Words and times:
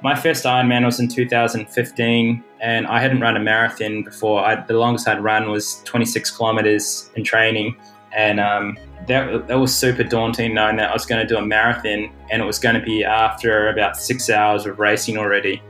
My 0.00 0.14
first 0.14 0.44
Ironman 0.44 0.84
was 0.84 1.00
in 1.00 1.08
2015, 1.08 2.44
and 2.60 2.86
I 2.86 3.00
hadn't 3.00 3.20
run 3.20 3.36
a 3.36 3.40
marathon 3.40 4.04
before. 4.04 4.44
I, 4.44 4.54
the 4.64 4.74
longest 4.74 5.08
I'd 5.08 5.22
run 5.22 5.50
was 5.50 5.82
26 5.84 6.30
kilometers 6.36 7.10
in 7.16 7.24
training, 7.24 7.76
and 8.12 8.38
um, 8.38 8.78
that, 9.08 9.48
that 9.48 9.58
was 9.58 9.74
super 9.74 10.04
daunting 10.04 10.54
knowing 10.54 10.76
that 10.76 10.90
I 10.90 10.92
was 10.92 11.04
going 11.04 11.20
to 11.20 11.26
do 11.26 11.36
a 11.36 11.44
marathon, 11.44 12.10
and 12.30 12.40
it 12.40 12.44
was 12.44 12.60
going 12.60 12.76
to 12.76 12.80
be 12.80 13.02
after 13.02 13.70
about 13.70 13.96
six 13.96 14.30
hours 14.30 14.66
of 14.66 14.78
racing 14.78 15.18
already. 15.18 15.60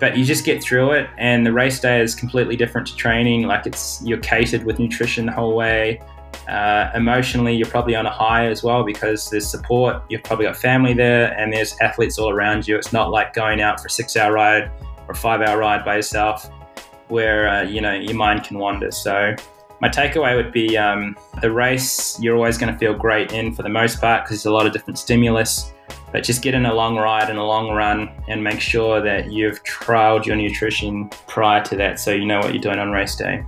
But 0.00 0.16
you 0.16 0.24
just 0.24 0.44
get 0.44 0.60
through 0.60 0.90
it, 0.92 1.08
and 1.16 1.46
the 1.46 1.52
race 1.52 1.78
day 1.78 2.00
is 2.00 2.16
completely 2.16 2.56
different 2.56 2.88
to 2.88 2.96
training. 2.96 3.44
Like 3.44 3.66
it's 3.66 4.02
you're 4.02 4.18
catered 4.18 4.64
with 4.64 4.80
nutrition 4.80 5.26
the 5.26 5.32
whole 5.32 5.54
way. 5.56 6.02
Uh, 6.48 6.90
emotionally, 6.94 7.54
you're 7.56 7.68
probably 7.68 7.96
on 7.96 8.06
a 8.06 8.10
high 8.10 8.46
as 8.46 8.62
well 8.62 8.84
because 8.84 9.28
there's 9.30 9.48
support. 9.48 10.02
You've 10.08 10.22
probably 10.22 10.46
got 10.46 10.56
family 10.56 10.94
there, 10.94 11.36
and 11.38 11.52
there's 11.52 11.76
athletes 11.80 12.18
all 12.18 12.30
around 12.30 12.68
you. 12.68 12.76
It's 12.76 12.92
not 12.92 13.10
like 13.10 13.34
going 13.34 13.60
out 13.60 13.80
for 13.80 13.86
a 13.86 13.90
six-hour 13.90 14.32
ride 14.32 14.70
or 15.08 15.12
a 15.12 15.14
five-hour 15.14 15.58
ride 15.58 15.84
by 15.84 15.96
yourself, 15.96 16.48
where 17.08 17.48
uh, 17.48 17.62
you 17.62 17.80
know 17.80 17.94
your 17.94 18.14
mind 18.14 18.44
can 18.44 18.58
wander. 18.58 18.92
So, 18.92 19.34
my 19.80 19.88
takeaway 19.88 20.36
would 20.36 20.52
be 20.52 20.76
um, 20.76 21.16
the 21.42 21.50
race. 21.50 22.18
You're 22.20 22.36
always 22.36 22.58
going 22.58 22.72
to 22.72 22.78
feel 22.78 22.94
great 22.94 23.32
in 23.32 23.52
for 23.52 23.64
the 23.64 23.68
most 23.68 24.00
part 24.00 24.24
because 24.24 24.38
there's 24.38 24.46
a 24.46 24.52
lot 24.52 24.66
of 24.66 24.72
different 24.72 24.98
stimulus. 24.98 25.72
But 26.12 26.22
just 26.22 26.42
get 26.42 26.54
in 26.54 26.64
a 26.66 26.72
long 26.72 26.96
ride 26.96 27.28
and 27.28 27.38
a 27.38 27.44
long 27.44 27.70
run, 27.70 28.08
and 28.28 28.42
make 28.42 28.60
sure 28.60 29.00
that 29.02 29.32
you've 29.32 29.62
trialed 29.64 30.24
your 30.24 30.36
nutrition 30.36 31.08
prior 31.26 31.62
to 31.64 31.76
that, 31.76 31.98
so 31.98 32.12
you 32.12 32.24
know 32.24 32.38
what 32.38 32.54
you're 32.54 32.62
doing 32.62 32.78
on 32.78 32.92
race 32.92 33.16
day. 33.16 33.44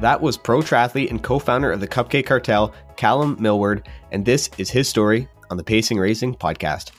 That 0.00 0.20
was 0.20 0.36
pro 0.36 0.60
triathlete 0.60 1.10
and 1.10 1.22
co 1.22 1.38
founder 1.38 1.70
of 1.70 1.80
the 1.80 1.88
Cupcake 1.88 2.26
Cartel, 2.26 2.74
Callum 2.96 3.36
Millward, 3.38 3.88
and 4.12 4.24
this 4.24 4.50
is 4.58 4.70
his 4.70 4.88
story 4.88 5.28
on 5.50 5.56
the 5.56 5.64
Pacing 5.64 5.98
Racing 5.98 6.34
podcast. 6.34 6.90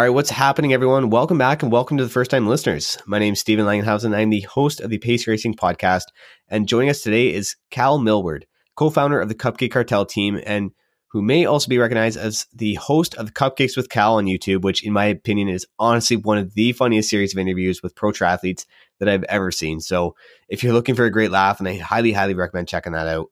All 0.00 0.06
right, 0.06 0.14
what's 0.14 0.30
happening, 0.30 0.72
everyone? 0.72 1.10
Welcome 1.10 1.36
back 1.36 1.62
and 1.62 1.70
welcome 1.70 1.98
to 1.98 2.04
the 2.04 2.08
first 2.08 2.30
time 2.30 2.46
listeners. 2.46 2.96
My 3.04 3.18
name 3.18 3.34
is 3.34 3.40
Stephen 3.40 3.66
Langenhausen. 3.66 4.16
I'm 4.16 4.30
the 4.30 4.40
host 4.40 4.80
of 4.80 4.88
the 4.88 4.96
Pace 4.96 5.26
Racing 5.26 5.56
podcast. 5.56 6.04
And 6.48 6.66
joining 6.66 6.88
us 6.88 7.02
today 7.02 7.34
is 7.34 7.54
Cal 7.70 7.98
Millward, 7.98 8.46
co 8.76 8.88
founder 8.88 9.20
of 9.20 9.28
the 9.28 9.34
Cupcake 9.34 9.72
Cartel 9.72 10.06
team, 10.06 10.40
and 10.46 10.70
who 11.08 11.20
may 11.20 11.44
also 11.44 11.68
be 11.68 11.76
recognized 11.76 12.16
as 12.16 12.46
the 12.54 12.76
host 12.76 13.14
of 13.16 13.26
the 13.26 13.32
Cupcakes 13.32 13.76
with 13.76 13.90
Cal 13.90 14.14
on 14.14 14.24
YouTube, 14.24 14.62
which, 14.62 14.82
in 14.86 14.94
my 14.94 15.04
opinion, 15.04 15.50
is 15.50 15.66
honestly 15.78 16.16
one 16.16 16.38
of 16.38 16.54
the 16.54 16.72
funniest 16.72 17.10
series 17.10 17.34
of 17.34 17.38
interviews 17.38 17.82
with 17.82 17.94
pro 17.94 18.10
triathletes 18.10 18.64
that 19.00 19.08
I've 19.10 19.24
ever 19.24 19.52
seen. 19.52 19.80
So 19.80 20.14
if 20.48 20.64
you're 20.64 20.72
looking 20.72 20.94
for 20.94 21.04
a 21.04 21.12
great 21.12 21.30
laugh, 21.30 21.58
and 21.58 21.68
I 21.68 21.76
highly, 21.76 22.12
highly 22.12 22.32
recommend 22.32 22.68
checking 22.68 22.94
that 22.94 23.06
out. 23.06 23.26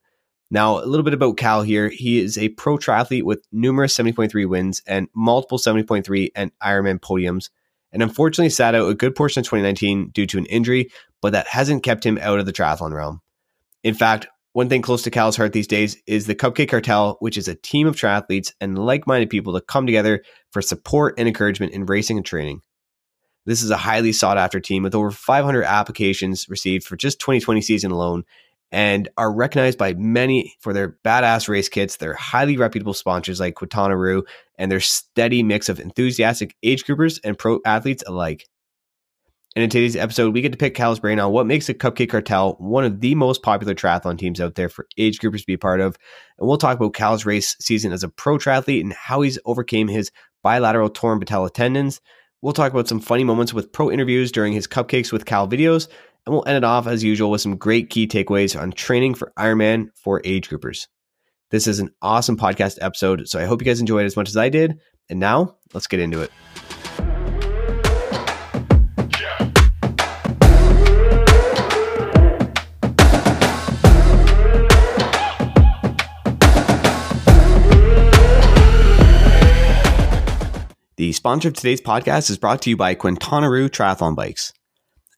Now, 0.50 0.82
a 0.82 0.86
little 0.86 1.04
bit 1.04 1.14
about 1.14 1.36
Cal 1.36 1.62
here. 1.62 1.90
He 1.90 2.18
is 2.18 2.38
a 2.38 2.48
pro 2.50 2.78
triathlete 2.78 3.22
with 3.22 3.46
numerous 3.52 3.96
70.3 3.96 4.48
wins 4.48 4.82
and 4.86 5.08
multiple 5.14 5.58
70.3 5.58 6.30
and 6.34 6.50
Ironman 6.62 7.00
podiums. 7.00 7.50
And 7.92 8.02
unfortunately, 8.02 8.50
sat 8.50 8.74
out 8.74 8.88
a 8.88 8.94
good 8.94 9.14
portion 9.14 9.40
of 9.40 9.46
2019 9.46 10.10
due 10.10 10.26
to 10.26 10.38
an 10.38 10.46
injury, 10.46 10.90
but 11.20 11.32
that 11.32 11.48
hasn't 11.48 11.82
kept 11.82 12.04
him 12.04 12.18
out 12.20 12.38
of 12.38 12.46
the 12.46 12.52
triathlon 12.52 12.92
realm. 12.92 13.20
In 13.82 13.94
fact, 13.94 14.26
one 14.52 14.68
thing 14.68 14.82
close 14.82 15.02
to 15.02 15.10
Cal's 15.10 15.36
heart 15.36 15.52
these 15.52 15.66
days 15.66 15.96
is 16.06 16.26
the 16.26 16.34
Cupcake 16.34 16.70
Cartel, 16.70 17.16
which 17.20 17.36
is 17.36 17.48
a 17.48 17.54
team 17.54 17.86
of 17.86 17.96
triathletes 17.96 18.52
and 18.60 18.78
like 18.78 19.06
minded 19.06 19.30
people 19.30 19.52
to 19.54 19.60
come 19.60 19.86
together 19.86 20.22
for 20.50 20.62
support 20.62 21.14
and 21.18 21.28
encouragement 21.28 21.72
in 21.72 21.86
racing 21.86 22.16
and 22.16 22.26
training. 22.26 22.62
This 23.44 23.62
is 23.62 23.70
a 23.70 23.76
highly 23.76 24.12
sought 24.12 24.36
after 24.36 24.60
team 24.60 24.82
with 24.82 24.94
over 24.94 25.10
500 25.10 25.64
applications 25.64 26.48
received 26.48 26.84
for 26.84 26.96
just 26.96 27.20
2020 27.20 27.60
season 27.60 27.90
alone 27.90 28.24
and 28.70 29.08
are 29.16 29.32
recognized 29.32 29.78
by 29.78 29.94
many 29.94 30.54
for 30.60 30.72
their 30.72 30.96
badass 31.04 31.48
race 31.48 31.68
kits, 31.68 31.96
their 31.96 32.14
highly 32.14 32.56
reputable 32.56 32.94
sponsors 32.94 33.40
like 33.40 33.54
Quintana 33.54 33.96
Roo, 33.96 34.24
and 34.58 34.70
their 34.70 34.80
steady 34.80 35.42
mix 35.42 35.68
of 35.68 35.80
enthusiastic 35.80 36.54
age 36.62 36.84
groupers 36.84 37.18
and 37.24 37.38
pro 37.38 37.60
athletes 37.64 38.04
alike. 38.06 38.46
And 39.56 39.64
in 39.64 39.70
today's 39.70 39.96
episode, 39.96 40.34
we 40.34 40.42
get 40.42 40.52
to 40.52 40.58
pick 40.58 40.74
Cal's 40.74 41.00
brain 41.00 41.18
on 41.18 41.32
what 41.32 41.46
makes 41.46 41.66
the 41.66 41.74
Cupcake 41.74 42.10
Cartel 42.10 42.54
one 42.60 42.84
of 42.84 43.00
the 43.00 43.14
most 43.14 43.42
popular 43.42 43.74
triathlon 43.74 44.18
teams 44.18 44.40
out 44.40 44.54
there 44.54 44.68
for 44.68 44.86
age 44.98 45.18
groupers 45.18 45.40
to 45.40 45.46
be 45.46 45.56
part 45.56 45.80
of. 45.80 45.96
And 46.38 46.46
we'll 46.46 46.58
talk 46.58 46.76
about 46.76 46.94
Cal's 46.94 47.24
race 47.24 47.56
season 47.58 47.92
as 47.92 48.04
a 48.04 48.08
pro 48.08 48.36
triathlete 48.36 48.82
and 48.82 48.92
how 48.92 49.22
he's 49.22 49.38
overcame 49.46 49.88
his 49.88 50.12
bilateral 50.42 50.90
torn 50.90 51.18
patella 51.18 51.50
tendons. 51.50 52.00
We'll 52.40 52.52
talk 52.52 52.70
about 52.70 52.86
some 52.86 53.00
funny 53.00 53.24
moments 53.24 53.52
with 53.52 53.72
pro 53.72 53.90
interviews 53.90 54.30
during 54.30 54.52
his 54.52 54.68
Cupcakes 54.68 55.10
with 55.10 55.24
Cal 55.24 55.48
videos, 55.48 55.88
and 56.26 56.34
we'll 56.34 56.46
end 56.46 56.56
it 56.58 56.64
off 56.64 56.86
as 56.86 57.02
usual 57.04 57.30
with 57.30 57.40
some 57.40 57.56
great 57.56 57.90
key 57.90 58.06
takeaways 58.06 58.60
on 58.60 58.72
training 58.72 59.14
for 59.14 59.32
Ironman 59.38 59.88
for 59.94 60.20
age 60.24 60.48
groupers. 60.48 60.86
This 61.50 61.66
is 61.66 61.78
an 61.78 61.90
awesome 62.02 62.36
podcast 62.36 62.78
episode, 62.80 63.28
so 63.28 63.38
I 63.38 63.44
hope 63.44 63.62
you 63.62 63.66
guys 63.66 63.80
enjoyed 63.80 64.02
it 64.02 64.06
as 64.06 64.16
much 64.16 64.28
as 64.28 64.36
I 64.36 64.50
did. 64.50 64.78
And 65.08 65.18
now, 65.18 65.56
let's 65.72 65.86
get 65.86 66.00
into 66.00 66.20
it. 66.20 66.30
The 80.96 81.12
sponsor 81.12 81.46
of 81.46 81.54
today's 81.54 81.80
podcast 81.80 82.28
is 82.28 82.38
brought 82.38 82.60
to 82.62 82.70
you 82.70 82.76
by 82.76 82.94
Quintana 82.94 83.48
Roo 83.48 83.68
Triathlon 83.68 84.16
Bikes. 84.16 84.52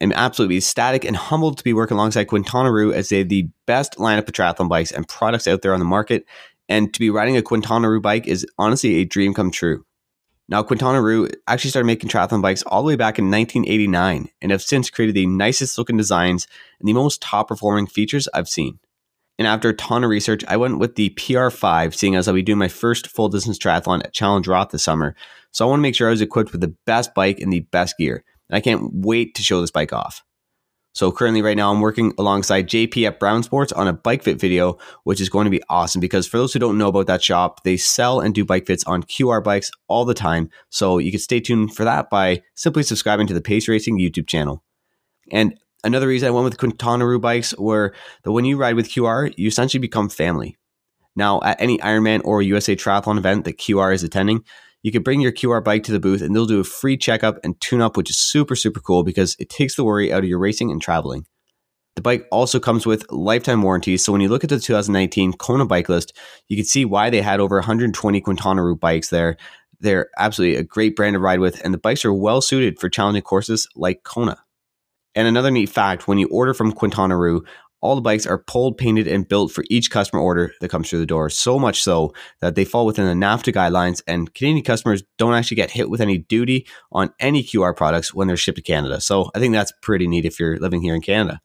I'm 0.00 0.12
absolutely 0.12 0.56
ecstatic 0.56 1.04
and 1.04 1.16
humbled 1.16 1.58
to 1.58 1.64
be 1.64 1.74
working 1.74 1.96
alongside 1.96 2.24
Quintana 2.24 2.72
Roo 2.72 2.92
as 2.92 3.08
they 3.08 3.18
have 3.18 3.28
the 3.28 3.48
best 3.66 3.96
lineup 3.96 4.28
of 4.28 4.32
triathlon 4.32 4.68
bikes 4.68 4.92
and 4.92 5.06
products 5.06 5.46
out 5.46 5.62
there 5.62 5.74
on 5.74 5.78
the 5.78 5.84
market. 5.84 6.24
And 6.68 6.92
to 6.94 7.00
be 7.00 7.10
riding 7.10 7.36
a 7.36 7.42
Quintana 7.42 7.90
Roo 7.90 8.00
bike 8.00 8.26
is 8.26 8.46
honestly 8.58 8.96
a 8.96 9.04
dream 9.04 9.34
come 9.34 9.50
true. 9.50 9.84
Now, 10.48 10.62
Quintana 10.62 11.00
Roo 11.00 11.28
actually 11.46 11.70
started 11.70 11.86
making 11.86 12.08
triathlon 12.08 12.42
bikes 12.42 12.62
all 12.64 12.82
the 12.82 12.88
way 12.88 12.96
back 12.96 13.18
in 13.18 13.30
1989 13.30 14.28
and 14.40 14.50
have 14.50 14.62
since 14.62 14.90
created 14.90 15.14
the 15.14 15.26
nicest 15.26 15.78
looking 15.78 15.96
designs 15.96 16.48
and 16.80 16.88
the 16.88 16.92
most 16.92 17.22
top 17.22 17.48
performing 17.48 17.86
features 17.86 18.26
I've 18.34 18.48
seen. 18.48 18.80
And 19.38 19.46
after 19.46 19.68
a 19.68 19.74
ton 19.74 20.02
of 20.02 20.10
research, 20.10 20.44
I 20.48 20.56
went 20.56 20.78
with 20.78 20.96
the 20.96 21.10
PR5, 21.10 21.94
seeing 21.94 22.14
as 22.14 22.26
I'll 22.26 22.34
be 22.34 22.42
doing 22.42 22.58
my 22.58 22.68
first 22.68 23.06
full 23.06 23.28
distance 23.28 23.58
triathlon 23.58 24.04
at 24.04 24.12
Challenge 24.12 24.46
Roth 24.48 24.70
this 24.70 24.82
summer. 24.82 25.14
So 25.52 25.64
I 25.64 25.68
want 25.68 25.78
to 25.78 25.82
make 25.82 25.94
sure 25.94 26.08
I 26.08 26.10
was 26.10 26.20
equipped 26.20 26.52
with 26.52 26.60
the 26.60 26.74
best 26.84 27.14
bike 27.14 27.40
and 27.40 27.52
the 27.52 27.60
best 27.60 27.96
gear. 27.96 28.24
And 28.50 28.56
I 28.56 28.60
can't 28.60 28.90
wait 28.92 29.34
to 29.36 29.42
show 29.42 29.60
this 29.60 29.70
bike 29.70 29.92
off. 29.92 30.24
So 30.92 31.12
currently 31.12 31.40
right 31.40 31.56
now 31.56 31.70
I'm 31.70 31.80
working 31.80 32.12
alongside 32.18 32.68
JP 32.68 33.06
at 33.06 33.20
Brown 33.20 33.44
Sports 33.44 33.70
on 33.72 33.86
a 33.86 33.92
bike 33.92 34.24
fit 34.24 34.40
video, 34.40 34.76
which 35.04 35.20
is 35.20 35.28
going 35.28 35.44
to 35.44 35.50
be 35.50 35.62
awesome 35.68 36.00
because 36.00 36.26
for 36.26 36.36
those 36.36 36.52
who 36.52 36.58
don't 36.58 36.78
know 36.78 36.88
about 36.88 37.06
that 37.06 37.22
shop, 37.22 37.62
they 37.62 37.76
sell 37.76 38.18
and 38.18 38.34
do 38.34 38.44
bike 38.44 38.66
fits 38.66 38.82
on 38.84 39.04
QR 39.04 39.42
bikes 39.42 39.70
all 39.86 40.04
the 40.04 40.14
time. 40.14 40.50
So 40.68 40.98
you 40.98 41.12
can 41.12 41.20
stay 41.20 41.38
tuned 41.38 41.76
for 41.76 41.84
that 41.84 42.10
by 42.10 42.42
simply 42.54 42.82
subscribing 42.82 43.28
to 43.28 43.34
the 43.34 43.40
Pace 43.40 43.68
Racing 43.68 44.00
YouTube 44.00 44.26
channel. 44.26 44.64
And 45.30 45.54
another 45.84 46.08
reason 46.08 46.26
I 46.26 46.32
went 46.32 46.44
with 46.44 46.58
Quintana 46.58 47.06
Roo 47.06 47.20
bikes 47.20 47.56
were 47.56 47.94
that 48.24 48.32
when 48.32 48.44
you 48.44 48.56
ride 48.56 48.74
with 48.74 48.90
QR, 48.90 49.32
you 49.36 49.46
essentially 49.46 49.80
become 49.80 50.08
family. 50.08 50.56
Now, 51.14 51.40
at 51.42 51.60
any 51.60 51.78
Ironman 51.78 52.22
or 52.24 52.42
USA 52.42 52.74
Triathlon 52.74 53.18
event 53.18 53.44
that 53.44 53.58
QR 53.58 53.94
is 53.94 54.02
attending, 54.02 54.44
you 54.82 54.92
can 54.92 55.02
bring 55.02 55.20
your 55.20 55.32
QR 55.32 55.62
bike 55.62 55.82
to 55.84 55.92
the 55.92 56.00
booth 56.00 56.22
and 56.22 56.34
they'll 56.34 56.46
do 56.46 56.60
a 56.60 56.64
free 56.64 56.96
checkup 56.96 57.38
and 57.44 57.60
tune 57.60 57.82
up, 57.82 57.96
which 57.96 58.10
is 58.10 58.18
super, 58.18 58.56
super 58.56 58.80
cool 58.80 59.02
because 59.02 59.36
it 59.38 59.48
takes 59.48 59.76
the 59.76 59.84
worry 59.84 60.12
out 60.12 60.20
of 60.20 60.28
your 60.28 60.38
racing 60.38 60.70
and 60.70 60.80
traveling. 60.80 61.26
The 61.96 62.02
bike 62.02 62.26
also 62.30 62.60
comes 62.60 62.86
with 62.86 63.04
lifetime 63.10 63.62
warranties. 63.62 64.04
So 64.04 64.12
when 64.12 64.20
you 64.20 64.28
look 64.28 64.44
at 64.44 64.50
the 64.50 64.58
2019 64.58 65.34
Kona 65.34 65.66
bike 65.66 65.88
list, 65.88 66.16
you 66.48 66.56
can 66.56 66.64
see 66.64 66.84
why 66.84 67.10
they 67.10 67.20
had 67.20 67.40
over 67.40 67.56
120 67.56 68.20
Quintana 68.20 68.64
Roo 68.64 68.76
bikes 68.76 69.10
there. 69.10 69.36
They're 69.80 70.08
absolutely 70.18 70.56
a 70.56 70.62
great 70.62 70.94
brand 70.94 71.14
to 71.14 71.18
ride 71.18 71.40
with, 71.40 71.62
and 71.64 71.74
the 71.74 71.78
bikes 71.78 72.04
are 72.04 72.12
well 72.12 72.40
suited 72.40 72.78
for 72.78 72.88
challenging 72.88 73.22
courses 73.22 73.68
like 73.74 74.02
Kona. 74.04 74.38
And 75.14 75.26
another 75.26 75.50
neat 75.50 75.68
fact 75.68 76.06
when 76.06 76.18
you 76.18 76.28
order 76.28 76.54
from 76.54 76.72
Quintana 76.72 77.16
Roo, 77.16 77.44
all 77.80 77.94
the 77.94 78.00
bikes 78.00 78.26
are 78.26 78.38
pulled, 78.38 78.76
painted, 78.78 79.06
and 79.06 79.28
built 79.28 79.52
for 79.52 79.64
each 79.70 79.90
customer 79.90 80.20
order 80.20 80.52
that 80.60 80.70
comes 80.70 80.88
through 80.88 80.98
the 80.98 81.06
door. 81.06 81.30
So 81.30 81.58
much 81.58 81.82
so 81.82 82.12
that 82.40 82.54
they 82.54 82.64
fall 82.64 82.86
within 82.86 83.06
the 83.06 83.26
NAFTA 83.26 83.52
guidelines, 83.54 84.02
and 84.06 84.32
Canadian 84.34 84.64
customers 84.64 85.02
don't 85.18 85.34
actually 85.34 85.56
get 85.56 85.70
hit 85.70 85.90
with 85.90 86.00
any 86.00 86.18
duty 86.18 86.66
on 86.92 87.12
any 87.20 87.42
QR 87.42 87.76
products 87.76 88.14
when 88.14 88.28
they're 88.28 88.36
shipped 88.36 88.56
to 88.56 88.62
Canada. 88.62 89.00
So 89.00 89.30
I 89.34 89.38
think 89.38 89.52
that's 89.52 89.72
pretty 89.82 90.06
neat 90.06 90.24
if 90.24 90.38
you're 90.38 90.58
living 90.58 90.82
here 90.82 90.94
in 90.94 91.02
Canada. 91.02 91.40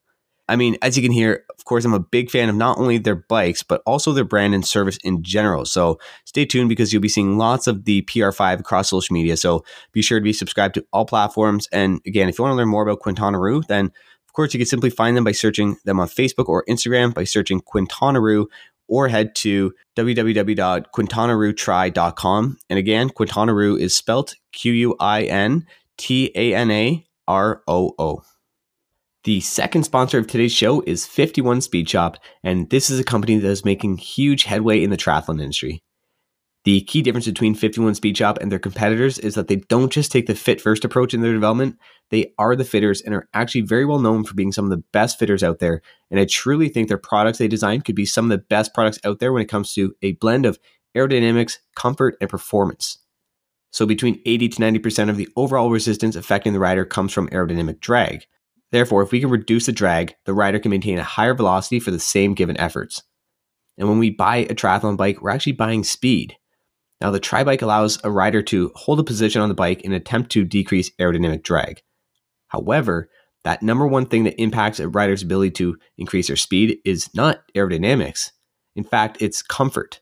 I 0.47 0.55
mean, 0.55 0.77
as 0.81 0.95
you 0.95 1.01
can 1.01 1.11
hear, 1.11 1.43
of 1.57 1.65
course, 1.65 1.85
I'm 1.85 1.93
a 1.93 1.99
big 1.99 2.29
fan 2.29 2.49
of 2.49 2.55
not 2.55 2.77
only 2.77 2.99
their 2.99 3.15
bikes, 3.15 3.63
but 3.63 3.81
also 3.85 4.11
their 4.11 4.23
brand 4.23 4.53
and 4.53 4.65
service 4.65 4.97
in 5.03 5.23
general. 5.23 5.65
So 5.65 5.99
stay 6.25 6.45
tuned 6.45 6.69
because 6.69 6.93
you'll 6.93 7.01
be 7.01 7.09
seeing 7.09 7.37
lots 7.37 7.65
of 7.65 7.85
the 7.85 8.03
PR5 8.03 8.59
across 8.59 8.89
social 8.89 9.13
media. 9.15 9.37
So 9.37 9.63
be 9.91 10.03
sure 10.03 10.19
to 10.19 10.23
be 10.23 10.33
subscribed 10.33 10.75
to 10.75 10.85
all 10.93 11.05
platforms. 11.05 11.67
And 11.71 11.99
again, 12.05 12.29
if 12.29 12.37
you 12.37 12.43
want 12.43 12.53
to 12.53 12.57
learn 12.57 12.69
more 12.69 12.83
about 12.83 12.99
Quintana 12.99 13.39
Roo, 13.39 13.63
then 13.67 13.91
course, 14.35 14.53
you 14.53 14.59
can 14.59 14.67
simply 14.67 14.89
find 14.89 15.17
them 15.17 15.23
by 15.23 15.31
searching 15.31 15.77
them 15.85 15.99
on 15.99 16.07
Facebook 16.07 16.47
or 16.47 16.63
Instagram 16.69 17.13
by 17.13 17.23
searching 17.23 17.61
Quintana 17.61 18.21
Roo 18.21 18.47
or 18.87 19.07
head 19.07 19.33
to 19.35 19.73
www.quintanarootri.com. 19.95 22.57
And 22.69 22.79
again, 22.79 23.09
Quintana 23.09 23.53
Roo 23.53 23.77
is 23.77 23.95
spelt 23.95 24.35
Q 24.51 24.73
U 24.73 24.95
I 24.99 25.23
N 25.23 25.65
T 25.97 26.31
A 26.35 26.53
N 26.53 26.69
A 26.71 27.05
R 27.27 27.63
O 27.67 27.93
O. 27.97 28.21
The 29.23 29.39
second 29.39 29.83
sponsor 29.83 30.19
of 30.19 30.27
today's 30.27 30.51
show 30.51 30.81
is 30.81 31.07
51 31.07 31.61
Speed 31.61 31.89
Shop, 31.89 32.17
and 32.43 32.69
this 32.69 32.91
is 32.91 32.99
a 32.99 33.03
company 33.03 33.39
that 33.39 33.49
is 33.49 33.65
making 33.65 33.97
huge 33.97 34.43
headway 34.43 34.83
in 34.83 34.91
the 34.91 34.97
triathlon 34.97 35.41
industry. 35.41 35.81
The 36.65 36.81
key 36.81 37.03
difference 37.03 37.27
between 37.27 37.53
51 37.53 37.93
Speed 37.93 38.17
Shop 38.17 38.39
and 38.41 38.51
their 38.51 38.57
competitors 38.57 39.19
is 39.19 39.35
that 39.35 39.47
they 39.47 39.57
don't 39.57 39.91
just 39.91 40.11
take 40.11 40.25
the 40.25 40.33
fit 40.33 40.59
first 40.59 40.83
approach 40.83 41.13
in 41.13 41.21
their 41.21 41.31
development, 41.31 41.77
they 42.09 42.33
are 42.39 42.55
the 42.55 42.65
fitters 42.65 43.01
and 43.01 43.13
are 43.13 43.29
actually 43.35 43.61
very 43.61 43.85
well 43.85 43.99
known 43.99 44.23
for 44.23 44.33
being 44.33 44.51
some 44.51 44.65
of 44.65 44.71
the 44.71 44.83
best 44.91 45.19
fitters 45.19 45.43
out 45.43 45.59
there. 45.59 45.83
And 46.09 46.19
I 46.19 46.25
truly 46.25 46.69
think 46.69 46.87
their 46.87 46.97
products 46.97 47.37
they 47.37 47.47
design 47.47 47.81
could 47.81 47.95
be 47.95 48.05
some 48.05 48.25
of 48.25 48.29
the 48.29 48.43
best 48.43 48.73
products 48.73 48.97
out 49.03 49.19
there 49.19 49.31
when 49.31 49.43
it 49.43 49.49
comes 49.49 49.73
to 49.73 49.93
a 50.01 50.13
blend 50.13 50.45
of 50.47 50.57
aerodynamics, 50.97 51.57
comfort, 51.75 52.17
and 52.19 52.29
performance. 52.31 52.97
So 53.71 53.85
between 53.85 54.21
80 54.25 54.49
to 54.49 54.59
90% 54.59 55.09
of 55.09 55.17
the 55.17 55.29
overall 55.35 55.69
resistance 55.69 56.15
affecting 56.15 56.53
the 56.53 56.59
rider 56.59 56.85
comes 56.85 57.13
from 57.13 57.29
aerodynamic 57.29 57.79
drag. 57.79 58.25
Therefore, 58.71 59.03
if 59.03 59.11
we 59.11 59.19
can 59.19 59.29
reduce 59.29 59.67
the 59.67 59.71
drag, 59.71 60.15
the 60.25 60.33
rider 60.33 60.57
can 60.57 60.71
maintain 60.71 60.97
a 60.97 61.03
higher 61.03 61.35
velocity 61.35 61.79
for 61.79 61.91
the 61.91 61.99
same 61.99 62.33
given 62.33 62.57
efforts. 62.57 63.03
And 63.77 63.87
when 63.87 63.99
we 63.99 64.09
buy 64.09 64.37
a 64.37 64.55
triathlon 64.55 64.97
bike, 64.97 65.21
we're 65.21 65.29
actually 65.29 65.51
buying 65.51 65.83
speed. 65.83 66.37
Now, 67.01 67.11
the 67.11 67.19
tri 67.19 67.43
bike 67.43 67.61
allows 67.61 67.99
a 68.03 68.11
rider 68.11 68.41
to 68.43 68.71
hold 68.75 68.99
a 68.99 69.03
position 69.03 69.41
on 69.41 69.49
the 69.49 69.55
bike 69.55 69.81
and 69.83 69.93
attempt 69.93 70.31
to 70.31 70.45
decrease 70.45 70.91
aerodynamic 70.99 71.43
drag. 71.43 71.81
However, 72.47 73.09
that 73.43 73.61
number 73.61 73.85
one 73.85 74.05
thing 74.05 74.23
that 74.23 74.41
impacts 74.41 74.79
a 74.79 74.87
rider's 74.87 75.21
ability 75.21 75.51
to 75.51 75.77
increase 75.97 76.27
their 76.27 76.35
speed 76.35 76.79
is 76.85 77.13
not 77.13 77.41
aerodynamics. 77.55 78.31
In 78.75 78.83
fact, 78.83 79.17
it's 79.21 79.41
comfort. 79.41 80.01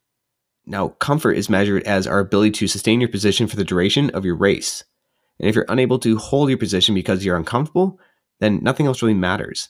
Now, 0.66 0.90
comfort 0.90 1.34
is 1.34 1.50
measured 1.50 1.84
as 1.84 2.08
our 2.08 2.20
ability 2.20 2.52
to 2.52 2.68
sustain 2.68 3.02
your 3.02 3.10
position 3.10 3.48
for 3.48 3.58
the 3.58 3.66
duration 3.66 4.10
of 4.12 4.24
your 4.24 4.36
race. 4.36 4.84
And 5.40 5.50
if 5.50 5.56
you're 5.56 5.66
unable 5.68 6.00
to 6.00 6.18
hold 6.18 6.50
your 6.50 6.58
position 6.58 6.96
because 6.96 7.26
you're 7.26 7.36
uncomfortable, 7.36 8.00
then 8.40 8.64
nothing 8.64 8.86
else 8.86 9.02
really 9.02 9.14
matters. 9.14 9.70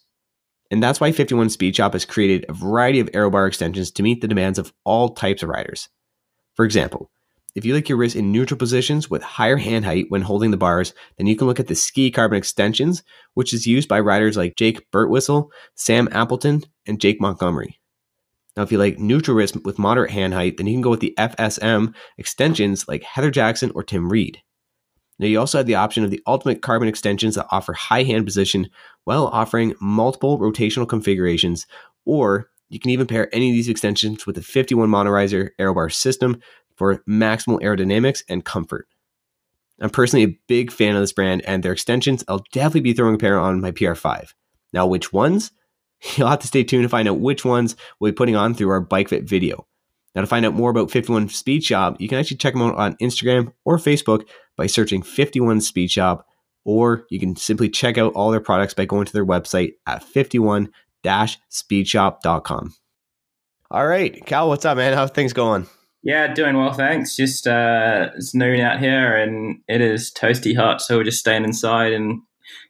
And 0.70 0.82
that's 0.84 1.00
why 1.00 1.12
51 1.12 1.50
Speed 1.50 1.76
Shop 1.76 1.94
has 1.94 2.06
created 2.06 2.46
a 2.48 2.54
variety 2.54 3.00
of 3.00 3.10
aero 3.14 3.30
bar 3.30 3.48
extensions 3.48 3.92
to 3.92 4.04
meet 4.04 4.22
the 4.22 4.28
demands 4.28 4.60
of 4.60 4.74
all 4.84 5.10
types 5.10 5.42
of 5.42 5.50
riders. 5.50 5.90
For 6.56 6.66
example, 6.66 7.10
if 7.56 7.66
you 7.66 7.74
like 7.76 7.88
your 7.88 7.98
wrist 7.98 8.16
in 8.16 8.32
neutral 8.32 8.58
positions 8.58 9.10
with 9.10 9.22
higher 9.22 9.58
hand 9.58 9.86
height 9.86 10.06
when 10.10 10.24
holding 10.24 10.52
the 10.52 10.58
bars, 10.58 10.94
then 11.18 11.28
you 11.28 11.36
can 11.36 11.48
look 11.48 11.60
at 11.60 11.68
the 11.68 11.76
Ski 11.76 12.10
Carbon 12.10 12.38
Extensions, 12.38 13.04
which 13.36 13.54
is 13.54 13.68
used 13.68 13.88
by 13.88 14.00
riders 14.00 14.36
like 14.36 14.56
Jake 14.56 14.90
Birtwhistle, 14.92 15.50
Sam 15.76 16.10
Appleton, 16.12 16.64
and 16.88 17.00
Jake 17.00 17.22
Montgomery. 17.22 17.80
Now, 18.58 18.64
if 18.64 18.72
you 18.72 18.78
like 18.78 19.00
neutral 19.00 19.38
wrist 19.38 19.64
with 19.64 19.80
moderate 19.80 20.12
hand 20.12 20.34
height, 20.34 20.58
then 20.58 20.68
you 20.68 20.74
can 20.74 20.82
go 20.82 20.92
with 20.92 21.00
the 21.00 21.14
FSM 21.18 21.94
extensions 22.18 22.88
like 22.88 23.04
Heather 23.04 23.32
Jackson 23.32 23.72
or 23.74 23.84
Tim 23.84 24.10
Reed. 24.10 24.42
Now, 25.20 25.28
you 25.28 25.40
also 25.40 25.60
have 25.60 25.68
the 25.68 25.76
option 25.76 26.04
of 26.04 26.12
the 26.12 26.22
Ultimate 26.26 26.62
Carbon 26.62 26.88
extensions 26.88 27.36
that 27.36 27.48
offer 27.52 27.74
high 27.74 28.04
hand 28.04 28.26
position 28.26 28.70
while 29.04 29.28
offering 29.28 29.76
multiple 29.80 30.40
rotational 30.40 30.88
configurations, 30.88 31.68
or 32.06 32.50
you 32.74 32.80
can 32.80 32.92
even 32.92 33.08
pair 33.08 33.34
any 33.34 33.50
of 33.50 33.54
these 33.54 33.70
extensions 33.70 34.26
with 34.26 34.36
the 34.36 34.42
51 34.42 34.90
Motorizer 34.90 35.50
Aerobar 35.60 35.94
system 35.94 36.42
for 36.76 37.04
maximal 37.08 37.62
aerodynamics 37.62 38.24
and 38.28 38.44
comfort. 38.44 38.88
I'm 39.80 39.90
personally 39.90 40.26
a 40.26 40.40
big 40.48 40.72
fan 40.72 40.96
of 40.96 41.02
this 41.02 41.14
brand 41.14 41.44
and 41.46 41.62
their 41.62 41.74
extensions. 41.74 42.24
I'll 42.28 42.44
definitely 42.52 42.82
be 42.82 42.94
throwing 42.94 43.16
a 43.16 43.20
pair 43.20 43.40
on 43.40 43.62
my 43.62 43.72
PR5. 43.72 44.34
Now, 44.72 44.88
which 44.88 45.14
ones? 45.14 45.52
You'll 46.16 46.30
have 46.30 46.40
to 46.40 46.48
stay 46.48 46.64
tuned 46.64 46.84
to 46.84 46.90
find 46.90 47.08
out 47.08 47.20
which 47.20 47.46
ones 47.46 47.76
we'll 48.00 48.12
be 48.12 48.16
putting 48.16 48.36
on 48.36 48.54
through 48.54 48.70
our 48.70 48.82
Bike 48.82 49.10
Fit 49.10 49.24
video. 49.24 49.68
Now, 50.16 50.22
to 50.22 50.28
find 50.28 50.46
out 50.46 50.54
more 50.54 50.70
about 50.70 50.92
51 50.92 51.30
Speed 51.30 51.64
Shop, 51.64 51.98
you 52.00 52.08
can 52.08 52.20
actually 52.20 52.38
check 52.38 52.54
them 52.54 52.62
out 52.62 52.76
on 52.76 52.96
Instagram 52.98 53.54
or 53.66 53.78
Facebook 53.78 54.28
by 54.58 54.68
searching 54.68 55.02
51 55.02 55.62
Speed 55.62 55.92
Shop, 55.92 56.26
or 56.66 57.06
you 57.10 57.20
can 57.20 57.36
simply 57.36 57.70
check 57.70 57.98
out 57.98 58.14
all 58.14 58.32
their 58.32 58.40
products 58.40 58.74
by 58.74 58.86
going 58.86 59.06
to 59.06 59.14
their 59.14 59.26
website 59.26 59.74
at 59.88 60.04
51 60.04 60.70
speedshop.com. 61.04 62.74
All 63.72 63.88
right, 63.88 64.24
Cal, 64.26 64.50
what's 64.50 64.66
up, 64.66 64.78
man? 64.78 64.94
How's 64.94 65.12
things 65.12 65.34
going? 65.34 65.68
Yeah, 66.04 66.34
doing 66.34 66.58
well, 66.58 66.74
thanks. 66.74 67.16
Just 67.16 67.48
uh, 67.48 68.10
it's 68.16 68.36
noon 68.36 68.60
out 68.60 68.80
here 68.80 69.16
and 69.16 69.62
it 69.68 69.82
is 69.82 70.12
toasty 70.12 70.56
hot, 70.56 70.82
so 70.82 70.98
we're 70.98 71.06
just 71.06 71.20
staying 71.20 71.46
inside 71.46 71.94
and 71.94 72.22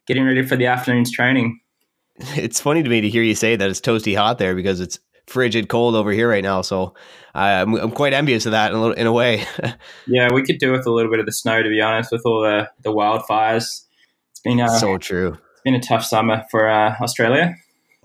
getting 0.06 0.24
ready 0.24 0.42
for 0.42 0.56
the 0.56 0.66
afternoon's 0.66 1.10
training. 1.10 1.60
It's 2.36 2.60
funny 2.60 2.80
to 2.80 2.88
me 2.88 3.00
to 3.00 3.08
hear 3.08 3.24
you 3.24 3.34
say 3.34 3.56
that 3.56 3.68
it's 3.68 3.80
toasty 3.80 4.16
hot 4.16 4.38
there 4.38 4.54
because 4.54 4.78
it's 4.78 5.00
frigid 5.26 5.68
cold 5.68 5.96
over 5.96 6.12
here 6.12 6.28
right 6.28 6.44
now. 6.44 6.62
So 6.62 6.94
I'm, 7.34 7.74
I'm 7.74 7.90
quite 7.90 8.12
envious 8.12 8.46
of 8.46 8.52
that 8.52 8.70
in 8.70 8.76
a, 8.76 8.80
little, 8.80 8.94
in 8.94 9.06
a 9.08 9.12
way. 9.12 9.44
yeah, 10.06 10.32
we 10.32 10.44
could 10.44 10.58
do 10.58 10.70
with 10.70 10.86
a 10.86 10.92
little 10.92 11.10
bit 11.10 11.18
of 11.18 11.26
the 11.26 11.32
snow, 11.32 11.60
to 11.60 11.68
be 11.68 11.80
honest, 11.80 12.12
with 12.12 12.22
all 12.24 12.42
the, 12.42 12.70
the 12.82 12.90
wildfires. 12.90 13.84
It's 14.30 14.40
been 14.44 14.60
uh, 14.60 14.68
so 14.68 14.96
true. 14.96 15.32
It's 15.32 15.62
been 15.64 15.74
a 15.74 15.80
tough 15.80 16.04
summer 16.04 16.44
for 16.52 16.68
uh, 16.68 16.94
Australia. 17.00 17.56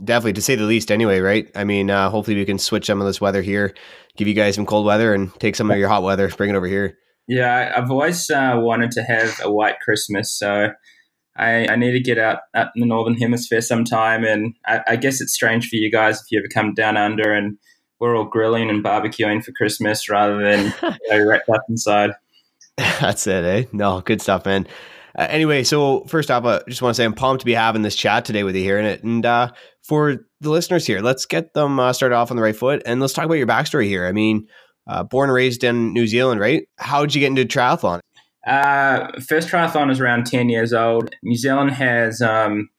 Definitely, 0.03 0.33
to 0.33 0.41
say 0.41 0.55
the 0.55 0.63
least, 0.63 0.91
anyway, 0.91 1.19
right? 1.19 1.49
I 1.55 1.63
mean, 1.63 1.89
uh, 1.89 2.09
hopefully 2.09 2.37
we 2.37 2.45
can 2.45 2.57
switch 2.59 2.85
some 2.85 3.01
of 3.01 3.07
this 3.07 3.19
weather 3.19 3.41
here, 3.41 3.73
give 4.15 4.27
you 4.27 4.33
guys 4.33 4.55
some 4.55 4.65
cold 4.65 4.85
weather, 4.85 5.13
and 5.13 5.33
take 5.39 5.55
some 5.55 5.69
of 5.69 5.77
your 5.77 5.89
hot 5.89 6.03
weather, 6.03 6.29
bring 6.29 6.49
it 6.49 6.55
over 6.55 6.67
here. 6.67 6.97
Yeah, 7.27 7.73
I've 7.75 7.91
always 7.91 8.29
uh, 8.29 8.55
wanted 8.55 8.91
to 8.91 9.03
have 9.03 9.39
a 9.43 9.51
white 9.51 9.79
Christmas, 9.81 10.31
so 10.31 10.69
I, 11.37 11.67
I, 11.67 11.75
need 11.75 11.91
to 11.91 11.99
get 11.99 12.17
out, 12.17 12.39
out 12.55 12.69
in 12.75 12.81
the 12.81 12.87
northern 12.87 13.15
hemisphere 13.15 13.61
sometime. 13.61 14.23
And 14.23 14.55
I, 14.65 14.81
I, 14.87 14.95
guess 14.95 15.21
it's 15.21 15.33
strange 15.33 15.69
for 15.69 15.75
you 15.75 15.91
guys 15.91 16.19
if 16.19 16.31
you 16.31 16.39
ever 16.39 16.47
come 16.51 16.73
down 16.73 16.97
under 16.97 17.31
and 17.31 17.57
we're 17.99 18.17
all 18.17 18.25
grilling 18.25 18.69
and 18.69 18.83
barbecuing 18.83 19.43
for 19.43 19.51
Christmas 19.51 20.09
rather 20.09 20.41
than 20.41 20.73
you 20.83 21.09
know, 21.09 21.25
wrapped 21.25 21.49
up 21.49 21.61
inside. 21.69 22.11
That's 22.77 23.27
it, 23.27 23.43
eh? 23.43 23.65
No, 23.71 24.01
good 24.01 24.21
stuff, 24.21 24.45
man. 24.45 24.67
Uh, 25.17 25.27
anyway, 25.29 25.63
so 25.63 26.03
first 26.05 26.29
off, 26.29 26.45
I 26.45 26.55
uh, 26.55 26.63
just 26.67 26.81
want 26.81 26.95
to 26.95 26.97
say 26.97 27.05
I'm 27.05 27.13
pumped 27.13 27.41
to 27.41 27.45
be 27.45 27.53
having 27.53 27.81
this 27.81 27.95
chat 27.95 28.25
today 28.25 28.43
with 28.43 28.55
you 28.55 28.61
here. 28.61 28.77
And, 28.77 29.03
and 29.03 29.25
uh, 29.25 29.51
for 29.83 30.17
the 30.41 30.49
listeners 30.49 30.85
here, 30.85 31.01
let's 31.01 31.25
get 31.25 31.53
them 31.53 31.79
uh, 31.79 31.93
started 31.93 32.15
off 32.15 32.31
on 32.31 32.37
the 32.37 32.43
right 32.43 32.55
foot 32.55 32.81
and 32.85 33.01
let's 33.01 33.13
talk 33.13 33.25
about 33.25 33.35
your 33.35 33.47
backstory 33.47 33.85
here. 33.85 34.05
I 34.05 34.11
mean, 34.11 34.47
uh, 34.87 35.03
born 35.03 35.29
and 35.29 35.35
raised 35.35 35.63
in 35.63 35.93
New 35.93 36.07
Zealand, 36.07 36.39
right? 36.39 36.63
How 36.77 37.01
did 37.01 37.15
you 37.15 37.21
get 37.21 37.27
into 37.27 37.45
triathlon? 37.45 37.99
Uh, 38.45 39.11
first 39.21 39.49
triathlon 39.49 39.91
is 39.91 39.99
around 39.99 40.25
10 40.25 40.49
years 40.49 40.73
old. 40.73 41.13
New 41.23 41.35
Zealand 41.37 41.71
has, 41.71 42.21
um, 42.21 42.69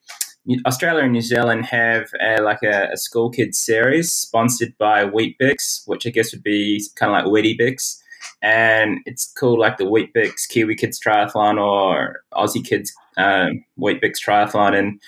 Australia 0.67 1.05
and 1.05 1.13
New 1.13 1.21
Zealand 1.21 1.67
have 1.67 2.09
a, 2.21 2.41
like 2.43 2.63
a, 2.63 2.89
a, 2.93 2.97
school 2.97 3.31
kids 3.31 3.59
series 3.59 4.11
sponsored 4.11 4.75
by 4.79 5.05
Weet-Bix, 5.05 5.83
which 5.87 6.07
I 6.07 6.11
guess 6.11 6.33
would 6.33 6.43
be 6.43 6.83
kind 6.97 7.15
of 7.15 7.25
like 7.25 7.45
Weetabix 7.45 7.99
and 8.43 8.99
it's 9.07 9.33
called 9.33 9.59
like 9.59 9.77
the 9.77 9.85
Weet-Bix 9.85 10.49
Kiwi 10.49 10.77
Kids 10.77 10.99
Triathlon 10.99 11.61
or 11.61 12.21
Aussie 12.35 12.65
Kids 12.65 12.93
um, 13.17 13.65
Weet-Bix 13.77 14.15
Triathlon, 14.25 14.79
and 14.79 15.01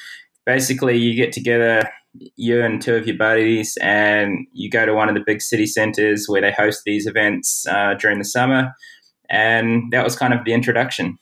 basically 0.45 0.97
you 0.97 1.14
get 1.14 1.33
together 1.33 1.88
you 2.37 2.62
and 2.62 2.83
two 2.83 2.95
of 2.95 3.07
your 3.07 3.16
buddies 3.16 3.78
and 3.80 4.47
you 4.52 4.68
go 4.68 4.85
to 4.85 4.92
one 4.92 5.09
of 5.09 5.14
the 5.14 5.23
big 5.25 5.40
city 5.40 5.66
centers 5.66 6.26
where 6.28 6.40
they 6.40 6.52
host 6.52 6.83
these 6.85 7.07
events 7.07 7.66
uh, 7.66 7.95
during 7.95 8.18
the 8.18 8.25
summer. 8.25 8.73
And 9.30 9.90
that 9.92 10.04
was 10.04 10.16
kind 10.16 10.35
of 10.35 10.45
the 10.45 10.52
introduction. 10.52 11.18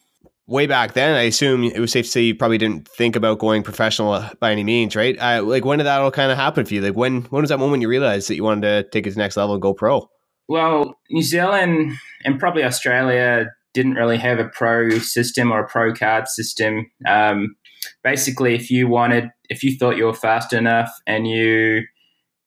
Way 0.47 0.67
back 0.67 0.95
then 0.95 1.15
i 1.15 1.23
assume 1.23 1.63
it 1.63 1.79
was 1.79 1.93
safe 1.93 2.07
to 2.07 2.11
say 2.11 2.23
you 2.23 2.35
probably 2.35 2.59
didn't 2.59 2.89
think 2.89 3.15
about 3.15 3.39
going 3.39 3.63
professional 3.63 4.21
by 4.41 4.51
any 4.51 4.65
means 4.65 4.97
right? 4.97 5.17
Uh, 5.17 5.45
like 5.45 5.65
when 5.65 5.79
did 5.79 5.85
that 5.85 6.01
all 6.01 6.11
kind 6.11 6.33
of 6.33 6.37
happen 6.37 6.65
for 6.65 6.75
you? 6.75 6.81
Like 6.81 6.97
when 6.97 7.23
when 7.27 7.43
was 7.43 7.51
that 7.51 7.59
moment 7.59 7.83
you 7.83 7.89
realized 7.89 8.29
that 8.29 8.35
you 8.35 8.43
wanted 8.43 8.63
to 8.63 8.91
take 8.91 9.07
it 9.07 9.11
to 9.11 9.15
the 9.15 9.21
next 9.21 9.37
level 9.37 9.55
and 9.55 9.63
go 9.63 9.75
pro 9.75 10.11
well, 10.51 10.99
New 11.11 11.23
Zealand 11.23 11.93
and 12.25 12.41
probably 12.41 12.65
Australia 12.65 13.47
didn't 13.73 13.95
really 13.95 14.19
have 14.19 14.41
a 14.41 14.49
pro 14.49 14.99
system 14.99 15.53
or 15.53 15.61
a 15.61 15.69
pro 15.69 15.95
card 15.95 16.27
system. 16.27 16.91
Um, 17.07 17.55
basically, 18.03 18.57
if 18.57 18.69
you 18.69 18.89
wanted, 18.89 19.31
if 19.49 19.63
you 19.63 19.79
thought 19.79 19.97
you 19.97 20.07
were 20.07 20.13
fast 20.13 20.53
enough 20.53 20.91
and 21.07 21.29
you 21.29 21.83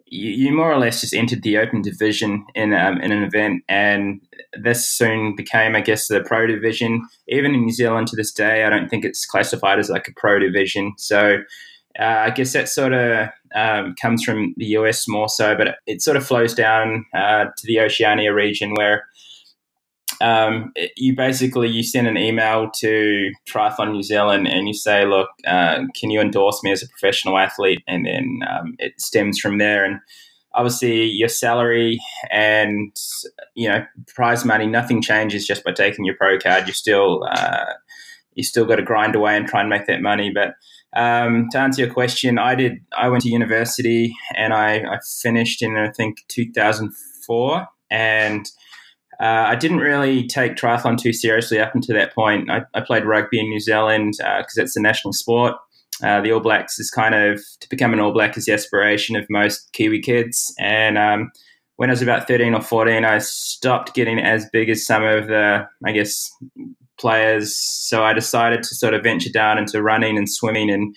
you, 0.06 0.54
more 0.54 0.72
or 0.72 0.78
less 0.78 1.00
just 1.00 1.16
entered 1.16 1.44
the 1.44 1.58
open 1.58 1.82
division 1.82 2.46
in 2.56 2.74
um, 2.74 3.00
in 3.00 3.14
an 3.14 3.24
event, 3.24 3.64
and 3.70 4.20
this 4.62 4.86
soon 4.86 5.34
became, 5.34 5.74
I 5.74 5.80
guess, 5.80 6.10
the 6.10 6.20
pro 6.20 6.46
division. 6.46 7.08
Even 7.30 7.56
in 7.56 7.62
New 7.62 7.72
Zealand 7.72 8.08
to 8.08 8.18
this 8.18 8.34
day, 8.34 8.66
I 8.66 8.70
don't 8.70 8.90
think 8.90 9.06
it's 9.06 9.26
classified 9.26 9.80
as 9.80 9.90
like 9.90 10.10
a 10.10 10.14
pro 10.20 10.40
division. 10.40 10.94
So 10.98 11.38
uh, 12.00 12.04
I 12.04 12.30
guess 12.32 12.54
that 12.54 12.70
sort 12.70 12.94
of 12.94 13.30
um, 13.56 13.96
comes 14.02 14.24
from 14.24 14.54
the 14.58 14.66
US 14.78 15.08
more 15.08 15.30
so, 15.30 15.56
but 15.56 15.78
it, 15.86 16.02
sort 16.02 16.18
of 16.18 16.26
flows 16.26 16.54
down 16.54 17.06
uh, 17.14 17.46
to 17.46 17.68
the 17.68 17.80
Oceania 17.80 18.34
region 18.34 18.74
where 18.74 19.06
um, 20.22 20.72
it, 20.76 20.92
you 20.98 21.16
basically 21.16 21.70
you 21.70 21.84
send 21.84 22.08
an 22.08 22.18
email 22.18 22.70
to 22.80 23.32
Triathlon 23.48 23.92
New 23.92 24.04
Zealand 24.04 24.48
and 24.48 24.68
you 24.68 24.74
say, 24.74 25.06
look, 25.06 25.30
uh, 25.46 25.84
can 25.96 26.10
you 26.10 26.20
endorse 26.20 26.64
me 26.64 26.72
as 26.72 26.82
a 26.82 26.88
professional 26.88 27.38
athlete? 27.38 27.84
And 27.88 28.06
then 28.06 28.40
um, 28.50 28.76
it 28.80 29.00
stems 29.00 29.40
from 29.40 29.58
there. 29.58 29.86
And 29.86 30.00
obviously 30.54 31.06
your 31.06 31.30
salary 31.30 32.00
and 32.32 32.96
you 33.56 33.68
know 33.68 33.86
prize 34.08 34.46
money, 34.46 34.66
nothing 34.66 35.02
changes 35.02 35.46
just 35.46 35.64
by 35.64 35.72
taking 35.72 36.06
your 36.06 36.16
pro 36.16 36.38
card. 36.40 36.68
You 36.68 36.74
still 36.74 37.28
uh, 37.30 37.74
you 38.34 38.44
still 38.44 38.66
got 38.66 38.78
to 38.78 38.84
grind 38.84 39.16
away 39.16 39.36
and 39.36 39.48
try 39.48 39.62
and 39.62 39.70
make 39.70 39.88
that 39.88 40.02
money, 40.02 40.32
but 40.34 40.56
um, 40.96 41.48
to 41.52 41.60
answer 41.60 41.84
your 41.84 41.94
question, 41.94 42.38
I 42.38 42.56
did. 42.56 42.74
I 42.96 43.10
went 43.10 43.24
to 43.24 43.30
university 43.30 44.14
and 44.36 44.54
I, 44.54 44.78
I 44.78 45.00
finished 45.22 45.62
in 45.62 45.76
I 45.76 45.90
think 45.90 46.18
2004, 46.30 47.68
and 47.90 48.46
uh, 49.20 49.46
I 49.48 49.56
didn't 49.56 49.78
really 49.78 50.28
take 50.28 50.56
triathlon 50.56 50.98
too 50.98 51.14
seriously 51.14 51.60
up 51.60 51.74
until 51.74 51.96
that 51.96 52.14
point. 52.14 52.50
I, 52.50 52.62
I 52.74 52.82
played 52.82 53.06
rugby 53.06 53.40
in 53.40 53.50
New 53.50 53.60
Zealand 53.60 54.16
because 54.18 54.58
uh, 54.58 54.64
it's 54.64 54.74
the 54.74 54.82
national 54.82 55.14
sport. 55.14 55.56
Uh, 56.04 56.22
the 56.22 56.32
All 56.32 56.40
Blacks 56.40 56.80
is 56.80 56.90
kind 56.90 57.16
of 57.16 57.42
to 57.60 57.70
become 57.70 57.94
an 57.94 58.00
All 58.00 58.12
Black 58.12 58.38
is 58.38 58.46
the 58.46 58.54
aspiration 58.54 59.16
of 59.16 59.26
most 59.30 59.72
Kiwi 59.74 60.02
kids. 60.02 60.54
And 60.60 60.98
um, 60.98 61.32
when 61.78 61.90
I 61.90 61.94
was 61.94 62.02
about 62.02 62.28
13 62.28 62.54
or 62.54 62.62
14, 62.62 63.06
I 63.06 63.20
stopped 63.20 63.94
getting 63.94 64.20
as 64.20 64.48
big 64.52 64.70
as 64.70 64.86
some 64.86 65.04
of 65.04 65.28
the, 65.28 65.68
I 65.86 65.92
guess, 65.92 66.30
players. 67.00 67.58
So 67.58 68.04
I 68.04 68.14
decided 68.14 68.64
to 68.64 68.76
sort 68.76 68.94
of 68.94 69.04
venture 69.04 69.32
down 69.32 69.58
into 69.58 69.82
running 69.82 70.18
and 70.18 70.30
swimming. 70.30 70.70
And 70.70 70.96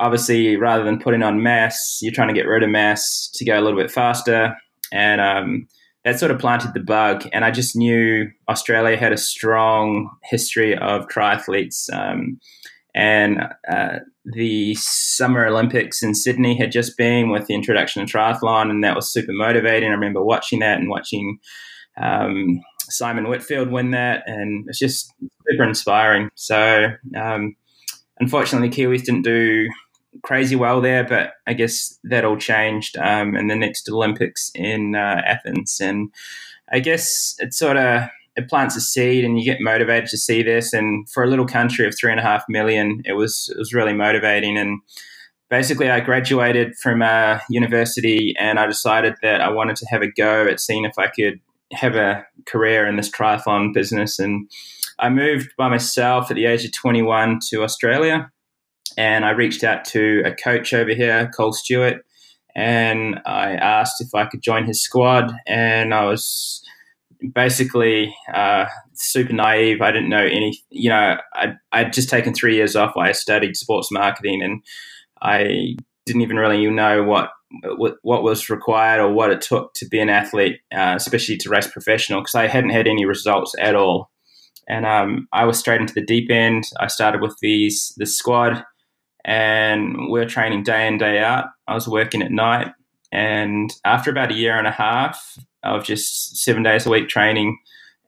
obviously, 0.00 0.56
rather 0.56 0.84
than 0.84 0.98
putting 0.98 1.22
on 1.22 1.42
mass, 1.42 1.98
you're 2.02 2.12
trying 2.12 2.28
to 2.28 2.34
get 2.34 2.46
rid 2.46 2.62
of 2.62 2.70
mass 2.70 3.30
to 3.34 3.44
go 3.44 3.58
a 3.58 3.62
little 3.62 3.78
bit 3.78 3.90
faster. 3.90 4.56
And 4.92 5.20
um, 5.20 5.68
that 6.04 6.18
sort 6.18 6.30
of 6.30 6.38
planted 6.38 6.72
the 6.74 6.80
bug. 6.80 7.28
And 7.32 7.44
I 7.44 7.50
just 7.50 7.76
knew 7.76 8.30
Australia 8.48 8.96
had 8.96 9.12
a 9.12 9.18
strong 9.18 10.10
history 10.24 10.76
of 10.76 11.08
triathletes. 11.08 11.92
Um, 11.92 12.40
and 12.94 13.42
uh, 13.70 13.98
the 14.24 14.74
Summer 14.76 15.46
Olympics 15.46 16.02
in 16.02 16.14
Sydney 16.14 16.56
had 16.56 16.72
just 16.72 16.96
been 16.96 17.30
with 17.30 17.46
the 17.46 17.54
introduction 17.54 18.02
of 18.02 18.08
triathlon, 18.08 18.70
and 18.70 18.82
that 18.82 18.96
was 18.96 19.12
super 19.12 19.32
motivating. 19.32 19.90
I 19.90 19.92
remember 19.92 20.22
watching 20.22 20.60
that 20.60 20.78
and 20.78 20.88
watching 20.88 21.38
um, 22.00 22.60
Simon 22.92 23.28
Whitfield 23.28 23.70
win 23.70 23.90
that, 23.92 24.22
and 24.26 24.66
it's 24.68 24.78
just 24.78 25.12
super 25.48 25.64
inspiring. 25.64 26.30
So, 26.34 26.88
um, 27.16 27.56
unfortunately, 28.18 28.70
Kiwis 28.70 29.04
didn't 29.04 29.22
do 29.22 29.68
crazy 30.22 30.56
well 30.56 30.80
there, 30.80 31.04
but 31.04 31.34
I 31.46 31.52
guess 31.52 31.98
that 32.04 32.24
all 32.24 32.36
changed 32.36 32.96
um, 32.96 33.36
in 33.36 33.48
the 33.48 33.56
next 33.56 33.88
Olympics 33.88 34.50
in 34.54 34.94
uh, 34.94 35.22
Athens, 35.24 35.78
and 35.80 36.10
I 36.70 36.80
guess 36.80 37.34
it 37.38 37.54
sort 37.54 37.76
of 37.76 38.08
it 38.36 38.48
plants 38.48 38.76
a 38.76 38.80
seed 38.80 39.24
and 39.24 39.38
you 39.38 39.44
get 39.44 39.60
motivated 39.60 40.10
to 40.10 40.18
see 40.18 40.42
this. 40.42 40.72
And 40.72 41.08
for 41.08 41.24
a 41.24 41.26
little 41.26 41.46
country 41.46 41.86
of 41.86 41.96
three 41.98 42.10
and 42.10 42.20
a 42.20 42.22
half 42.22 42.44
million, 42.48 43.02
it 43.04 43.14
was 43.14 43.50
it 43.54 43.58
was 43.58 43.72
really 43.72 43.94
motivating. 43.94 44.58
And 44.58 44.80
basically, 45.48 45.90
I 45.90 46.00
graduated 46.00 46.74
from 46.82 47.02
a 47.02 47.40
university 47.48 48.34
and 48.38 48.58
I 48.58 48.66
decided 48.66 49.14
that 49.22 49.40
I 49.40 49.50
wanted 49.50 49.76
to 49.76 49.86
have 49.86 50.02
a 50.02 50.10
go 50.10 50.46
at 50.46 50.60
seeing 50.60 50.84
if 50.84 50.98
I 50.98 51.08
could 51.08 51.40
have 51.72 51.96
a 51.96 52.24
career 52.46 52.86
in 52.86 52.96
this 52.96 53.10
triathlon 53.10 53.74
business. 53.74 54.18
And 54.18 54.50
I 54.98 55.08
moved 55.08 55.50
by 55.56 55.68
myself 55.68 56.30
at 56.30 56.34
the 56.34 56.46
age 56.46 56.64
of 56.64 56.72
21 56.72 57.40
to 57.50 57.62
Australia. 57.62 58.30
And 58.96 59.24
I 59.24 59.30
reached 59.30 59.64
out 59.64 59.84
to 59.86 60.22
a 60.24 60.32
coach 60.32 60.72
over 60.72 60.94
here, 60.94 61.30
Col 61.36 61.52
Stewart, 61.52 62.04
and 62.54 63.20
I 63.26 63.52
asked 63.52 64.00
if 64.00 64.14
I 64.14 64.24
could 64.24 64.40
join 64.40 64.64
his 64.64 64.82
squad. 64.82 65.32
And 65.46 65.92
I 65.92 66.04
was 66.04 66.62
basically 67.34 68.14
uh, 68.32 68.66
super 68.94 69.32
naive. 69.32 69.82
I 69.82 69.92
didn't 69.92 70.08
know 70.08 70.24
any, 70.24 70.62
you 70.70 70.88
know, 70.88 71.18
I, 71.34 71.54
I'd 71.72 71.92
just 71.92 72.08
taken 72.08 72.32
three 72.32 72.56
years 72.56 72.76
off. 72.76 72.96
I 72.96 73.12
studied 73.12 73.56
sports 73.56 73.90
marketing 73.90 74.42
and 74.42 74.62
I 75.20 75.76
didn't 76.06 76.22
even 76.22 76.36
really 76.36 76.68
know 76.70 77.02
what 77.02 77.30
what, 77.76 77.96
was 78.02 78.50
required 78.50 79.00
or 79.00 79.12
what 79.12 79.30
it 79.30 79.40
took 79.40 79.74
to 79.74 79.88
be 79.88 80.00
an 80.00 80.08
athlete, 80.08 80.60
uh, 80.74 80.94
especially 80.96 81.36
to 81.38 81.48
race 81.48 81.66
professional, 81.66 82.20
because 82.20 82.34
I 82.34 82.48
hadn't 82.48 82.70
had 82.70 82.86
any 82.86 83.04
results 83.04 83.54
at 83.60 83.74
all. 83.74 84.10
And 84.68 84.84
um, 84.84 85.28
I 85.32 85.44
was 85.44 85.58
straight 85.58 85.80
into 85.80 85.94
the 85.94 86.04
deep 86.04 86.30
end. 86.30 86.64
I 86.80 86.88
started 86.88 87.20
with 87.20 87.36
these 87.40 87.94
the 87.96 88.06
squad, 88.06 88.64
and 89.24 90.10
we 90.10 90.20
are 90.20 90.26
training 90.26 90.64
day 90.64 90.88
in 90.88 90.98
day 90.98 91.20
out. 91.20 91.46
I 91.68 91.74
was 91.74 91.86
working 91.86 92.22
at 92.22 92.32
night, 92.32 92.72
and 93.12 93.72
after 93.84 94.10
about 94.10 94.32
a 94.32 94.34
year 94.34 94.56
and 94.58 94.66
a 94.66 94.72
half, 94.72 95.38
of 95.66 95.84
just 95.84 96.36
seven 96.38 96.62
days 96.62 96.86
a 96.86 96.90
week 96.90 97.08
training 97.08 97.58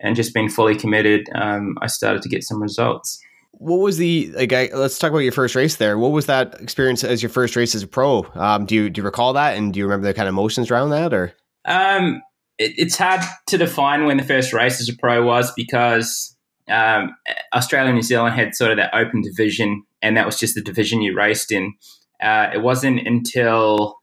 and 0.00 0.16
just 0.16 0.32
being 0.32 0.48
fully 0.48 0.76
committed, 0.76 1.28
um, 1.34 1.76
I 1.80 1.88
started 1.88 2.22
to 2.22 2.28
get 2.28 2.44
some 2.44 2.62
results. 2.62 3.20
What 3.58 3.78
was 3.78 3.96
the 3.96 4.30
like? 4.34 4.52
I, 4.52 4.70
let's 4.72 4.98
talk 4.98 5.10
about 5.10 5.18
your 5.20 5.32
first 5.32 5.54
race 5.54 5.76
there. 5.76 5.98
What 5.98 6.12
was 6.12 6.26
that 6.26 6.60
experience 6.60 7.02
as 7.02 7.22
your 7.22 7.30
first 7.30 7.56
race 7.56 7.74
as 7.74 7.82
a 7.82 7.86
pro? 7.86 8.26
Um, 8.34 8.66
do 8.66 8.74
you 8.74 8.90
do 8.90 9.00
you 9.00 9.04
recall 9.04 9.32
that, 9.32 9.56
and 9.56 9.72
do 9.72 9.78
you 9.78 9.84
remember 9.84 10.06
the 10.06 10.14
kind 10.14 10.28
of 10.28 10.32
emotions 10.32 10.70
around 10.70 10.90
that, 10.90 11.12
or? 11.12 11.32
Um, 11.64 12.22
it, 12.58 12.72
it's 12.76 12.96
hard 12.96 13.20
to 13.48 13.58
define 13.58 14.06
when 14.06 14.16
the 14.16 14.22
first 14.22 14.52
race 14.52 14.80
as 14.80 14.88
a 14.88 14.96
pro 14.96 15.24
was 15.24 15.52
because 15.56 16.36
um, 16.70 17.14
Australia 17.54 17.88
and 17.88 17.96
New 17.96 18.02
Zealand 18.02 18.34
had 18.34 18.54
sort 18.54 18.70
of 18.70 18.76
that 18.76 18.94
open 18.94 19.22
division, 19.22 19.84
and 20.02 20.16
that 20.16 20.26
was 20.26 20.38
just 20.38 20.54
the 20.54 20.62
division 20.62 21.02
you 21.02 21.16
raced 21.16 21.50
in. 21.50 21.74
Uh, 22.22 22.50
it 22.54 22.62
wasn't 22.62 23.06
until 23.06 23.98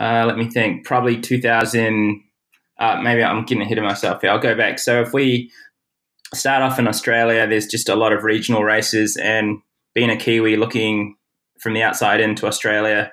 uh, 0.00 0.24
let 0.26 0.36
me 0.36 0.50
think, 0.50 0.84
probably 0.84 1.20
2000. 1.20 2.22
Uh, 2.78 3.00
maybe 3.02 3.24
I'm 3.24 3.44
getting 3.44 3.62
ahead 3.62 3.78
of 3.78 3.84
myself 3.84 4.20
here. 4.20 4.30
I'll 4.30 4.38
go 4.38 4.54
back. 4.54 4.78
So 4.78 5.00
if 5.00 5.12
we 5.12 5.50
start 6.34 6.62
off 6.62 6.78
in 6.78 6.88
Australia, 6.88 7.46
there's 7.46 7.66
just 7.66 7.88
a 7.88 7.96
lot 7.96 8.12
of 8.12 8.24
regional 8.24 8.64
races, 8.64 9.16
and 9.16 9.58
being 9.94 10.10
a 10.10 10.16
Kiwi 10.16 10.56
looking 10.56 11.16
from 11.60 11.72
the 11.72 11.82
outside 11.82 12.20
into 12.20 12.46
Australia, 12.46 13.12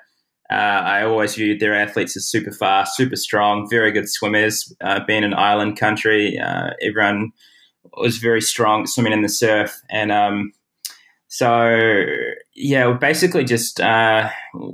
uh, 0.50 0.54
I 0.54 1.04
always 1.04 1.34
viewed 1.34 1.60
their 1.60 1.74
athletes 1.74 2.16
as 2.16 2.26
super 2.26 2.52
fast, 2.52 2.96
super 2.96 3.16
strong, 3.16 3.68
very 3.70 3.90
good 3.90 4.08
swimmers. 4.08 4.72
Uh, 4.82 5.00
being 5.06 5.24
an 5.24 5.34
island 5.34 5.78
country, 5.78 6.38
uh, 6.38 6.70
everyone 6.82 7.32
was 7.96 8.18
very 8.18 8.42
strong 8.42 8.86
swimming 8.86 9.12
in 9.12 9.22
the 9.22 9.28
surf, 9.28 9.74
and 9.90 10.12
um, 10.12 10.52
so 11.28 12.04
yeah, 12.54 12.92
basically 12.92 13.44
just 13.44 13.80
uh, 13.80 14.28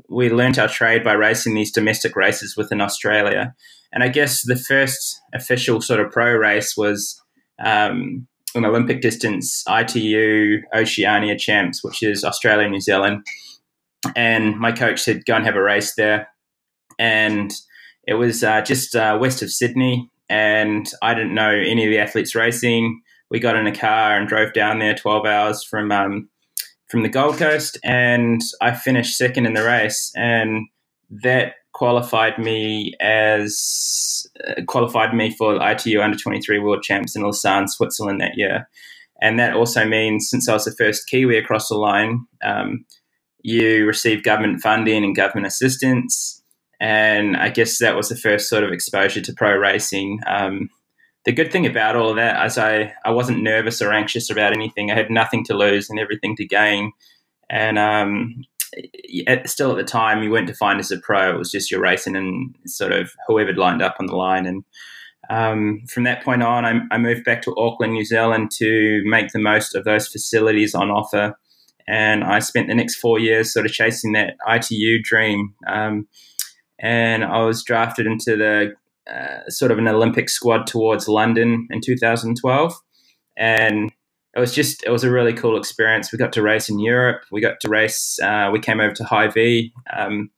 we 0.09 0.29
learnt 0.31 0.59
our 0.59 0.69
trade 0.69 1.05
by 1.05 1.13
racing 1.13 1.55
these 1.55 1.73
domestic 1.73 2.17
races 2.17 2.57
within 2.57 2.81
Australia, 2.81 3.55
and 3.93 4.03
I 4.03 4.09
guess 4.09 4.43
the 4.43 4.57
first 4.57 5.21
official 5.33 5.81
sort 5.81 6.01
of 6.01 6.11
pro 6.11 6.35
race 6.35 6.77
was 6.77 7.21
um, 7.65 8.27
an 8.55 8.65
Olympic 8.65 9.01
distance 9.01 9.65
ITU 9.69 10.63
Oceania 10.75 11.39
Champs, 11.39 11.85
which 11.85 12.03
is 12.03 12.25
Australia 12.25 12.69
New 12.69 12.81
Zealand, 12.81 13.25
and 14.17 14.59
my 14.59 14.73
coach 14.73 15.01
said 15.01 15.25
go 15.25 15.35
and 15.35 15.45
have 15.45 15.57
a 15.57 15.63
race 15.63 15.95
there, 15.95 16.29
and 16.99 17.53
it 18.07 18.15
was 18.15 18.43
uh, 18.43 18.63
just 18.63 18.97
uh, 18.97 19.19
west 19.21 19.43
of 19.43 19.51
Sydney, 19.51 20.11
and 20.29 20.91
I 21.03 21.15
didn't 21.15 21.35
know 21.35 21.51
any 21.51 21.85
of 21.85 21.91
the 21.91 21.99
athletes 21.99 22.35
racing. 22.35 23.03
We 23.31 23.39
got 23.39 23.57
in 23.57 23.67
a 23.67 23.75
car 23.75 24.17
and 24.17 24.29
drove 24.29 24.53
down 24.53 24.79
there 24.79 24.95
twelve 24.95 25.27
hours 25.27 25.65
from. 25.65 25.93
Um, 25.93 26.29
from 26.89 27.05
the 27.05 27.09
Gold 27.09 27.37
Coast, 27.37 27.79
and 27.85 28.41
I 28.61 28.73
finished 28.73 29.17
second 29.17 29.47
in 29.47 29.55
the 29.55 29.63
race, 29.63 30.11
and 30.17 30.67
that 31.23 31.55
qualified 31.81 32.39
me 32.39 32.93
as 33.01 34.27
uh, 34.47 34.61
qualified 34.67 35.15
me 35.15 35.31
for 35.31 35.57
ITU 35.67 36.03
Under 36.03 36.19
Twenty 36.19 36.39
Three 36.43 36.59
World 36.59 36.83
Champs 36.83 37.17
in 37.17 37.23
Lausanne, 37.23 37.69
Switzerland 37.69 38.21
that 38.21 38.37
year, 38.37 38.69
and 39.23 39.39
that 39.39 39.55
also 39.55 39.87
means 39.87 40.29
since 40.29 40.47
I 40.47 40.53
was 40.53 40.67
the 40.67 40.77
first 40.77 41.09
Kiwi 41.09 41.39
across 41.39 41.69
the 41.69 41.77
line, 41.77 42.27
um, 42.45 42.85
you 43.41 43.87
receive 43.87 44.23
government 44.23 44.61
funding 44.61 45.05
and 45.05 45.17
government 45.17 45.47
assistance, 45.47 46.43
and 46.81 47.35
I 47.39 47.49
guess 47.49 47.79
that 47.79 47.97
was 47.97 48.11
the 48.11 48.17
first 48.17 48.51
sort 48.51 48.63
of 48.63 48.73
exposure 48.73 49.23
to 49.23 49.33
pro 49.33 49.57
racing. 49.57 50.21
Um, 50.27 50.69
the 51.25 51.33
good 51.33 51.51
thing 51.51 51.65
about 51.65 51.97
all 51.97 52.11
of 52.11 52.17
that 52.17 52.45
is 52.45 52.59
I, 52.59 52.93
I 53.07 53.11
wasn't 53.11 53.43
nervous 53.43 53.81
or 53.81 53.91
anxious 53.91 54.29
about 54.29 54.53
anything. 54.53 54.91
I 54.91 54.97
had 54.97 55.11
nothing 55.11 55.45
to 55.45 55.57
lose 55.57 55.89
and 55.89 55.99
everything 55.99 56.37
to 56.37 56.47
gain. 56.47 56.93
And 57.49 57.79
um, 57.79 58.45
at, 59.27 59.49
still 59.49 59.71
at 59.71 59.77
the 59.77 59.85
time, 59.85 60.23
you 60.23 60.31
weren't 60.31 60.47
defined 60.47 60.81
as 60.81 60.91
a 60.91 60.99
pro. 60.99 61.35
It 61.35 61.39
was 61.39 61.51
just 61.51 61.71
your 61.71 61.81
racing 61.81 62.17
and 62.17 62.55
sort 62.67 62.93
of 62.93 63.13
whoever 63.27 63.53
lined 63.55 63.83
up 63.83 63.97
on 64.01 64.07
the 64.07 64.17
line. 64.17 64.47
And 64.47 64.65
um, 65.29 65.83
from 65.89 66.05
that 66.05 66.25
point 66.25 66.43
on, 66.43 66.65
I, 66.65 66.81
I, 66.91 66.99
moved 66.99 67.25
back 67.25 67.43
to 67.43 67.57
Auckland, 67.57 67.93
New 67.93 68.05
Zealand 68.05 68.51
to 68.59 69.03
make 69.05 69.33
the 69.33 69.39
most 69.39 69.75
of 69.75 69.85
those 69.85 70.09
facilities 70.09 70.75
on 70.75 70.91
offer. 70.91 71.39
And 71.87 72.25
I 72.25 72.39
spent 72.39 72.69
the 72.69 72.75
next 72.75 72.97
four 72.97 73.19
years 73.19 73.53
sort 73.53 73.67
of 73.67 73.73
chasing 73.73 74.13
that 74.13 74.35
ITU 74.49 75.03
dream. 75.03 75.55
Um, 75.67 76.09
and 76.81 77.25
I 77.25 77.43
was 77.43 77.63
drafted 77.63 78.07
into 78.07 78.37
the 78.37 78.75
uh, 79.13 79.49
sort 79.49 79.71
of 79.71 79.79
an 79.79 79.89
Olympic 79.89 80.29
squad 80.31 80.67
towards 80.67 81.09
London 81.09 81.67
in 81.71 81.81
2012, 81.81 82.75
and 83.37 83.93
it 84.35 84.41
was 84.41 84.55
just 84.55 84.85
it 84.85 84.91
was 84.91 85.05
a 85.05 85.11
really 85.11 85.33
cool 85.33 85.57
experience. 85.57 86.13
We 86.13 86.19
got 86.19 86.33
to 86.35 86.43
race 86.43 86.69
in 86.69 86.79
Europe. 86.79 87.23
We 87.33 87.41
got 87.41 87.61
to 87.61 87.69
race. 87.69 88.19
Uh, 88.23 88.51
we 88.53 88.61
came 88.61 88.81
over 88.81 88.95
to 88.95 89.05
Hy-Vee 89.05 89.73
um, 89.97 90.31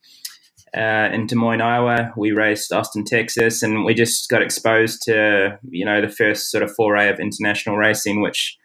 uh, 0.74 1.10
in 1.12 1.26
Des 1.26 1.36
Moines, 1.36 1.60
Iowa. 1.60 2.12
We 2.16 2.32
raced 2.32 2.72
Austin, 2.72 3.04
Texas, 3.04 3.62
and 3.62 3.84
we 3.84 3.94
just 3.94 4.30
got 4.30 4.42
exposed 4.42 5.02
to 5.02 5.58
you 5.68 5.84
know 5.84 6.00
the 6.00 6.08
first 6.08 6.50
sort 6.50 6.64
of 6.64 6.74
foray 6.74 7.10
of 7.10 7.20
international 7.20 7.76
racing, 7.76 8.22
which 8.22 8.56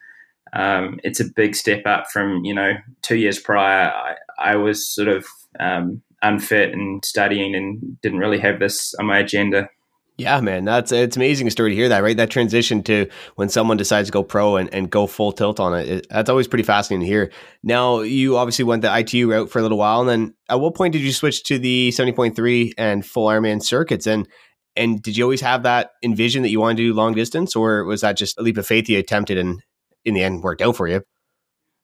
um, 0.54 1.00
it's 1.04 1.20
a 1.20 1.26
big 1.36 1.56
step 1.56 1.86
up 1.86 2.06
from 2.12 2.46
you 2.46 2.54
know 2.54 2.74
two 3.02 3.18
years 3.18 3.40
prior. 3.40 3.92
I, 3.92 4.16
I 4.40 4.56
was 4.56 4.88
sort 4.88 5.10
of 5.10 5.26
um, 5.60 6.02
unfit 6.22 6.74
and 6.74 7.04
studying 7.04 7.54
and 7.54 8.00
didn't 8.02 8.20
really 8.20 8.40
have 8.40 8.60
this 8.60 8.94
on 8.96 9.08
my 9.08 9.20
agenda. 9.20 9.70
Yeah, 10.18 10.42
man, 10.42 10.66
that's 10.66 10.92
it's 10.92 11.16
amazing 11.16 11.50
story 11.52 11.70
to 11.70 11.76
hear 11.76 11.90
that, 11.90 12.02
right? 12.02 12.18
That 12.18 12.32
transition 12.32 12.82
to 12.84 13.08
when 13.36 13.50
someone 13.50 13.78
decides 13.78 14.08
to 14.08 14.12
go 14.12 14.24
pro 14.24 14.56
and, 14.56 14.74
and 14.74 14.90
go 14.90 15.06
full 15.06 15.32
tilt 15.32 15.60
on 15.60 15.76
it, 15.76 15.88
it, 15.88 16.08
That's 16.10 16.30
always 16.30 16.48
pretty 16.48 16.64
fascinating 16.64 17.06
to 17.06 17.08
hear. 17.08 17.32
Now, 17.62 18.00
you 18.00 18.36
obviously 18.36 18.66
went 18.66 18.82
the 18.82 18.98
ITU 18.98 19.30
route 19.30 19.52
for 19.52 19.60
a 19.60 19.62
little 19.62 19.78
while, 19.78 20.02
and 20.02 20.10
then 20.10 20.34
at 20.50 20.60
what 20.60 20.74
point 20.74 20.94
did 20.94 21.04
you 21.04 21.14
switch 21.14 21.44
to 21.44 21.60
the 21.60 21.90
70.3 21.90 22.74
and 22.80 23.06
full 23.06 23.28
Ironman 23.28 23.62
circuits? 23.62 24.08
And 24.08 24.28
And 24.76 25.04
did 25.04 25.18
you 25.18 25.24
always 25.24 25.42
have 25.42 25.64
that 25.64 25.92
envision 26.04 26.42
that 26.42 26.50
you 26.50 26.60
wanted 26.60 26.78
to 26.78 26.84
do 26.84 26.94
long 26.96 27.14
distance, 27.14 27.56
or 27.56 27.84
was 27.84 28.02
that 28.02 28.18
just 28.18 28.40
a 28.40 28.42
leap 28.42 28.58
of 28.58 28.66
faith 28.66 28.90
you 28.90 28.98
attempted 28.98 29.38
and 29.38 29.62
in 30.04 30.16
the 30.16 30.24
end 30.24 30.42
worked 30.42 30.64
out 30.64 30.76
for 30.76 30.88
you? 30.88 31.04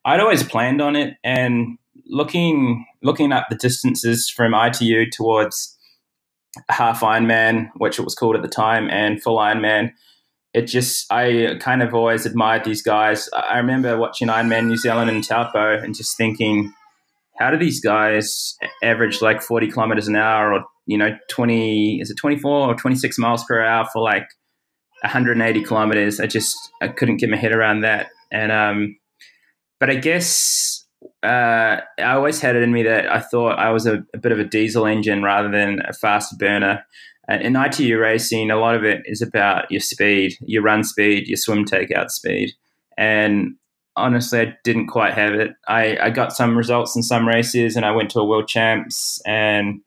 I'd 0.06 0.20
always 0.20 0.42
planned 0.42 0.82
on 0.82 0.96
it, 0.96 1.16
and 1.24 1.78
looking 2.08 2.86
looking 3.04 3.32
at 3.32 3.46
the 3.50 3.56
distances 3.56 4.28
from 4.30 4.54
ITU 4.56 5.10
towards 5.12 5.73
half 6.70 7.02
Ironman, 7.02 7.70
which 7.78 8.00
it 8.00 8.04
was 8.04 8.16
called 8.16 8.36
at 8.36 8.42
the 8.42 8.48
time, 8.48 8.90
and 8.90 9.22
full 9.22 9.38
Ironman, 9.38 9.92
it 10.54 10.68
just 10.68 11.12
I 11.12 11.58
kind 11.60 11.82
of 11.82 11.94
always 11.94 12.26
admired 12.26 12.64
these 12.64 12.82
guys. 12.82 13.30
I 13.34 13.58
remember 13.58 13.98
watching 13.98 14.28
Ironman 14.28 14.68
New 14.68 14.78
Zealand 14.78 15.10
and 15.10 15.24
Taupo 15.24 15.78
and 15.78 15.96
just 15.96 16.16
thinking, 16.16 16.72
how 17.40 17.50
do 17.50 17.58
these 17.58 17.82
guys 17.82 18.56
average 18.84 19.22
like 19.22 19.42
40 19.42 19.72
kilometers 19.72 20.08
an 20.08 20.16
hour 20.16 20.54
or 20.54 20.64
you 20.86 20.98
know 20.98 21.18
20 21.30 22.00
is 22.02 22.12
it 22.12 22.18
24 22.18 22.52
or 22.52 22.76
26 22.76 23.18
miles 23.18 23.44
per 23.46 23.62
hour 23.62 23.88
for 23.92 24.02
like 24.02 24.28
180 25.02 25.64
kilometers? 25.64 26.20
I 26.20 26.28
just 26.28 26.56
i 26.82 26.88
couldn't 26.88 27.18
get 27.18 27.30
my 27.30 27.38
head 27.38 27.54
around 27.54 27.82
that. 27.82 28.10
And 28.32 28.52
um 28.52 28.96
but 29.80 29.90
i 29.90 29.96
guess 29.96 30.73
uh, 31.24 31.82
I 32.00 32.12
always 32.12 32.42
had 32.42 32.56
it 32.56 32.64
in 32.64 32.72
me 32.72 32.84
that 32.84 33.10
I 33.10 33.20
thought 33.20 33.58
I 33.58 33.72
was 33.72 33.86
a, 33.86 34.04
a 34.14 34.18
bit 34.18 34.32
of 34.32 34.40
a 34.40 34.44
diesel 34.44 34.86
engine 34.86 35.24
rather 35.24 35.50
than 35.50 35.82
a 35.88 35.94
fast 35.94 36.38
burner. 36.38 36.86
In 37.30 37.56
ITU 37.56 37.98
racing, 37.98 38.52
a 38.52 38.58
lot 38.58 38.76
of 38.76 38.84
it 38.84 39.02
is 39.06 39.22
about 39.22 39.72
your 39.72 39.80
speed, 39.80 40.34
your 40.42 40.62
run 40.62 40.84
speed, 40.84 41.28
your 41.28 41.38
swim 41.38 41.64
takeout 41.64 42.10
speed. 42.10 42.52
And 42.98 43.56
honestly, 43.96 44.42
I 44.42 44.58
didn't 44.66 44.88
quite 44.88 45.14
have 45.14 45.34
it. 45.34 45.52
I, 45.68 45.98
I 45.98 46.10
got 46.10 46.34
some 46.34 46.58
results 46.58 46.96
in 46.96 47.04
some 47.04 47.26
races 47.26 47.78
and 47.78 47.86
I 47.86 47.92
went 47.92 48.10
to 48.12 48.20
a 48.20 48.26
world 48.26 48.50
champs 48.50 49.22
and 49.26 49.80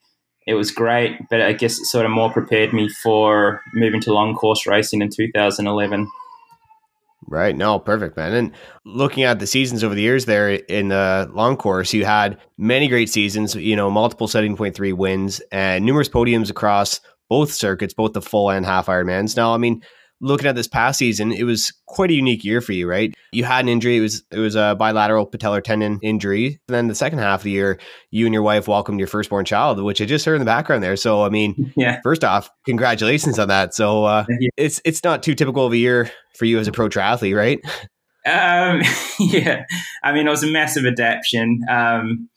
it 0.46 0.54
was 0.54 0.70
great, 0.70 1.18
but 1.28 1.42
I 1.42 1.52
guess 1.52 1.78
it 1.78 1.86
sort 1.86 2.06
of 2.06 2.12
more 2.12 2.32
prepared 2.32 2.72
me 2.72 2.88
for 2.88 3.60
moving 3.74 4.00
to 4.02 4.14
long 4.14 4.34
course 4.34 4.66
racing 4.66 5.02
in 5.02 5.10
2011. 5.10 6.08
Right. 7.28 7.56
No, 7.56 7.80
perfect, 7.80 8.16
man. 8.16 8.32
And 8.34 8.52
looking 8.84 9.24
at 9.24 9.40
the 9.40 9.48
seasons 9.48 9.82
over 9.82 9.96
the 9.96 10.02
years 10.02 10.26
there 10.26 10.50
in 10.50 10.88
the 10.88 11.28
long 11.32 11.56
course, 11.56 11.92
you 11.92 12.04
had 12.04 12.38
many 12.56 12.86
great 12.86 13.08
seasons, 13.10 13.56
you 13.56 13.74
know, 13.74 13.90
multiple 13.90 14.28
70.3 14.28 14.92
wins 14.92 15.40
and 15.50 15.84
numerous 15.84 16.08
podiums 16.08 16.50
across 16.50 17.00
both 17.28 17.52
circuits, 17.52 17.94
both 17.94 18.12
the 18.12 18.22
full 18.22 18.50
and 18.50 18.64
half 18.64 18.86
Ironmans. 18.86 19.36
Now, 19.36 19.52
I 19.52 19.56
mean, 19.56 19.82
looking 20.20 20.46
at 20.46 20.54
this 20.54 20.66
past 20.66 20.98
season, 20.98 21.32
it 21.32 21.44
was 21.44 21.72
quite 21.86 22.10
a 22.10 22.14
unique 22.14 22.44
year 22.44 22.60
for 22.60 22.72
you, 22.72 22.88
right? 22.88 23.14
You 23.32 23.44
had 23.44 23.64
an 23.64 23.68
injury. 23.68 23.98
It 23.98 24.00
was 24.00 24.22
it 24.30 24.38
was 24.38 24.54
a 24.54 24.74
bilateral 24.78 25.26
patellar 25.26 25.62
tendon 25.62 25.98
injury. 26.02 26.60
And 26.68 26.74
then 26.74 26.88
the 26.88 26.94
second 26.94 27.18
half 27.18 27.40
of 27.40 27.44
the 27.44 27.50
year, 27.50 27.78
you 28.10 28.26
and 28.26 28.32
your 28.32 28.42
wife 28.42 28.68
welcomed 28.68 28.98
your 28.98 29.08
firstborn 29.08 29.44
child, 29.44 29.82
which 29.82 30.00
I 30.00 30.04
just 30.04 30.24
heard 30.24 30.34
in 30.34 30.40
the 30.40 30.46
background 30.46 30.82
there. 30.82 30.96
So 30.96 31.22
I 31.22 31.28
mean, 31.28 31.72
yeah. 31.76 32.00
First 32.02 32.24
off, 32.24 32.50
congratulations 32.66 33.38
on 33.38 33.48
that. 33.48 33.74
So 33.74 34.04
uh, 34.04 34.24
it's 34.56 34.80
it's 34.84 35.04
not 35.04 35.22
too 35.22 35.34
typical 35.34 35.66
of 35.66 35.72
a 35.72 35.78
year 35.78 36.10
for 36.36 36.44
you 36.44 36.58
as 36.58 36.68
a 36.68 36.72
pro 36.72 36.88
triathlete, 36.88 37.36
right? 37.36 37.60
Um, 38.26 38.82
yeah, 39.20 39.64
I 40.02 40.12
mean, 40.12 40.26
it 40.26 40.30
was 40.30 40.42
a 40.42 40.50
massive 40.50 40.84
adaptation. 40.84 41.60
Um, 41.70 42.28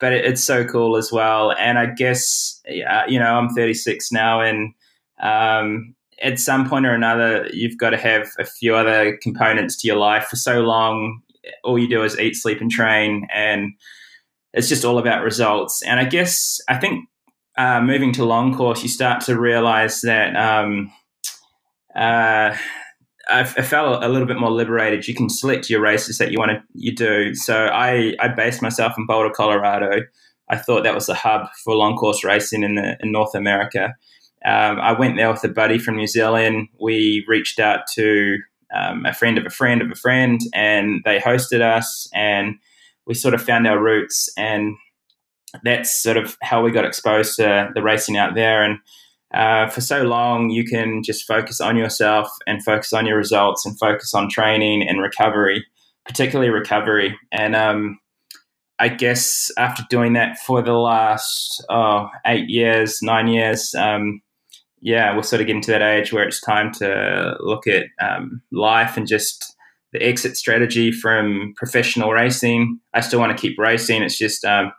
but 0.00 0.12
it, 0.12 0.24
it's 0.24 0.44
so 0.44 0.64
cool 0.64 0.96
as 0.96 1.10
well. 1.12 1.52
And 1.52 1.78
I 1.78 1.86
guess, 1.86 2.60
uh, 2.68 3.02
you 3.08 3.18
know, 3.18 3.34
I'm 3.34 3.48
36 3.48 4.12
now, 4.12 4.40
and 4.40 4.74
um, 5.20 5.94
at 6.22 6.38
some 6.38 6.68
point 6.68 6.86
or 6.86 6.94
another, 6.94 7.48
you've 7.52 7.78
got 7.78 7.90
to 7.90 7.96
have 7.96 8.28
a 8.38 8.44
few 8.44 8.74
other 8.74 9.16
components 9.22 9.76
to 9.80 9.86
your 9.86 9.96
life. 9.96 10.26
For 10.26 10.36
so 10.36 10.60
long, 10.60 11.20
all 11.64 11.78
you 11.78 11.88
do 11.88 12.02
is 12.02 12.18
eat, 12.18 12.34
sleep, 12.34 12.60
and 12.60 12.70
train, 12.70 13.26
and 13.32 13.72
it's 14.52 14.68
just 14.68 14.84
all 14.84 14.98
about 14.98 15.22
results. 15.22 15.82
And 15.82 16.00
I 16.00 16.04
guess 16.04 16.60
I 16.68 16.76
think 16.76 17.08
uh, 17.56 17.80
moving 17.80 18.12
to 18.14 18.24
long 18.24 18.54
course, 18.56 18.82
you 18.82 18.88
start 18.88 19.22
to 19.22 19.38
realize 19.38 20.00
that. 20.02 20.36
Um, 20.36 20.92
uh, 21.94 22.56
I, 23.30 23.44
felt 23.44 24.02
a 24.02 24.08
little 24.08 24.26
bit 24.26 24.38
more 24.38 24.50
liberated. 24.50 25.06
You 25.06 25.14
can 25.14 25.28
select 25.28 25.68
your 25.68 25.80
races 25.80 26.18
that 26.18 26.30
you 26.30 26.38
want 26.38 26.52
to 26.52 26.62
you 26.72 26.94
do. 26.94 27.34
So 27.34 27.66
I 27.66 28.14
I 28.20 28.28
based 28.28 28.62
myself 28.62 28.94
in 28.96 29.06
Boulder, 29.06 29.30
Colorado. 29.30 30.02
I 30.50 30.56
thought 30.56 30.84
that 30.84 30.94
was 30.94 31.06
the 31.06 31.14
hub 31.14 31.46
for 31.62 31.74
long 31.74 31.96
course 31.96 32.24
racing 32.24 32.62
in 32.62 32.76
the 32.76 32.96
in 33.00 33.12
North 33.12 33.34
America. 33.34 33.94
Um, 34.48 34.80
I 34.80 34.92
went 34.92 35.16
there 35.16 35.30
with 35.30 35.44
a 35.44 35.48
buddy 35.48 35.78
from 35.78 35.96
New 35.96 36.06
Zealand. 36.06 36.68
We 36.80 37.22
reached 37.28 37.58
out 37.58 37.80
to 37.94 38.38
um, 38.74 39.04
a 39.04 39.12
friend 39.12 39.36
of 39.36 39.44
a 39.44 39.50
friend 39.50 39.82
of 39.82 39.90
a 39.90 39.94
friend, 39.94 40.40
and 40.54 41.02
they 41.04 41.18
hosted 41.18 41.60
us, 41.60 42.08
and 42.14 42.54
we 43.06 43.12
sort 43.12 43.34
of 43.34 43.42
found 43.42 43.66
our 43.66 43.78
roots, 43.78 44.30
and 44.38 44.74
that's 45.64 46.02
sort 46.02 46.16
of 46.16 46.38
how 46.42 46.62
we 46.62 46.70
got 46.70 46.86
exposed 46.86 47.36
to 47.36 47.68
the 47.74 47.82
racing 47.82 48.16
out 48.16 48.34
there. 48.34 48.62
And 48.62 48.78
uh, 49.34 49.68
for 49.68 49.82
so 49.82 50.04
long, 50.04 50.48
you 50.48 50.64
can 50.64 51.02
just 51.02 51.26
focus 51.26 51.60
on 51.60 51.76
yourself 51.76 52.30
and 52.46 52.64
focus 52.64 52.94
on 52.94 53.04
your 53.04 53.18
results 53.18 53.66
and 53.66 53.78
focus 53.78 54.14
on 54.14 54.30
training 54.30 54.86
and 54.88 55.02
recovery, 55.02 55.66
particularly 56.06 56.50
recovery. 56.50 57.18
And 57.32 57.54
um, 57.54 57.98
I 58.78 58.88
guess 58.88 59.50
after 59.58 59.82
doing 59.90 60.14
that 60.14 60.38
for 60.38 60.62
the 60.62 60.72
last 60.72 61.62
oh, 61.68 62.08
eight 62.26 62.48
years, 62.48 63.00
nine 63.02 63.28
years, 63.28 63.74
um, 63.74 64.22
yeah, 64.80 65.14
we're 65.14 65.22
sort 65.22 65.40
of 65.40 65.46
getting 65.46 65.62
to 65.62 65.70
that 65.72 65.82
age 65.82 66.12
where 66.12 66.26
it's 66.26 66.40
time 66.40 66.72
to 66.74 67.36
look 67.40 67.66
at 67.66 67.86
um, 68.00 68.42
life 68.52 68.96
and 68.96 69.06
just 69.06 69.54
the 69.92 70.02
exit 70.02 70.36
strategy 70.36 70.92
from 70.92 71.54
professional 71.56 72.12
racing. 72.12 72.78
I 72.94 73.00
still 73.00 73.20
want 73.20 73.36
to 73.36 73.40
keep 73.40 73.58
racing. 73.58 74.02
It's 74.02 74.18
just 74.18 74.44
um, 74.44 74.72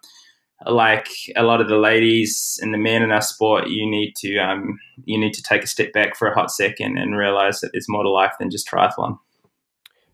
like 0.65 1.07
a 1.35 1.43
lot 1.43 1.61
of 1.61 1.67
the 1.67 1.77
ladies 1.77 2.59
and 2.61 2.73
the 2.73 2.77
men 2.77 3.01
in 3.01 3.11
our 3.11 3.21
sport, 3.21 3.69
you 3.69 3.89
need 3.89 4.13
to 4.17 4.37
um, 4.37 4.77
you 5.05 5.19
need 5.19 5.33
to 5.33 5.43
take 5.43 5.63
a 5.63 5.67
step 5.67 5.93
back 5.93 6.15
for 6.15 6.27
a 6.27 6.35
hot 6.35 6.51
second 6.51 6.97
and 6.97 7.17
realize 7.17 7.59
that 7.61 7.71
there's 7.73 7.89
more 7.89 8.03
to 8.03 8.09
life 8.09 8.33
than 8.39 8.49
just 8.49 8.69
triathlon. 8.69 9.17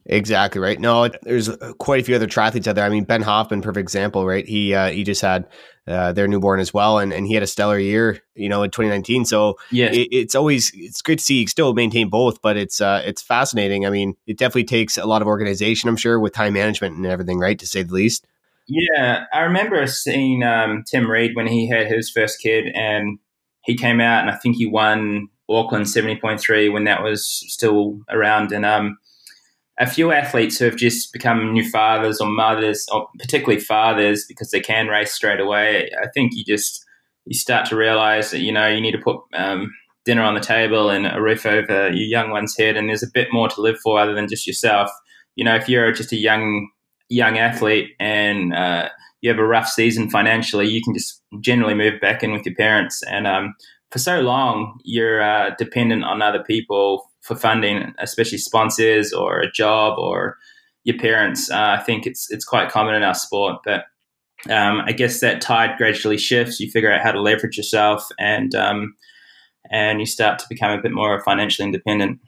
Exactly 0.08 0.62
right. 0.62 0.80
No, 0.80 1.10
there's 1.24 1.50
quite 1.80 2.02
a 2.02 2.04
few 2.04 2.16
other 2.16 2.28
triathletes 2.28 2.68
out 2.68 2.76
there. 2.76 2.86
I 2.86 2.90
mean, 2.90 3.06
Ben 3.06 3.24
Hoffman, 3.24 3.62
perfect 3.62 3.82
example, 3.82 4.26
right? 4.26 4.48
He 4.48 4.74
uh, 4.74 4.92
he 4.92 5.04
just 5.04 5.22
had 5.22 5.48
uh, 5.88 6.12
their 6.12 6.28
newborn 6.28 6.60
as 6.60 6.72
well, 6.72 7.00
and, 7.00 7.12
and 7.12 7.26
he 7.26 7.34
had 7.34 7.42
a 7.42 7.48
stellar 7.48 7.80
year, 7.80 8.20
you 8.36 8.48
know, 8.48 8.62
in 8.62 8.70
2019. 8.70 9.26
So 9.26 9.58
yeah, 9.72 9.88
it, 9.88 10.08
it's 10.12 10.36
always 10.36 10.72
it's 10.76 11.02
great 11.02 11.18
to 11.18 11.26
see 11.26 11.42
you 11.42 11.48
still 11.48 11.74
maintain 11.74 12.10
both, 12.10 12.40
but 12.44 12.56
it's 12.56 12.82
uh, 12.82 13.02
it's 13.04 13.24
fascinating. 13.24 13.88
I 13.88 13.90
mean, 13.90 14.16
it 14.28 14.38
definitely 14.38 14.66
takes 14.66 14.96
a 15.00 15.06
lot 15.08 15.24
of 15.24 15.28
organization, 15.28 15.90
I'm 15.90 15.98
sure, 15.98 16.20
with 16.20 16.34
time 16.34 16.54
management 16.54 16.96
and 16.98 17.08
everything, 17.08 17.40
right, 17.40 17.58
to 17.58 17.66
say 17.66 17.82
the 17.82 17.94
least. 17.94 18.28
Yeah, 18.68 19.26
I 19.34 19.40
remember 19.42 19.88
seeing 19.88 20.44
um, 20.44 20.84
Tim 20.90 21.10
Reed 21.10 21.36
when 21.36 21.48
he 21.48 21.68
had 21.68 21.88
his 21.88 22.12
first 22.12 22.40
kid, 22.40 22.68
and 22.76 23.18
he 23.64 23.76
came 23.76 24.00
out, 24.02 24.22
and 24.22 24.30
I 24.30 24.36
think 24.36 24.56
he 24.56 24.68
won 24.68 25.30
Auckland 25.50 25.90
seventy 25.90 26.16
point 26.16 26.40
three 26.40 26.70
when 26.70 26.84
that 26.84 27.02
was 27.02 27.28
still 27.28 28.02
around, 28.08 28.52
and 28.52 28.66
um, 28.66 29.00
a 29.78 29.88
few 29.88 30.12
athletes 30.12 30.58
who 30.58 30.66
have 30.66 30.78
just 30.78 31.12
become 31.12 31.52
new 31.52 31.70
fathers 31.70 32.22
or 32.22 32.28
mothers, 32.28 32.88
or 32.92 33.10
particularly 33.20 33.60
fathers, 33.60 34.26
because 34.26 34.52
they 34.52 34.62
can 34.62 34.88
race 34.88 35.14
straight 35.14 35.40
away. 35.40 35.90
I 36.02 36.08
think 36.14 36.34
you 36.34 36.44
just 36.44 36.84
you 37.26 37.36
start 37.36 37.68
to 37.68 37.76
realize 37.76 38.32
that 38.32 38.40
you 38.40 38.52
know 38.52 38.68
you 38.68 38.80
need 38.80 38.94
to 38.94 39.00
put 39.00 39.20
um, 39.34 39.74
dinner 40.06 40.22
on 40.22 40.36
the 40.36 40.40
table 40.40 40.90
and 40.90 41.08
a 41.08 41.22
roof 41.22 41.46
over 41.46 41.90
your 41.90 42.08
young 42.08 42.30
one's 42.30 42.56
head, 42.56 42.78
and 42.78 42.88
there's 42.88 43.04
a 43.04 43.12
bit 43.14 43.30
more 43.32 43.50
to 43.50 43.62
live 43.62 43.78
for 43.84 44.00
other 44.00 44.14
than 44.14 44.28
just 44.28 44.48
yourself. 44.48 44.90
You 45.36 45.44
know, 45.44 45.56
if 45.56 45.68
you're 45.68 45.92
just 45.92 46.14
a 46.14 46.18
young 46.18 46.70
young 47.10 47.38
athlete 47.38 47.92
and 48.00 48.54
uh, 48.54 48.90
you 49.22 49.30
have 49.30 49.40
a 49.40 49.46
rough 49.46 49.68
season 49.68 50.10
financially, 50.10 50.68
you 50.68 50.82
can 50.82 50.94
just 50.94 51.22
generally 51.42 51.74
move 51.74 52.00
back 52.00 52.24
in 52.24 52.32
with 52.32 52.46
your 52.46 52.56
parents. 52.56 53.04
And 53.04 53.28
um, 53.28 53.56
for 53.92 54.00
so 54.00 54.22
long, 54.22 54.80
you're 54.84 55.22
uh, 55.22 55.52
dependent 55.58 56.04
on 56.04 56.22
other 56.22 56.44
people 56.44 57.10
for 57.26 57.36
funding, 57.36 57.94
especially 57.98 58.38
sponsors 58.38 59.12
or 59.12 59.40
a 59.40 59.52
job 59.52 59.98
or 59.98 60.38
your 60.84 60.98
parents. 60.98 61.50
Uh, 61.50 61.76
I 61.80 61.84
think 61.84 62.06
it's 62.06 62.32
it's 62.32 62.46
quite 62.46 62.70
common 62.70 62.94
in 62.94 63.04
our 63.04 63.16
sport, 63.16 63.62
but 63.66 63.86
um, 64.50 64.82
I 64.86 64.92
guess 64.92 65.20
that 65.22 65.42
tide 65.42 65.78
gradually 65.78 66.20
shifts. 66.20 66.60
You 66.60 66.70
figure 66.70 66.92
out 66.92 67.02
how 67.02 67.12
to 67.12 67.22
leverage 67.22 67.58
yourself, 67.58 68.08
and 68.20 68.54
um, 68.54 68.96
and 69.72 70.00
you 70.00 70.06
start 70.06 70.38
to 70.40 70.46
become 70.48 70.72
a 70.72 70.82
bit 70.82 70.92
more 70.92 71.22
financially 71.24 71.66
independent. 71.66 72.20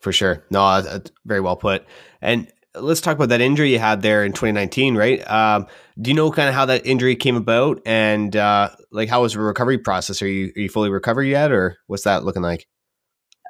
For 0.00 0.12
sure, 0.12 0.44
no, 0.50 0.82
that's 0.82 1.10
very 1.26 1.40
well 1.40 1.56
put. 1.56 1.84
And 2.20 2.50
let's 2.76 3.00
talk 3.00 3.16
about 3.16 3.28
that 3.30 3.40
injury 3.40 3.72
you 3.72 3.78
had 3.80 4.02
there 4.02 4.24
in 4.24 4.32
2019, 4.32 4.96
right? 4.96 5.28
Um, 5.30 5.66
do 6.00 6.10
you 6.10 6.14
know 6.14 6.30
kind 6.30 6.48
of 6.48 6.54
how 6.54 6.66
that 6.66 6.86
injury 6.86 7.16
came 7.16 7.36
about 7.36 7.82
and 7.84 8.34
uh, 8.36 8.70
like 8.92 9.08
how 9.08 9.22
was 9.22 9.32
the 9.32 9.40
recovery 9.40 9.78
process? 9.78 10.22
Are 10.22 10.28
you 10.28 10.52
are 10.56 10.60
you 10.60 10.68
fully 10.68 10.90
recovered 10.90 11.24
yet, 11.24 11.50
or 11.50 11.76
what's 11.88 12.04
that 12.04 12.24
looking 12.24 12.42
like? 12.42 12.68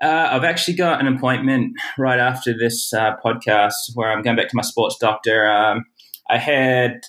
Uh, 0.02 0.28
I've 0.32 0.44
actually 0.44 0.74
got 0.74 1.00
an 1.00 1.06
appointment 1.06 1.74
right 1.96 2.18
after 2.18 2.52
this 2.56 2.92
uh, 2.92 3.16
podcast 3.24 3.74
where 3.94 4.10
I'm 4.10 4.22
going 4.22 4.36
back 4.36 4.48
to 4.48 4.56
my 4.56 4.62
sports 4.62 4.96
doctor. 5.00 5.48
Um, 5.48 5.84
I 6.28 6.38
had, 6.38 7.02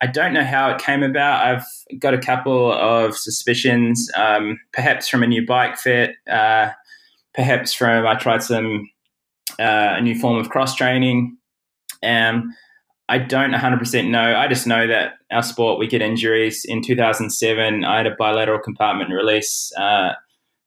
I 0.00 0.06
don't 0.06 0.32
know 0.32 0.44
how 0.44 0.70
it 0.70 0.80
came 0.80 1.02
about. 1.02 1.44
I've 1.44 1.98
got 1.98 2.14
a 2.14 2.18
couple 2.18 2.72
of 2.72 3.16
suspicions, 3.16 4.08
um, 4.16 4.58
perhaps 4.72 5.08
from 5.08 5.24
a 5.24 5.26
new 5.26 5.44
bike 5.44 5.76
fit, 5.78 6.12
uh, 6.30 6.70
perhaps 7.34 7.72
from 7.72 8.06
I 8.06 8.14
tried 8.14 8.44
some 8.44 8.88
uh, 9.58 9.96
a 9.96 10.00
new 10.00 10.14
form 10.14 10.38
of 10.38 10.48
cross 10.48 10.76
training. 10.76 11.36
Um, 12.04 12.54
I 13.08 13.18
don't 13.18 13.52
100% 13.52 14.10
know. 14.10 14.36
I 14.36 14.46
just 14.46 14.66
know 14.66 14.86
that 14.86 15.14
our 15.32 15.42
sport, 15.42 15.78
we 15.78 15.88
get 15.88 16.02
injuries. 16.02 16.64
In 16.64 16.82
2007, 16.82 17.84
I 17.84 17.96
had 17.96 18.06
a 18.06 18.14
bilateral 18.16 18.60
compartment 18.60 19.10
release 19.10 19.72
uh, 19.78 20.12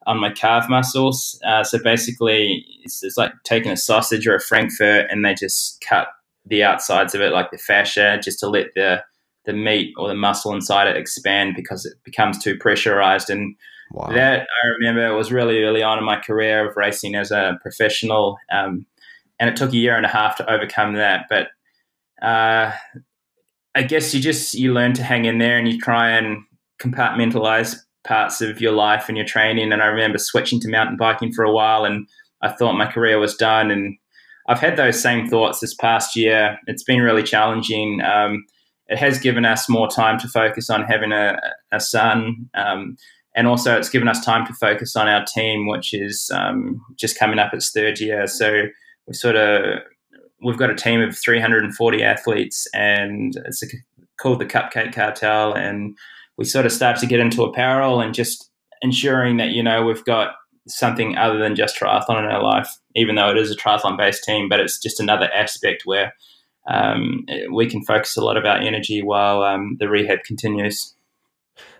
on 0.07 0.19
my 0.19 0.31
calf 0.31 0.67
muscles. 0.69 1.39
Uh, 1.45 1.63
so 1.63 1.77
basically, 1.83 2.65
it's, 2.83 3.03
it's, 3.03 3.17
like 3.17 3.33
taking 3.43 3.71
a 3.71 3.77
sausage 3.77 4.27
or 4.27 4.35
a 4.35 4.39
frankfurt, 4.39 5.07
and 5.09 5.23
they 5.23 5.33
just 5.33 5.83
cut 5.87 6.07
the 6.45 6.63
outsides 6.63 7.13
of 7.13 7.21
it, 7.21 7.31
like 7.31 7.51
the 7.51 7.57
fascia, 7.57 8.19
just 8.23 8.39
to 8.39 8.47
let 8.47 8.73
the 8.75 9.03
the 9.45 9.53
meat 9.53 9.91
or 9.97 10.07
the 10.07 10.15
muscle 10.15 10.53
inside 10.53 10.87
it 10.87 10.95
expand 10.95 11.55
because 11.55 11.83
it 11.83 11.93
becomes 12.03 12.37
too 12.37 12.55
pressurized. 12.55 13.27
And 13.27 13.55
wow. 13.91 14.11
that 14.13 14.41
I 14.41 14.67
remember 14.67 15.05
it 15.07 15.17
was 15.17 15.31
really 15.31 15.63
early 15.63 15.81
on 15.81 15.97
in 15.97 16.03
my 16.03 16.19
career 16.19 16.69
of 16.69 16.77
racing 16.77 17.15
as 17.15 17.31
a 17.31 17.57
professional, 17.61 18.37
um, 18.51 18.85
and 19.39 19.49
it 19.49 19.55
took 19.55 19.73
a 19.73 19.77
year 19.77 19.95
and 19.95 20.05
a 20.05 20.09
half 20.09 20.35
to 20.37 20.51
overcome 20.51 20.93
that. 20.93 21.25
But 21.29 21.47
uh, 22.21 22.71
I 23.73 23.83
guess 23.83 24.13
you 24.13 24.21
just 24.21 24.53
you 24.53 24.73
learn 24.73 24.93
to 24.93 25.03
hang 25.03 25.25
in 25.25 25.37
there 25.37 25.57
and 25.57 25.67
you 25.67 25.79
try 25.79 26.11
and 26.11 26.43
compartmentalize 26.79 27.77
parts 28.03 28.41
of 28.41 28.61
your 28.61 28.71
life 28.71 29.05
and 29.07 29.17
your 29.17 29.25
training. 29.25 29.71
And 29.71 29.81
I 29.81 29.87
remember 29.87 30.17
switching 30.17 30.59
to 30.61 30.69
mountain 30.69 30.97
biking 30.97 31.31
for 31.31 31.43
a 31.43 31.51
while, 31.51 31.85
and 31.85 32.07
I 32.41 32.49
thought 32.49 32.73
my 32.73 32.91
career 32.91 33.19
was 33.19 33.35
done. 33.35 33.71
And 33.71 33.97
I've 34.47 34.59
had 34.59 34.77
those 34.77 35.01
same 35.01 35.27
thoughts 35.27 35.59
this 35.59 35.73
past 35.73 36.15
year. 36.15 36.57
It's 36.67 36.83
been 36.83 37.01
really 37.01 37.23
challenging. 37.23 38.01
Um, 38.01 38.45
it 38.87 38.97
has 38.97 39.19
given 39.19 39.45
us 39.45 39.69
more 39.69 39.87
time 39.87 40.19
to 40.19 40.27
focus 40.27 40.69
on 40.69 40.83
having 40.83 41.11
a, 41.11 41.39
a 41.71 41.79
son. 41.79 42.49
Um, 42.53 42.97
and 43.35 43.47
also, 43.47 43.77
it's 43.77 43.89
given 43.89 44.09
us 44.09 44.23
time 44.23 44.45
to 44.47 44.53
focus 44.53 44.95
on 44.95 45.07
our 45.07 45.23
team, 45.25 45.67
which 45.67 45.93
is 45.93 46.29
um, 46.33 46.81
just 46.97 47.17
coming 47.17 47.39
up 47.39 47.53
its 47.53 47.71
third 47.71 47.99
year. 47.99 48.27
So 48.27 48.63
we 49.07 49.13
sort 49.13 49.37
of 49.37 49.79
we've 50.43 50.57
got 50.57 50.69
a 50.69 50.75
team 50.75 51.01
of 51.01 51.17
340 51.17 52.03
athletes, 52.03 52.67
and 52.73 53.33
it's 53.45 53.63
a, 53.63 53.67
called 54.19 54.39
the 54.39 54.45
Cupcake 54.45 54.93
Cartel. 54.93 55.53
And 55.53 55.97
we 56.41 56.45
sort 56.45 56.65
of 56.65 56.71
start 56.71 56.97
to 56.97 57.05
get 57.05 57.19
into 57.19 57.43
apparel 57.43 58.01
and 58.01 58.15
just 58.15 58.49
ensuring 58.81 59.37
that 59.37 59.49
you 59.49 59.61
know 59.61 59.85
we've 59.85 60.03
got 60.05 60.33
something 60.67 61.15
other 61.15 61.37
than 61.37 61.55
just 61.55 61.79
triathlon 61.79 62.17
in 62.17 62.25
our 62.25 62.41
life, 62.41 62.67
even 62.95 63.13
though 63.13 63.29
it 63.29 63.37
is 63.37 63.51
a 63.51 63.55
triathlon 63.55 63.95
based 63.95 64.23
team. 64.23 64.49
But 64.49 64.59
it's 64.59 64.81
just 64.81 64.99
another 64.99 65.31
aspect 65.33 65.83
where 65.85 66.13
um, 66.67 67.25
we 67.51 67.69
can 67.69 67.83
focus 67.83 68.17
a 68.17 68.21
lot 68.21 68.37
of 68.37 68.45
our 68.45 68.57
energy 68.57 69.03
while 69.03 69.43
um, 69.43 69.77
the 69.79 69.87
rehab 69.87 70.23
continues. 70.25 70.95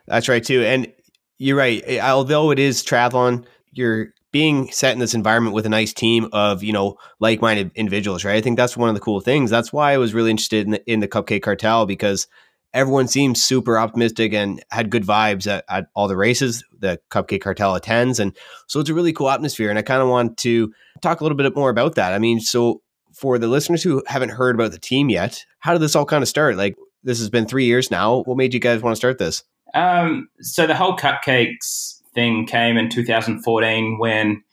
That's 0.05 0.29
right 0.29 0.43
too, 0.43 0.61
and 0.61 0.91
you're 1.39 1.57
right. 1.57 1.83
Although 1.99 2.51
it 2.51 2.59
is 2.59 2.83
triathlon, 2.83 3.45
you're 3.71 4.13
being 4.31 4.71
set 4.71 4.93
in 4.93 4.99
this 4.99 5.15
environment 5.15 5.55
with 5.55 5.65
a 5.65 5.69
nice 5.69 5.91
team 5.91 6.29
of 6.33 6.61
you 6.61 6.71
know 6.71 6.97
like-minded 7.19 7.71
individuals, 7.73 8.23
right? 8.23 8.35
I 8.35 8.41
think 8.41 8.57
that's 8.57 8.77
one 8.77 8.89
of 8.89 8.95
the 8.95 9.01
cool 9.01 9.21
things. 9.21 9.49
That's 9.49 9.73
why 9.73 9.93
I 9.93 9.97
was 9.97 10.13
really 10.13 10.29
interested 10.29 10.65
in 10.65 10.71
the, 10.73 10.91
in 10.91 10.99
the 10.99 11.07
Cupcake 11.07 11.41
Cartel 11.41 11.87
because 11.87 12.27
everyone 12.73 13.07
seems 13.07 13.43
super 13.43 13.77
optimistic 13.77 14.33
and 14.33 14.63
had 14.71 14.89
good 14.89 15.03
vibes 15.03 15.47
at, 15.47 15.65
at 15.69 15.87
all 15.95 16.07
the 16.07 16.15
races 16.15 16.63
the 16.79 16.99
Cupcake 17.09 17.41
Cartel 17.41 17.75
attends, 17.75 18.19
and 18.19 18.35
so 18.67 18.79
it's 18.79 18.89
a 18.89 18.93
really 18.93 19.13
cool 19.13 19.29
atmosphere. 19.29 19.69
And 19.69 19.77
I 19.77 19.83
kind 19.83 20.01
of 20.01 20.09
want 20.09 20.37
to 20.39 20.73
talk 21.01 21.21
a 21.21 21.23
little 21.23 21.37
bit 21.37 21.55
more 21.55 21.69
about 21.69 21.95
that. 21.95 22.13
I 22.13 22.19
mean, 22.19 22.39
so 22.39 22.81
for 23.13 23.37
the 23.37 23.47
listeners 23.47 23.83
who 23.83 24.03
haven't 24.07 24.29
heard 24.29 24.55
about 24.55 24.71
the 24.71 24.79
team 24.79 25.09
yet, 25.09 25.45
how 25.59 25.73
did 25.73 25.81
this 25.81 25.95
all 25.95 26.05
kind 26.05 26.21
of 26.21 26.27
start? 26.27 26.55
Like, 26.55 26.75
this 27.03 27.19
has 27.19 27.29
been 27.29 27.45
three 27.45 27.65
years 27.65 27.91
now. 27.91 28.23
What 28.23 28.37
made 28.37 28.53
you 28.53 28.59
guys 28.59 28.81
want 28.81 28.93
to 28.93 28.97
start 28.97 29.17
this? 29.17 29.43
Um, 29.73 30.29
so 30.41 30.67
the 30.67 30.75
whole 30.75 30.97
cupcakes 30.97 31.99
thing 32.13 32.45
came 32.45 32.77
in 32.77 32.89
2014 32.89 33.97
when 33.99 34.43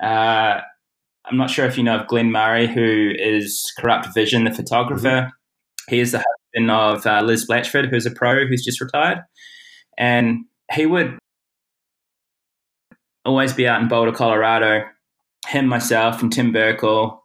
uh, 0.00 0.60
I'm 1.24 1.36
not 1.36 1.50
sure 1.50 1.66
if 1.66 1.76
you 1.76 1.84
know 1.84 2.00
of 2.00 2.06
Glenn 2.06 2.30
Murray, 2.30 2.66
who 2.66 3.12
is 3.18 3.72
Korupt 3.78 4.12
Vision, 4.14 4.44
the 4.44 4.52
photographer. 4.52 5.08
Mm-hmm. 5.08 5.94
He 5.94 6.00
is 6.00 6.12
the 6.12 6.24
of 6.70 7.06
uh, 7.06 7.22
Liz 7.22 7.46
Blatchford, 7.46 7.88
who's 7.90 8.06
a 8.06 8.10
pro 8.10 8.46
who's 8.46 8.64
just 8.64 8.80
retired, 8.80 9.18
and 9.98 10.44
he 10.72 10.86
would 10.86 11.18
always 13.24 13.52
be 13.52 13.66
out 13.66 13.82
in 13.82 13.88
Boulder, 13.88 14.12
Colorado. 14.12 14.84
Him, 15.48 15.66
myself, 15.66 16.22
and 16.22 16.32
Tim 16.32 16.52
Berkel 16.52 17.18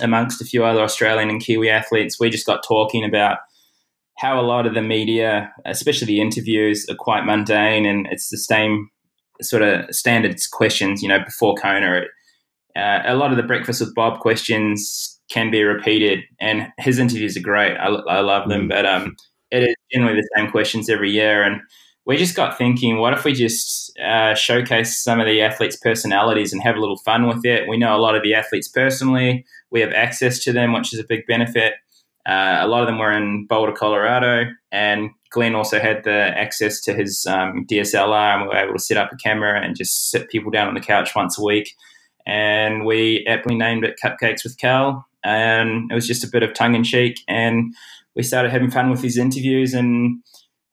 amongst 0.00 0.40
a 0.40 0.44
few 0.44 0.64
other 0.64 0.80
Australian 0.80 1.30
and 1.30 1.42
Kiwi 1.42 1.70
athletes, 1.70 2.20
we 2.20 2.30
just 2.30 2.46
got 2.46 2.64
talking 2.66 3.04
about 3.04 3.38
how 4.18 4.40
a 4.40 4.42
lot 4.42 4.66
of 4.66 4.74
the 4.74 4.82
media, 4.82 5.52
especially 5.64 6.06
the 6.06 6.20
interviews, 6.20 6.86
are 6.88 6.96
quite 6.96 7.24
mundane 7.24 7.84
and 7.84 8.06
it's 8.10 8.30
the 8.30 8.38
same 8.38 8.88
sort 9.42 9.62
of 9.62 9.94
standard 9.94 10.36
questions, 10.52 11.02
you 11.02 11.08
know, 11.08 11.22
before 11.22 11.54
Kona. 11.54 12.02
Uh, 12.74 13.02
a 13.04 13.14
lot 13.14 13.30
of 13.30 13.36
the 13.36 13.42
Breakfast 13.42 13.80
with 13.80 13.94
Bob 13.94 14.20
questions 14.20 15.15
can 15.28 15.50
be 15.50 15.62
repeated, 15.62 16.20
and 16.40 16.68
his 16.78 16.98
interviews 16.98 17.36
are 17.36 17.40
great. 17.40 17.76
I, 17.76 17.86
I 17.86 18.20
love 18.20 18.48
them, 18.48 18.66
mm. 18.66 18.68
but 18.68 18.86
um, 18.86 19.16
it 19.50 19.62
is 19.62 19.74
generally 19.92 20.14
the 20.14 20.28
same 20.36 20.50
questions 20.50 20.88
every 20.88 21.10
year. 21.10 21.42
And 21.42 21.60
we 22.04 22.16
just 22.16 22.36
got 22.36 22.56
thinking, 22.56 22.98
what 22.98 23.12
if 23.12 23.24
we 23.24 23.32
just 23.32 23.96
uh, 23.98 24.34
showcase 24.34 25.02
some 25.02 25.18
of 25.20 25.26
the 25.26 25.42
athletes' 25.42 25.76
personalities 25.76 26.52
and 26.52 26.62
have 26.62 26.76
a 26.76 26.80
little 26.80 26.98
fun 26.98 27.26
with 27.26 27.44
it? 27.44 27.68
We 27.68 27.76
know 27.76 27.96
a 27.96 27.98
lot 27.98 28.14
of 28.14 28.22
the 28.22 28.34
athletes 28.34 28.68
personally. 28.68 29.44
We 29.70 29.80
have 29.80 29.92
access 29.92 30.42
to 30.44 30.52
them, 30.52 30.72
which 30.72 30.94
is 30.94 31.00
a 31.00 31.04
big 31.04 31.26
benefit. 31.26 31.74
Uh, 32.26 32.58
a 32.60 32.66
lot 32.66 32.80
of 32.80 32.86
them 32.86 32.98
were 32.98 33.12
in 33.12 33.46
Boulder, 33.46 33.72
Colorado, 33.72 34.50
and 34.72 35.10
Glenn 35.30 35.54
also 35.54 35.78
had 35.78 36.02
the 36.02 36.10
access 36.10 36.80
to 36.80 36.94
his 36.94 37.24
um, 37.26 37.66
DSLR, 37.70 38.34
and 38.34 38.42
we 38.42 38.48
were 38.48 38.56
able 38.56 38.72
to 38.72 38.80
set 38.80 38.96
up 38.96 39.12
a 39.12 39.16
camera 39.16 39.60
and 39.60 39.76
just 39.76 40.10
sit 40.10 40.28
people 40.28 40.50
down 40.50 40.66
on 40.66 40.74
the 40.74 40.80
couch 40.80 41.14
once 41.14 41.38
a 41.38 41.44
week. 41.44 41.74
And 42.26 42.84
we 42.84 43.24
aptly 43.28 43.54
named 43.54 43.84
it 43.84 43.98
Cupcakes 44.02 44.42
with 44.42 44.58
Cal, 44.58 45.06
and 45.26 45.90
it 45.90 45.94
was 45.94 46.06
just 46.06 46.22
a 46.22 46.30
bit 46.30 46.44
of 46.44 46.54
tongue 46.54 46.76
in 46.76 46.84
cheek. 46.84 47.20
And 47.26 47.74
we 48.14 48.22
started 48.22 48.52
having 48.52 48.70
fun 48.70 48.90
with 48.90 49.00
these 49.00 49.18
interviews 49.18 49.74
and 49.74 50.22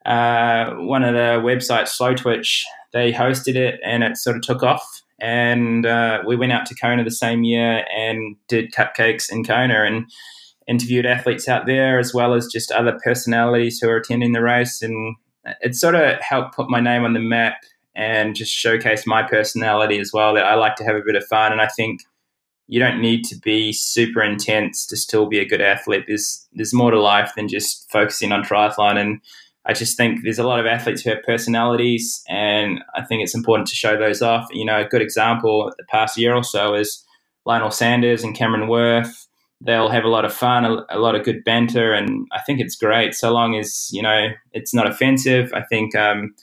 uh, 0.06 0.76
one 0.76 1.04
of 1.04 1.16
the 1.16 1.42
websites, 1.44 1.98
Slowtwitch, 1.98 2.64
they 2.92 3.12
hosted 3.12 3.56
it 3.56 3.80
and 3.84 4.04
it 4.04 4.18
sort 4.18 4.36
of 4.36 4.44
took 4.44 4.62
off. 4.62 5.02
And 5.20 5.86
uh, 5.86 6.22
we 6.28 6.36
went 6.36 6.52
out 6.52 6.68
to 6.68 6.76
Kona 6.76 7.04
the 7.04 7.12
same 7.12 7.44
year 7.44 7.84
and 7.96 8.36
did 8.48 8.74
cupcakes 8.74 9.32
in 9.32 9.44
Kona 9.44 9.86
and 9.86 10.06
interviewed 10.68 11.06
athletes 11.06 11.48
out 11.48 11.66
there 11.66 11.98
as 11.98 12.14
well 12.14 12.36
as 12.36 12.48
just 12.48 12.72
other 12.72 13.00
personalities 13.04 13.80
who 13.80 13.90
are 13.90 13.98
attending 13.98 14.34
the 14.34 14.42
race. 14.42 14.84
And 14.84 15.16
it 15.62 15.76
sort 15.76 15.96
of 15.96 16.20
helped 16.20 16.56
put 16.56 16.70
my 16.70 16.80
name 16.80 17.06
on 17.06 17.14
the 17.14 17.20
map 17.20 17.56
and 17.96 18.36
just 18.36 18.52
showcase 18.52 19.08
my 19.08 19.24
personality 19.24 20.00
as 20.00 20.12
well. 20.14 20.36
That 20.36 20.46
I 20.46 20.56
like 20.56 20.76
to 20.76 20.84
have 20.84 20.96
a 20.96 21.04
bit 21.04 21.16
of 21.16 21.26
fun. 21.26 21.52
And 21.52 21.62
I 21.62 21.68
think 21.68 22.02
you 22.68 22.80
don't 22.80 23.02
need 23.02 23.24
to 23.26 23.36
be 23.36 23.74
super 23.74 24.24
intense 24.24 24.86
to 24.88 24.98
still 24.98 25.28
be 25.28 25.40
a 25.40 25.48
good 25.48 25.62
athlete. 25.62 26.06
There's 26.08 26.48
there's 26.54 26.74
more 26.74 26.92
to 26.92 27.02
life 27.02 27.32
than 27.36 27.48
just 27.48 27.90
focusing 27.92 28.32
on 28.32 28.44
triathlon 28.44 28.98
and 28.98 29.22
I 29.66 29.74
just 29.74 29.96
think 29.96 30.24
there's 30.24 30.40
a 30.40 30.48
lot 30.48 30.60
of 30.60 30.66
athletes 30.66 31.02
who 31.02 31.10
have 31.10 31.24
personalities, 31.24 32.22
and 32.28 32.84
I 32.96 33.04
think 33.04 33.24
it's 33.24 33.36
important 33.36 33.68
to 33.70 33.76
show 33.76 33.98
those 33.98 34.22
off. 34.22 34.48
You 34.52 34.66
know, 34.66 34.82
a 34.82 34.86
good 34.86 35.02
example 35.02 35.72
the 35.78 35.86
past 35.86 36.18
year 36.18 36.36
or 36.36 36.44
so 36.44 36.74
is 36.74 37.04
Lionel 37.46 37.72
Sanders 37.72 38.24
and 38.24 38.36
Cameron 38.36 38.70
Wurf. 38.70 39.28
They'll 39.62 39.90
have 39.90 40.04
a 40.04 40.10
lot 40.10 40.26
of 40.26 40.34
fun, 40.34 40.66
a, 40.66 40.86
a, 40.90 41.00
lot 41.00 41.16
of 41.16 41.24
good 41.24 41.46
banter, 41.46 41.94
and 41.94 42.28
I 42.34 42.42
think 42.42 42.60
it's 42.60 42.76
great 42.76 43.14
so 43.14 43.32
long 43.32 43.56
as 43.56 43.88
you 43.94 44.02
know 44.02 44.30
it's 44.52 44.74
not 44.74 44.90
offensive. 44.90 45.54
I 45.54 45.62
think 45.62 45.96
um, 45.96 46.36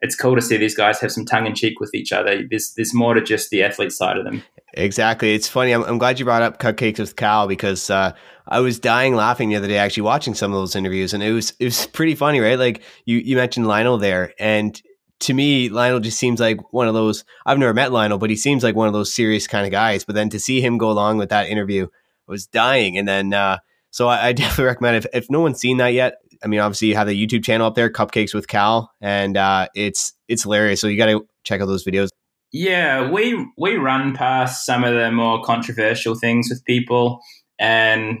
it's 0.00 0.14
cool 0.14 0.36
to 0.36 0.42
see 0.42 0.56
these 0.56 0.76
guys 0.76 1.00
have 1.00 1.10
some 1.10 1.24
tongue 1.24 1.46
in 1.46 1.56
cheek 1.56 1.80
with 1.80 1.92
each 1.94 2.12
other. 2.12 2.44
There's 2.48 2.74
there's 2.76 2.94
more 2.94 3.14
to 3.14 3.20
just 3.20 3.50
the 3.50 3.64
athlete 3.64 3.90
side 3.90 4.16
of 4.16 4.24
them. 4.24 4.44
Exactly. 4.74 5.34
It's 5.34 5.48
funny. 5.48 5.72
I'm, 5.72 5.82
I'm 5.84 5.98
glad 5.98 6.18
you 6.18 6.24
brought 6.24 6.42
up 6.42 6.58
cupcakes 6.58 6.98
with 6.98 7.16
Cal 7.16 7.48
because 7.48 7.88
uh, 7.90 8.12
I 8.46 8.60
was 8.60 8.78
dying 8.78 9.14
laughing 9.14 9.48
the 9.48 9.56
other 9.56 9.68
day 9.68 9.78
actually 9.78 10.02
watching 10.02 10.34
some 10.34 10.52
of 10.52 10.58
those 10.58 10.76
interviews, 10.76 11.14
and 11.14 11.22
it 11.22 11.32
was 11.32 11.54
it 11.58 11.64
was 11.64 11.86
pretty 11.86 12.14
funny, 12.14 12.40
right? 12.40 12.58
Like 12.58 12.82
you 13.04 13.18
you 13.18 13.36
mentioned 13.36 13.66
Lionel 13.66 13.98
there, 13.98 14.34
and 14.38 14.80
to 15.20 15.34
me, 15.34 15.68
Lionel 15.68 16.00
just 16.00 16.18
seems 16.18 16.38
like 16.38 16.72
one 16.72 16.86
of 16.86 16.94
those. 16.94 17.24
I've 17.46 17.58
never 17.58 17.74
met 17.74 17.92
Lionel, 17.92 18.18
but 18.18 18.30
he 18.30 18.36
seems 18.36 18.62
like 18.62 18.76
one 18.76 18.86
of 18.86 18.92
those 18.94 19.14
serious 19.14 19.46
kind 19.46 19.66
of 19.66 19.72
guys. 19.72 20.04
But 20.04 20.14
then 20.14 20.28
to 20.30 20.38
see 20.38 20.60
him 20.60 20.78
go 20.78 20.90
along 20.90 21.18
with 21.18 21.30
that 21.30 21.48
interview, 21.48 21.86
I 22.28 22.30
was 22.30 22.46
dying. 22.46 22.96
And 22.96 23.08
then, 23.08 23.32
uh, 23.32 23.58
so 23.90 24.08
I, 24.08 24.28
I, 24.28 24.32
definitely 24.34 24.66
recommend 24.66 24.96
if, 24.98 25.06
if 25.12 25.30
no 25.30 25.40
one's 25.40 25.58
seen 25.58 25.78
that 25.78 25.88
yet, 25.88 26.18
I 26.44 26.46
mean, 26.46 26.60
obviously 26.60 26.88
you 26.88 26.94
have 26.94 27.08
the 27.08 27.26
YouTube 27.26 27.44
channel 27.44 27.66
up 27.66 27.74
there, 27.74 27.90
Cupcakes 27.90 28.32
with 28.34 28.46
Cal, 28.46 28.92
and 29.00 29.36
uh, 29.36 29.66
it's 29.74 30.12
it's 30.28 30.44
hilarious. 30.44 30.80
So 30.80 30.86
you 30.86 30.96
got 30.96 31.06
to 31.06 31.26
check 31.42 31.60
out 31.60 31.66
those 31.66 31.84
videos. 31.84 32.10
Yeah, 32.52 33.10
we 33.10 33.46
we 33.58 33.76
run 33.76 34.14
past 34.14 34.64
some 34.64 34.84
of 34.84 34.94
the 34.94 35.10
more 35.10 35.42
controversial 35.42 36.14
things 36.14 36.48
with 36.48 36.64
people, 36.64 37.20
and 37.58 38.18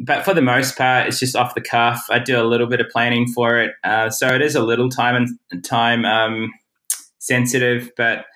but 0.00 0.24
for 0.24 0.34
the 0.34 0.42
most 0.42 0.76
part, 0.76 1.08
it's 1.08 1.18
just 1.18 1.36
off 1.36 1.54
the 1.54 1.62
cuff. 1.62 2.04
I 2.10 2.18
do 2.18 2.40
a 2.40 2.44
little 2.44 2.66
bit 2.66 2.80
of 2.80 2.88
planning 2.90 3.26
for 3.34 3.58
it, 3.60 3.72
uh, 3.82 4.10
so 4.10 4.28
it 4.28 4.42
is 4.42 4.54
a 4.54 4.62
little 4.62 4.90
time 4.90 5.26
and 5.50 5.64
time 5.64 6.04
um, 6.04 6.52
sensitive, 7.18 7.90
but. 7.96 8.26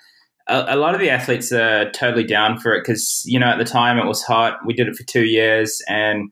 A, 0.47 0.75
a 0.75 0.75
lot 0.75 0.95
of 0.95 0.99
the 0.99 1.11
athletes 1.11 1.51
are 1.51 1.91
totally 1.91 2.23
down 2.23 2.57
for 2.57 2.73
it 2.73 2.81
because 2.81 3.21
you 3.25 3.39
know 3.39 3.45
at 3.45 3.59
the 3.59 3.63
time 3.63 3.99
it 3.99 4.07
was 4.07 4.23
hot. 4.23 4.57
We 4.65 4.73
did 4.73 4.87
it 4.87 4.95
for 4.95 5.03
two 5.03 5.25
years, 5.25 5.79
and 5.87 6.31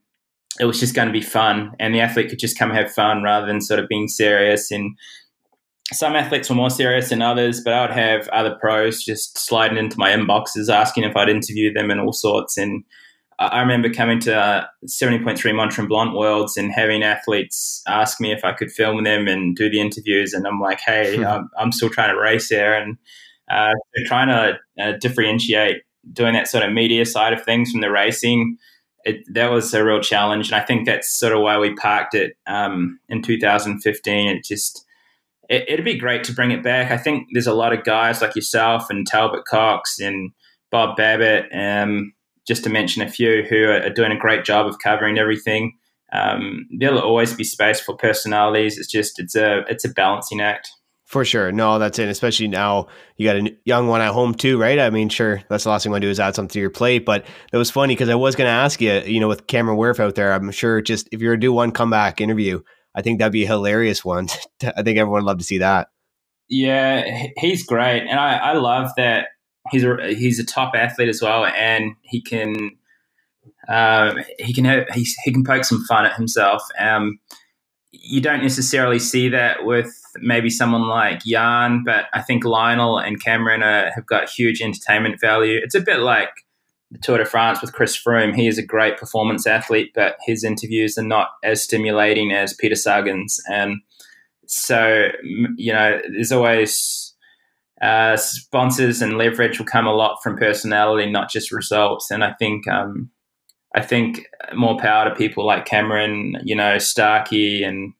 it 0.60 0.65
was 0.65 0.80
just 0.80 0.95
going 0.95 1.08
to 1.08 1.13
be 1.13 1.21
fun, 1.21 1.73
and 1.80 1.93
the 1.93 2.02
athlete 2.02 2.30
could 2.30 2.39
just 2.39 2.58
come 2.58 2.71
have 2.71 2.91
fun 2.91 3.21
rather 3.21 3.45
than 3.45 3.62
sort 3.62 3.80
of 3.80 3.88
being 3.88 4.08
serious. 4.08 4.71
And 4.71 4.97
some 5.93 6.15
athletes 6.15 6.49
were 6.49 6.56
more 6.56 6.69
serious 6.69 7.10
than 7.10 7.21
others, 7.21 7.62
but 7.62 7.73
I 7.73 7.82
would 7.82 7.91
have 7.91 8.28
other 8.30 8.56
pros 8.56 9.04
just 9.04 9.38
sliding 9.38 9.78
into 9.78 9.97
my 9.97 10.12
inboxes 10.12 10.69
asking 10.69 11.04
if 11.04 11.15
I'd 11.15 11.30
interview 11.30 11.73
them 11.73 11.89
and 11.89 11.99
all 11.99 12.13
sorts. 12.13 12.58
And 12.58 12.84
I 13.39 13.62
remember 13.62 13.89
coming 13.89 14.19
to 14.21 14.36
uh, 14.36 14.65
70.3 14.86 15.56
Mont 15.56 15.71
Tremblant 15.71 16.15
Worlds 16.15 16.58
and 16.58 16.71
having 16.71 17.04
athletes 17.04 17.82
ask 17.88 18.19
me 18.19 18.32
if 18.32 18.43
I 18.43 18.54
could 18.54 18.71
film 18.71 19.04
them 19.04 19.28
and 19.28 19.56
do 19.56 19.69
the 19.69 19.80
interviews. 19.80 20.34
And 20.34 20.45
I'm 20.45 20.60
like, 20.60 20.80
hey, 20.82 21.23
I'm, 21.23 21.49
I'm, 21.58 21.71
still 21.71 21.89
trying 21.89 22.13
to 22.13 22.19
race 22.19 22.49
there. 22.49 22.80
And 22.80 22.97
Uh, 23.49 23.73
trying 24.06 24.28
to 24.28 24.60
uh, 24.84 24.91
differentiate 24.99 25.82
doing 26.13 26.34
that 26.34 26.47
sort 26.47 26.63
of 26.63 26.71
media 26.71 27.06
side 27.06 27.34
of 27.34 27.43
things 27.43 27.71
from 27.71 27.82
the 27.82 27.89
racing. 27.89 28.58
It, 29.06 29.23
that 29.34 29.49
was 29.52 29.73
a 29.73 29.84
real 29.84 30.02
challenge, 30.02 30.52
and 30.52 30.62
I 30.62 30.63
think 30.63 30.86
that's 30.86 31.12
sort 31.12 31.34
of 31.34 31.41
why 31.41 31.58
we 31.58 31.73
parked 31.73 32.13
it 32.13 32.34
um, 32.45 32.99
in 33.10 33.21
2015. 33.21 34.28
It 34.28 34.43
just 34.43 34.86
it, 35.50 35.66
it'd 35.68 35.86
be 35.86 35.98
great 35.98 36.24
to 36.26 36.34
bring 36.34 36.52
it 36.52 36.64
back. 36.64 36.92
I 36.92 36.98
think 36.98 37.28
there's 37.34 37.48
a 37.48 37.54
lot 37.54 37.74
of 37.74 37.84
guys 37.84 38.22
like 38.22 38.36
yourself 38.36 38.90
and 38.90 39.06
Talbot 39.06 39.46
Cox 39.46 40.00
and 40.00 40.32
Bob 40.72 40.96
Babbitt, 40.96 41.46
um, 41.54 42.14
just 42.48 42.64
to 42.64 42.70
mention 42.70 43.02
a 43.02 43.10
few, 43.10 43.44
who 43.44 43.66
are, 43.66 43.90
doing 43.90 44.12
a 44.12 44.18
great 44.18 44.46
job 44.46 44.68
of 44.68 44.78
covering 44.80 45.18
everything. 45.18 45.74
Um, 46.14 46.68
there'll 46.80 47.00
always 47.00 47.34
be 47.34 47.44
space 47.44 47.80
for 47.80 47.96
personalities. 47.96 48.78
It's 48.78 48.88
just 48.92 49.20
it's 49.20 49.36
a 49.36 49.64
it's 49.68 49.86
a 49.86 49.90
balancing 49.90 50.42
act. 50.42 50.70
For 51.06 51.26
sure. 51.26 51.52
No, 51.52 51.80
that's 51.80 51.98
it. 51.98 52.08
Especially 52.08 52.48
now 52.48 52.88
you 53.18 53.28
got 53.28 53.36
a 53.38 53.58
young 53.66 53.88
one 53.88 54.02
at 54.02 54.14
home 54.14 54.36
too, 54.36 54.60
right? 54.60 54.78
I 54.78 54.92
mean, 54.92 55.10
sure, 55.10 55.42
that's 55.50 55.64
the 55.64 55.72
last 55.72 55.82
thing 55.82 55.92
I 55.92 55.94
want 55.94 56.04
to 56.04 56.08
do 56.08 56.12
is 56.12 56.20
add 56.20 56.36
something 56.36 56.54
to 56.54 56.60
your 56.60 56.70
plate. 56.70 57.04
But 57.04 57.26
that 57.52 57.58
was 57.58 57.72
funny 57.72 57.96
because 57.96 58.10
I 58.10 58.16
was 58.16 58.36
going 58.36 58.48
to 58.48 58.52
ask 58.52 58.80
you, 58.80 58.94
you 59.00 59.20
know, 59.20 59.28
with 59.28 59.48
Cameron 59.48 59.80
Wurf 59.80 60.00
out 60.00 60.14
there, 60.14 60.34
I'm 60.34 60.52
sure 60.52 60.82
just 60.82 61.10
if 61.12 61.20
you 61.20 61.30
were 61.30 61.36
to 61.36 61.40
do 61.40 61.52
one 61.52 61.72
comeback 61.72 62.22
interview, 62.22 62.62
I 63.00 63.02
think 63.02 63.20
that'd 63.20 63.32
be 63.32 63.46
a 63.46 63.48
hilarious 63.48 64.04
one. 64.04 64.28
I 64.62 64.84
think 64.84 64.98
everyone 64.98 65.24
would 65.24 65.28
love 65.28 65.38
to 65.38 65.46
see 65.46 65.60
that. 65.60 65.88
Yeah, 66.50 67.28
he's 67.38 67.66
great. 67.66 68.02
And 68.02 68.20
I, 68.20 68.38
I 68.38 68.54
love 68.54 68.90
that 68.98 69.28
he's 69.72 69.86
a, 69.86 70.14
he's 70.14 70.38
a 70.38 70.46
top 70.46 70.74
athlete 70.76 71.08
as 71.08 71.22
well. 71.22 71.46
And 71.46 71.96
he 72.02 72.22
can, 72.22 72.72
uh, 73.70 74.16
he 74.38 74.54
can 74.54 74.66
have, 74.66 74.86
he, 74.90 75.08
he 75.24 75.32
can 75.32 75.46
poke 75.46 75.64
some 75.64 75.86
fun 75.86 76.06
at 76.06 76.16
himself. 76.16 76.62
Um, 76.78 77.20
you 77.92 78.20
don't 78.20 78.42
necessarily 78.42 79.00
see 79.00 79.30
that 79.30 79.64
with 79.64 79.94
maybe 80.18 80.50
someone 80.50 80.88
like 80.90 81.24
Jan, 81.24 81.84
but 81.86 82.06
I 82.14 82.22
think 82.22 82.44
Lionel 82.44 82.98
and 83.00 83.24
Cameron 83.24 83.64
are, 83.64 83.92
have 83.92 84.06
got 84.08 84.30
huge 84.30 84.62
entertainment 84.62 85.22
value. 85.22 85.58
It's 85.64 85.76
a 85.76 85.80
bit 85.80 86.00
like 86.00 86.32
the 86.91 86.97
Tour 86.99 87.19
de 87.19 87.25
France 87.25 87.62
with 87.62 87.73
Chris 87.73 87.95
Froome. 87.95 88.36
He 88.36 88.47
is 88.47 88.58
a 88.58 88.65
great 88.65 88.97
performance 88.97 89.45
athlete, 89.45 89.91
but 89.93 90.17
his 90.25 90.43
interviews 90.43 90.97
are 90.97 91.04
not 91.04 91.30
as 91.43 91.63
stimulating 91.63 92.32
as 92.32 92.54
Peter 92.54 92.75
Sagan's. 92.75 93.39
And 93.49 93.82
so, 94.47 95.10
you 95.56 95.71
know, 95.71 95.99
there's 96.12 96.32
always 96.32 97.13
uh, 97.82 98.17
sponsors 98.17 99.02
and 99.02 99.17
leverage 99.17 99.60
will 99.60 99.65
come 99.65 99.86
a 99.88 99.93
lot 99.93 100.17
from 100.23 100.38
personality, 100.38 101.10
not 101.10 101.30
just 101.30 101.52
results. 101.52 102.10
And 102.12 102.23
I 102.23 102.34
think 102.34 102.67
um, 102.67 103.10
I 103.75 103.82
think 103.82 104.28
more 104.56 104.78
power 104.78 105.08
to 105.08 105.15
people 105.15 105.45
like 105.45 105.65
Cameron, 105.65 106.38
you 106.43 106.56
know, 106.56 106.80
Starkey 106.80 107.63
and 107.63 107.93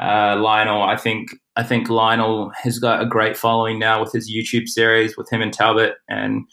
uh, 0.00 0.36
Lionel. 0.40 0.82
I 0.82 0.96
think 0.96 1.30
I 1.56 1.62
think 1.62 1.88
Lionel 1.88 2.50
has 2.62 2.78
got 2.78 3.00
a 3.00 3.06
great 3.06 3.36
following 3.36 3.78
now 3.78 4.00
with 4.00 4.12
his 4.12 4.30
YouTube 4.30 4.68
series 4.68 5.16
with 5.16 5.30
him 5.32 5.40
and 5.40 5.52
Talbot. 5.52 5.94
And 6.08 6.44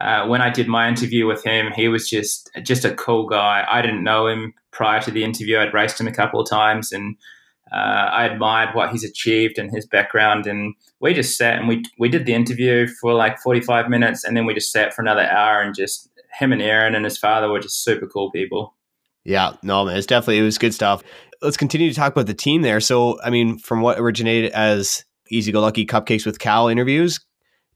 uh, 0.00 0.26
when 0.26 0.40
I 0.40 0.50
did 0.50 0.66
my 0.66 0.88
interview 0.88 1.26
with 1.26 1.44
him, 1.44 1.72
he 1.72 1.88
was 1.88 2.08
just 2.08 2.50
just 2.62 2.84
a 2.84 2.94
cool 2.94 3.26
guy. 3.26 3.66
I 3.68 3.82
didn't 3.82 4.02
know 4.02 4.26
him 4.26 4.54
prior 4.70 5.00
to 5.02 5.10
the 5.10 5.24
interview. 5.24 5.58
I'd 5.58 5.74
raced 5.74 6.00
him 6.00 6.08
a 6.08 6.12
couple 6.12 6.40
of 6.40 6.48
times, 6.48 6.90
and 6.90 7.16
uh, 7.72 7.76
I 8.10 8.24
admired 8.24 8.74
what 8.74 8.90
he's 8.90 9.04
achieved 9.04 9.58
and 9.58 9.70
his 9.70 9.86
background. 9.86 10.46
And 10.46 10.74
we 11.00 11.12
just 11.12 11.36
sat 11.36 11.58
and 11.58 11.68
we 11.68 11.84
we 11.98 12.08
did 12.08 12.24
the 12.24 12.34
interview 12.34 12.86
for 13.00 13.12
like 13.12 13.38
forty 13.38 13.60
five 13.60 13.90
minutes, 13.90 14.24
and 14.24 14.36
then 14.36 14.46
we 14.46 14.54
just 14.54 14.72
sat 14.72 14.94
for 14.94 15.02
another 15.02 15.28
hour 15.28 15.60
and 15.60 15.74
just 15.74 16.08
him 16.38 16.52
and 16.52 16.62
Aaron 16.62 16.94
and 16.94 17.04
his 17.04 17.18
father 17.18 17.50
were 17.50 17.60
just 17.60 17.84
super 17.84 18.06
cool 18.06 18.30
people. 18.30 18.74
Yeah, 19.24 19.52
no, 19.62 19.84
man, 19.84 19.96
it's 19.96 20.06
definitely 20.06 20.38
it 20.38 20.42
was 20.42 20.56
good 20.56 20.72
stuff. 20.72 21.02
Let's 21.42 21.56
continue 21.56 21.90
to 21.90 21.96
talk 21.96 22.12
about 22.12 22.26
the 22.26 22.34
team 22.34 22.62
there. 22.62 22.80
So, 22.80 23.20
I 23.22 23.30
mean, 23.30 23.58
from 23.58 23.80
what 23.80 23.98
originated 23.98 24.52
as 24.52 25.04
Easy 25.30 25.52
Go 25.52 25.60
Lucky 25.60 25.84
Cupcakes 25.84 26.24
with 26.24 26.38
Cal 26.38 26.68
interviews, 26.68 27.20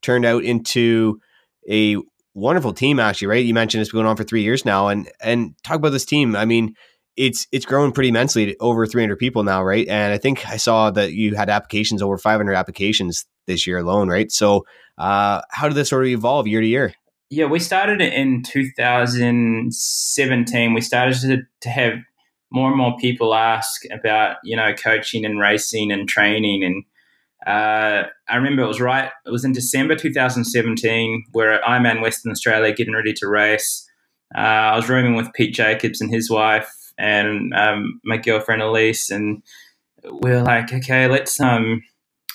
turned 0.00 0.24
out 0.24 0.44
into 0.44 1.20
a 1.68 1.96
wonderful 2.34 2.72
team. 2.72 3.00
Actually, 3.00 3.28
right? 3.28 3.44
You 3.44 3.54
mentioned 3.54 3.80
it's 3.80 3.90
been 3.90 3.98
going 3.98 4.06
on 4.06 4.16
for 4.16 4.24
three 4.24 4.42
years 4.42 4.64
now, 4.64 4.88
and 4.88 5.10
and 5.20 5.54
talk 5.62 5.76
about 5.76 5.90
this 5.90 6.04
team. 6.04 6.36
I 6.36 6.44
mean, 6.44 6.74
it's 7.16 7.46
it's 7.52 7.64
grown 7.64 7.92
pretty 7.92 8.08
immensely, 8.08 8.56
over 8.60 8.86
300 8.86 9.16
people 9.16 9.44
now, 9.44 9.62
right? 9.62 9.86
And 9.88 10.12
I 10.12 10.18
think 10.18 10.48
I 10.48 10.56
saw 10.56 10.90
that 10.90 11.12
you 11.12 11.34
had 11.34 11.48
applications 11.48 12.02
over 12.02 12.18
500 12.18 12.54
applications 12.54 13.24
this 13.46 13.66
year 13.66 13.78
alone, 13.78 14.08
right? 14.08 14.30
So, 14.30 14.66
uh, 14.98 15.40
how 15.50 15.68
did 15.68 15.76
this 15.76 15.88
sort 15.88 16.04
of 16.04 16.10
evolve 16.10 16.46
year 16.46 16.60
to 16.60 16.66
year? 16.66 16.94
Yeah, 17.30 17.46
we 17.46 17.58
started 17.58 18.00
in 18.00 18.42
2017. 18.42 20.74
We 20.74 20.80
started 20.80 21.20
to, 21.22 21.42
to 21.62 21.68
have 21.68 21.94
more 22.52 22.68
and 22.68 22.78
more 22.78 22.96
people 22.98 23.34
ask 23.34 23.82
about, 23.90 24.36
you 24.44 24.56
know, 24.56 24.72
coaching 24.74 25.24
and 25.24 25.40
racing 25.40 25.90
and 25.90 26.08
training. 26.08 26.62
And 26.62 26.84
uh, 27.46 28.04
I 28.28 28.36
remember 28.36 28.62
it 28.62 28.68
was 28.68 28.80
right, 28.80 29.10
it 29.26 29.30
was 29.30 29.44
in 29.44 29.52
December 29.52 29.94
2017, 29.94 31.24
where 31.32 31.60
Ironman 31.62 32.00
Western 32.00 32.32
Australia 32.32 32.74
getting 32.74 32.94
ready 32.94 33.12
to 33.14 33.28
race. 33.28 33.88
Uh, 34.34 34.40
I 34.40 34.76
was 34.76 34.88
rooming 34.88 35.14
with 35.14 35.32
Pete 35.34 35.54
Jacobs 35.54 36.00
and 36.00 36.12
his 36.12 36.30
wife 36.30 36.70
and 36.98 37.52
um, 37.54 38.00
my 38.04 38.16
girlfriend 38.16 38.62
Elise, 38.62 39.10
and 39.10 39.42
we 40.20 40.30
are 40.30 40.42
like, 40.42 40.72
okay, 40.72 41.08
let's 41.08 41.40
um, 41.40 41.82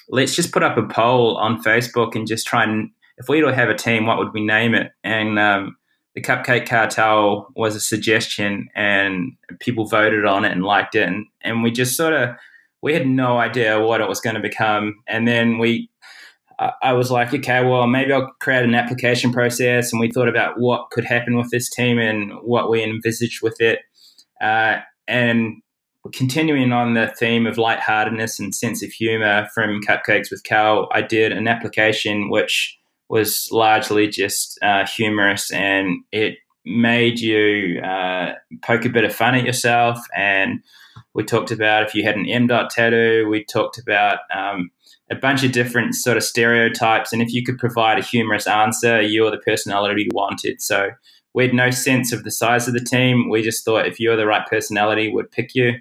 let's 0.10 0.36
just 0.36 0.52
put 0.52 0.64
up 0.64 0.78
a 0.78 0.88
poll 0.88 1.38
on 1.38 1.64
Facebook 1.64 2.16
and 2.16 2.28
just 2.28 2.48
try 2.48 2.64
and 2.64 2.92
if 3.18 3.28
we 3.28 3.44
were 3.44 3.50
to 3.50 3.56
have 3.56 3.70
a 3.70 3.76
team, 3.76 4.06
what 4.06 4.18
would 4.18 4.34
we 4.34 4.44
name 4.44 4.74
it? 4.74 4.92
And 5.04 5.38
um, 5.38 5.78
the 6.16 6.22
Cupcake 6.22 6.68
Cartel 6.68 7.50
was 7.56 7.76
a 7.76 7.82
suggestion, 7.82 8.70
and 8.76 9.34
people 9.60 9.86
voted 9.86 10.26
on 10.26 10.46
it 10.46 10.52
and 10.52 10.64
liked 10.64 10.96
it, 10.96 11.08
and, 11.08 11.26
and 11.42 11.64
we 11.64 11.72
just 11.72 11.96
sort 11.96 12.14
of 12.14 12.36
we 12.82 12.94
had 12.94 13.08
no 13.08 13.38
idea 13.38 13.80
what 13.80 14.02
it 14.02 14.08
was 14.08 14.22
going 14.22 14.36
to 14.36 14.42
become, 14.42 14.96
and 15.08 15.28
then 15.28 15.58
we. 15.58 15.90
I 16.82 16.92
was 16.92 17.10
like, 17.10 17.34
okay, 17.34 17.64
well, 17.64 17.88
maybe 17.88 18.12
I'll 18.12 18.34
create 18.42 18.66
an 18.66 18.76
application 18.76 19.32
process. 19.32 19.94
And 19.94 20.00
we 20.02 20.12
thought 20.12 20.28
about 20.28 20.60
what 20.60 20.90
could 20.92 21.06
happen 21.06 21.38
with 21.38 21.50
this 21.52 21.70
team 21.70 21.98
and 21.98 22.34
what 22.42 22.70
we 22.70 22.84
envisaged 22.84 23.42
with 23.42 23.62
it. 23.62 23.80
Uh, 24.42 24.80
and 25.08 25.62
continuing 26.14 26.72
on 26.72 26.96
the 26.96 27.14
theme 27.18 27.46
of 27.46 27.58
lightheartedness 27.58 28.40
and 28.40 28.56
sense 28.56 28.84
of 28.84 28.92
humor 28.92 29.48
from 29.54 29.82
Cupcakes 29.82 30.32
with 30.32 30.44
Cal, 30.44 30.88
I 30.92 31.02
did 31.02 31.32
an 31.32 31.48
application 31.48 32.30
which 32.30 32.78
was 33.10 33.50
largely 33.52 34.08
just 34.08 34.60
uh, 34.62 34.86
humorous 34.86 35.52
and 35.52 36.04
it 36.12 36.38
made 36.66 37.20
you 37.20 37.82
uh, 37.82 38.34
poke 38.62 38.86
a 38.86 38.90
bit 38.90 39.04
of 39.04 39.14
fun 39.14 39.36
at 39.36 39.46
yourself. 39.46 40.00
And 40.16 40.62
we 41.20 41.26
talked 41.26 41.52
about 41.52 41.84
if 41.84 41.94
you 41.94 42.02
had 42.02 42.16
an 42.16 42.26
M 42.26 42.48
dot 42.48 42.70
tattoo, 42.70 43.28
we 43.30 43.44
talked 43.44 43.78
about 43.78 44.20
um, 44.34 44.72
a 45.12 45.16
bunch 45.16 45.44
of 45.44 45.52
different 45.52 45.94
sort 45.94 46.16
of 46.16 46.24
stereotypes. 46.24 47.12
And 47.12 47.22
if 47.22 47.34
you 47.34 47.44
could 47.44 47.58
provide 47.58 48.00
a 48.00 48.02
humorous 48.02 48.48
answer, 48.48 49.02
you're 49.02 49.30
the 49.30 49.38
personality 49.40 50.04
you 50.04 50.12
wanted. 50.14 50.62
So 50.62 50.92
we 51.34 51.44
had 51.44 51.54
no 51.54 51.72
sense 51.72 52.14
of 52.14 52.24
the 52.24 52.32
size 52.32 52.70
of 52.70 52.74
the 52.74 52.80
team. 52.80 53.28
We 53.30 53.42
just 53.42 53.66
thought 53.66 53.86
if 53.86 54.00
you're 54.00 54.16
the 54.16 54.28
right 54.28 54.48
personality, 54.48 55.12
we'd 55.12 55.30
pick 55.30 55.54
you. 55.56 55.74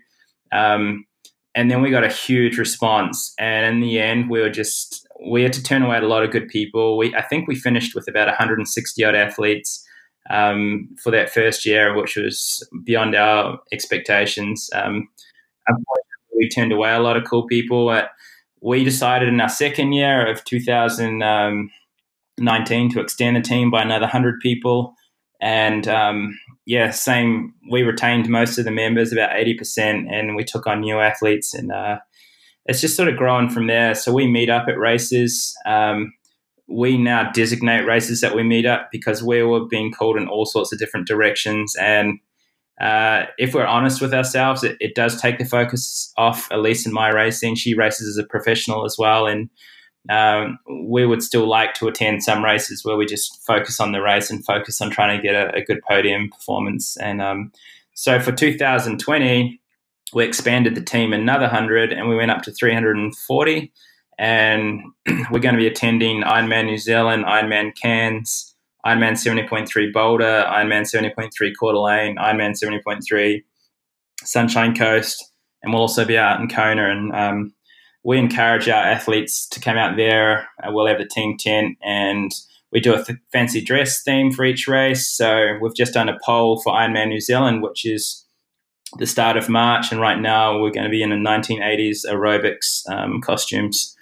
Um, 0.51 1.07
and 1.55 1.71
then 1.71 1.83
we 1.83 1.91
got 1.91 2.03
a 2.03 2.09
huge 2.09 2.59
response. 2.59 3.33
And 3.39 3.65
in 3.77 3.81
the 3.81 4.01
end, 4.01 4.31
we 4.31 4.41
were 4.41 4.51
just 4.51 5.07
we 5.25 5.45
had 5.45 5.53
to 5.53 5.63
turn 5.63 5.83
away 5.83 5.99
a 5.99 6.01
lot 6.01 6.25
of 6.25 6.33
good 6.33 6.49
people. 6.49 6.99
We 6.99 7.15
I 7.15 7.23
think 7.23 7.47
we 7.47 7.55
finished 7.55 7.95
with 7.95 8.09
about 8.09 8.27
160 8.27 9.05
odd 9.05 9.15
athletes 9.15 9.87
um, 10.31 10.89
for 11.01 11.13
that 11.13 11.31
first 11.31 11.65
year, 11.65 11.95
which 11.95 12.17
was 12.17 12.69
beyond 12.83 13.15
our 13.15 13.61
expectations. 13.71 14.69
Um, 14.75 15.09
we 16.37 16.49
turned 16.49 16.73
away 16.73 16.95
a 16.95 17.01
lot 17.01 17.17
of 17.17 17.25
cool 17.25 17.47
people. 17.47 17.87
But 17.87 18.11
we 18.61 18.85
decided 18.85 19.29
in 19.29 19.41
our 19.41 19.49
second 19.49 19.93
year 19.93 20.27
of 20.27 20.45
2019 20.45 22.91
to 22.91 23.01
extend 23.01 23.37
the 23.37 23.41
team 23.41 23.71
by 23.71 23.83
another 23.83 24.03
100 24.03 24.41
people. 24.41 24.95
And 25.41 25.87
um, 25.87 26.39
yeah, 26.67 26.91
same. 26.91 27.55
We 27.71 27.83
retained 27.83 28.29
most 28.29 28.59
of 28.59 28.65
the 28.65 28.71
members, 28.71 29.13
about 29.13 29.31
80%, 29.31 30.13
and 30.13 30.37
we 30.37 30.45
took 30.45 30.67
on 30.67 30.81
new 30.81 30.99
athletes. 30.99 31.55
And 31.55 31.71
uh, 31.71 31.99
it's 32.67 32.81
just 32.81 32.97
sort 32.97 33.09
of 33.09 33.17
grown 33.17 33.49
from 33.49 33.67
there. 33.67 33.95
So 33.95 34.13
we 34.13 34.27
meet 34.27 34.51
up 34.51 34.69
at 34.69 34.79
races. 34.79 35.57
Um, 35.65 36.13
we 36.69 36.99
now 36.99 37.31
designate 37.33 37.87
races 37.87 38.21
that 38.21 38.35
we 38.35 38.43
meet 38.43 38.67
up 38.67 38.89
because 38.93 39.23
we 39.23 39.43
were 39.43 39.67
being 39.67 39.91
called 39.91 40.19
in 40.19 40.29
all 40.29 40.45
sorts 40.45 40.73
of 40.73 40.79
different 40.79 41.07
directions. 41.07 41.75
And 41.81 42.19
uh, 42.81 43.25
if 43.39 43.55
we're 43.55 43.67
honest 43.67 44.01
with 44.01 44.15
ourselves, 44.15 44.63
it, 44.63 44.77
it, 44.79 44.95
does 44.95 45.21
take 45.21 45.39
the 45.39 45.45
focus 45.45 46.13
off 46.17 46.47
Elise 46.53 46.87
and 46.87 46.95
my 46.95 47.09
racing. 47.09 47.57
She 47.57 47.75
races 47.75 48.09
as 48.09 48.23
a 48.23 48.27
professional 48.27 48.85
as 48.85 48.97
well. 48.97 49.27
And 49.27 49.51
um, 50.09 50.59
we 50.89 51.05
would 51.05 51.23
still 51.23 51.49
like 51.49 51.75
to 51.75 51.89
attend 51.89 52.23
some 52.23 52.45
races 52.45 52.85
where 52.85 52.97
we 52.97 53.05
just 53.05 53.45
focus 53.45 53.81
on 53.81 53.91
the 53.91 54.01
race 54.01 54.31
and 54.31 54.45
focus 54.45 54.81
on 54.81 54.91
trying 54.91 55.17
to 55.17 55.23
get 55.23 55.35
a, 55.35 55.57
a 55.57 55.65
good 55.65 55.81
podium 55.89 56.31
performance. 56.31 56.97
And 56.99 57.21
um, 57.21 57.53
so 57.95 58.21
for 58.21 58.31
2020, 58.31 59.61
we 60.15 60.25
expanded 60.25 60.77
the 60.77 60.81
team 60.81 61.13
another 61.13 61.47
100 61.47 61.93
and 61.93 62.09
we 62.09 62.17
went 62.17 62.31
up 62.31 62.43
to 62.43 62.53
340 62.53 63.73
and 64.19 64.81
we're 65.31 65.41
going 65.41 65.55
to 65.55 65.61
be 65.61 65.67
attending 65.67 66.23
Ironman 66.23 66.67
New 66.67 66.79
Zealand, 66.79 67.25
Ironman 67.25 67.75
Cairns, 67.75 68.55
Ironman 68.87 69.13
70.3 69.13 69.93
Boulder, 69.93 70.45
Ironman 70.49 70.83
70.3 70.83 71.31
Coeur 71.59 71.73
d'Alene, 71.73 72.17
Ironman 72.17 72.55
70.3 72.55 73.43
Sunshine 74.23 74.75
Coast, 74.75 75.33
and 75.63 75.73
we'll 75.73 75.83
also 75.83 76.05
be 76.05 76.17
out 76.17 76.41
in 76.41 76.49
Kona. 76.49 76.91
And 76.91 77.13
um, 77.13 77.55
we 78.05 78.19
encourage 78.19 78.69
our 78.69 78.83
athletes 78.83 79.49
to 79.49 79.61
come 79.61 79.77
out 79.77 79.97
there. 79.97 80.49
Uh, 80.63 80.71
we'll 80.73 80.87
have 80.87 80.99
the 80.99 81.07
team 81.07 81.37
tent 81.37 81.77
and 81.83 82.33
we 82.73 82.81
do 82.81 82.95
a 82.95 83.03
th- 83.03 83.19
fancy 83.33 83.61
dress 83.61 84.03
theme 84.03 84.31
for 84.31 84.45
each 84.45 84.69
race. 84.69 85.09
So 85.09 85.59
we've 85.61 85.75
just 85.75 85.95
done 85.95 86.09
a 86.09 86.19
poll 86.25 86.61
for 86.61 86.73
Ironman 86.73 87.09
New 87.09 87.21
Zealand, 87.21 87.63
which 87.63 87.85
is 87.87 88.25
the 88.99 89.07
start 89.07 89.37
of 89.37 89.49
March, 89.49 89.93
and 89.93 90.01
right 90.01 90.19
now 90.19 90.61
we're 90.61 90.71
going 90.71 90.85
to 90.85 90.91
be 90.91 91.03
in 91.03 91.11
the 91.11 91.17
1980s 91.17 92.07
aerobics 92.07 92.89
um, 92.91 93.21
costumes. 93.21 93.95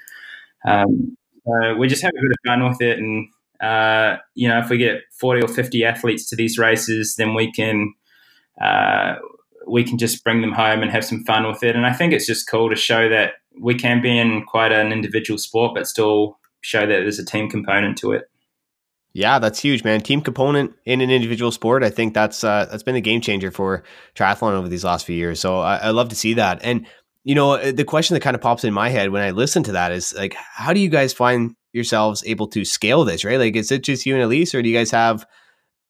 Um, 0.65 1.17
so 1.45 1.77
we 1.77 1.89
just 1.89 2.03
have 2.03 2.12
a 2.17 2.23
bit 2.23 2.31
of 2.31 2.37
fun 2.47 2.69
with 2.69 2.81
it, 2.81 2.99
and 2.99 3.29
uh, 3.61 4.16
you 4.35 4.49
know, 4.49 4.59
if 4.59 4.69
we 4.69 4.79
get 4.79 5.03
40 5.19 5.42
or 5.42 5.49
50 5.49 5.85
athletes 5.85 6.29
to 6.31 6.37
these 6.37 6.59
races, 6.59 7.16
then 7.16 7.35
we 7.35 7.51
can 7.53 7.95
uh, 8.61 9.16
we 9.66 9.85
can 9.85 9.99
just 9.99 10.23
bring 10.23 10.40
them 10.40 10.53
home 10.53 10.83
and 10.83 10.90
have 10.90 11.05
some 11.05 11.25
fun 11.25 11.47
with 11.47 11.62
it. 11.62 11.77
And 11.77 11.87
I 11.87 11.92
think 11.92 12.12
it's 12.12 12.27
just 12.27 12.49
cool 12.49 12.71
to 12.71 12.77
show 12.77 13.09
that 13.09 13.35
we 13.61 13.75
can 13.75 14.01
be 14.01 14.16
in 14.16 14.45
quite 14.45 14.73
an 14.73 14.92
individual 14.92 15.38
sport, 15.38 15.75
but 15.75 15.87
still 15.87 16.38
show 16.61 16.81
that 16.81 16.87
there's 16.87 17.19
a 17.19 17.25
team 17.25 17.49
component 17.51 17.99
to 17.99 18.12
it. 18.12 18.31
Yeah, 19.12 19.38
that's 19.38 19.59
huge, 19.59 19.83
man. 19.83 20.03
Team 20.03 20.21
component 20.21 20.75
in 20.85 21.01
an 21.01 21.11
individual 21.11 21.51
sport. 21.51 21.83
I 21.83 21.88
think 21.88 22.12
that's 22.12 22.45
uh, 22.45 22.66
that's 22.71 22.83
been 22.83 22.97
a 22.97 23.01
game 23.01 23.23
changer 23.23 23.51
for 23.51 23.83
triathlon 24.14 24.53
over 24.53 24.69
these 24.69 24.85
last 24.85 25.07
few 25.07 25.16
years. 25.16 25.40
So 25.40 25.61
I, 25.61 25.77
I 25.77 25.90
love 25.90 26.11
to 26.11 26.16
see 26.16 26.35
that. 26.35 26.61
And 26.62 26.87
you 27.25 27.35
know, 27.35 27.53
uh, 27.53 27.73
the 27.73 27.85
question 27.85 28.14
that 28.14 28.21
kind 28.21 28.37
of 28.37 28.42
pops 28.42 28.62
in 28.62 28.75
my 28.75 28.90
head 28.90 29.11
when 29.11 29.23
I 29.23 29.31
listen 29.31 29.62
to 29.64 29.73
that 29.73 29.90
is 29.90 30.14
like, 30.14 30.35
how 30.35 30.73
do 30.73 30.81
you 30.81 30.88
guys 30.88 31.12
find 31.12 31.57
yourselves 31.77 32.25
able 32.27 32.49
to 32.49 32.65
scale 32.65 33.05
this? 33.05 33.25
Right? 33.25 33.39
Like, 33.39 33.55
is 33.55 33.71
it 33.71 33.83
just 33.83 34.07
you 34.07 34.15
and 34.15 34.25
Elise, 34.25 34.55
or 34.55 34.62
do 34.62 34.69
you 34.69 34.77
guys 34.77 34.91
have 34.91 35.27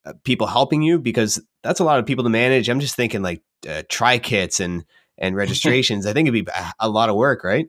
uh, 0.05 0.13
people 0.25 0.47
helping 0.47 0.83
you? 0.83 0.99
Because 0.99 1.41
that's 1.63 1.81
a 1.81 1.85
lot 1.85 1.99
of 1.99 2.07
people 2.07 2.25
to 2.25 2.31
manage. 2.31 2.69
I'm 2.69 2.81
just 2.81 2.97
thinking 2.97 3.23
like 3.23 3.43
uh, 3.69 3.83
tri 3.89 4.19
kits 4.19 4.61
and 4.61 4.85
and 5.17 5.35
registrations. 5.45 6.05
I 6.05 6.13
think 6.13 6.29
it'd 6.29 6.45
be 6.45 6.53
a 6.79 6.89
lot 6.89 7.09
of 7.09 7.17
work, 7.17 7.43
right? 7.43 7.67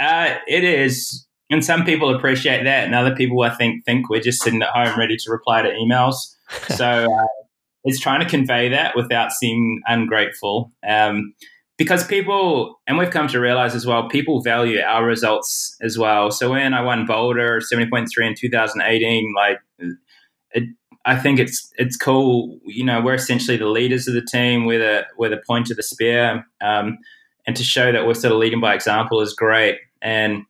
Uh, 0.00 0.36
it 0.46 0.62
is 0.62 1.26
and 1.50 1.64
some 1.64 1.84
people 1.84 2.14
appreciate 2.14 2.64
that, 2.64 2.84
and 2.84 2.94
other 2.94 3.14
people 3.14 3.42
I 3.42 3.50
think 3.50 3.84
think 3.84 4.10
we're 4.10 4.20
just 4.20 4.42
sitting 4.42 4.62
at 4.62 4.68
home 4.68 4.98
ready 4.98 5.16
to 5.16 5.30
reply 5.30 5.62
to 5.62 5.70
emails. 5.70 6.14
so 6.76 6.86
uh, 6.86 7.26
it's 7.84 8.00
trying 8.00 8.20
to 8.20 8.28
convey 8.28 8.68
that 8.70 8.94
without 8.96 9.32
seeming 9.32 9.80
ungrateful. 9.86 10.72
Um, 10.86 11.34
because 11.78 12.04
people, 12.04 12.80
and 12.86 12.98
we've 12.98 13.10
come 13.10 13.28
to 13.28 13.40
realize 13.40 13.74
as 13.74 13.86
well, 13.86 14.08
people 14.08 14.42
value 14.42 14.80
our 14.80 15.06
results 15.06 15.76
as 15.80 15.96
well. 15.96 16.30
So 16.32 16.50
when 16.50 16.74
I 16.74 16.82
won 16.82 17.06
Boulder 17.06 17.60
70.3 17.60 18.06
in 18.26 18.34
2018, 18.34 19.32
like, 19.36 19.58
it, 20.50 20.64
I 21.04 21.16
think 21.16 21.38
it's 21.38 21.72
it's 21.78 21.96
cool. 21.96 22.58
You 22.66 22.84
know, 22.84 23.00
we're 23.00 23.14
essentially 23.14 23.56
the 23.56 23.68
leaders 23.68 24.08
of 24.08 24.14
the 24.14 24.22
team. 24.22 24.66
We're 24.66 24.80
the 24.80 25.06
we're 25.16 25.30
the 25.30 25.42
point 25.46 25.70
of 25.70 25.76
the 25.76 25.82
spear, 25.82 26.44
um, 26.60 26.98
and 27.46 27.56
to 27.56 27.62
show 27.64 27.92
that 27.92 28.06
we're 28.06 28.14
sort 28.14 28.32
of 28.32 28.38
leading 28.38 28.60
by 28.60 28.74
example 28.74 29.20
is 29.20 29.32
great. 29.32 29.78
And 30.02 30.42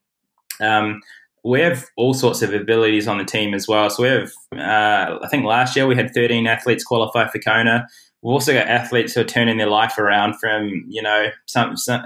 um, 0.60 1.00
we 1.44 1.60
have 1.60 1.86
all 1.96 2.14
sorts 2.14 2.42
of 2.42 2.52
abilities 2.54 3.06
on 3.06 3.18
the 3.18 3.24
team 3.24 3.54
as 3.54 3.68
well. 3.68 3.88
So 3.90 4.02
we 4.02 4.08
have, 4.08 4.32
uh, 4.56 5.18
I 5.22 5.28
think 5.30 5.44
last 5.44 5.76
year 5.76 5.86
we 5.86 5.94
had 5.94 6.12
13 6.12 6.46
athletes 6.46 6.82
qualify 6.82 7.28
for 7.28 7.38
Kona. 7.38 7.86
We've 8.22 8.32
also 8.32 8.52
got 8.52 8.66
athletes 8.66 9.14
who 9.14 9.20
are 9.20 9.24
turning 9.24 9.58
their 9.58 9.70
life 9.70 9.96
around 9.96 10.38
from, 10.40 10.84
you 10.88 11.00
know, 11.00 11.28
some, 11.46 11.76
some 11.76 12.02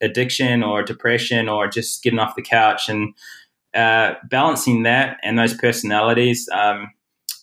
addiction 0.00 0.62
or 0.62 0.82
depression 0.82 1.48
or 1.48 1.66
just 1.66 2.02
getting 2.02 2.20
off 2.20 2.36
the 2.36 2.42
couch 2.42 2.88
and 2.88 3.14
uh, 3.74 4.14
balancing 4.30 4.84
that 4.84 5.18
and 5.22 5.38
those 5.38 5.54
personalities 5.54 6.48
um, 6.52 6.92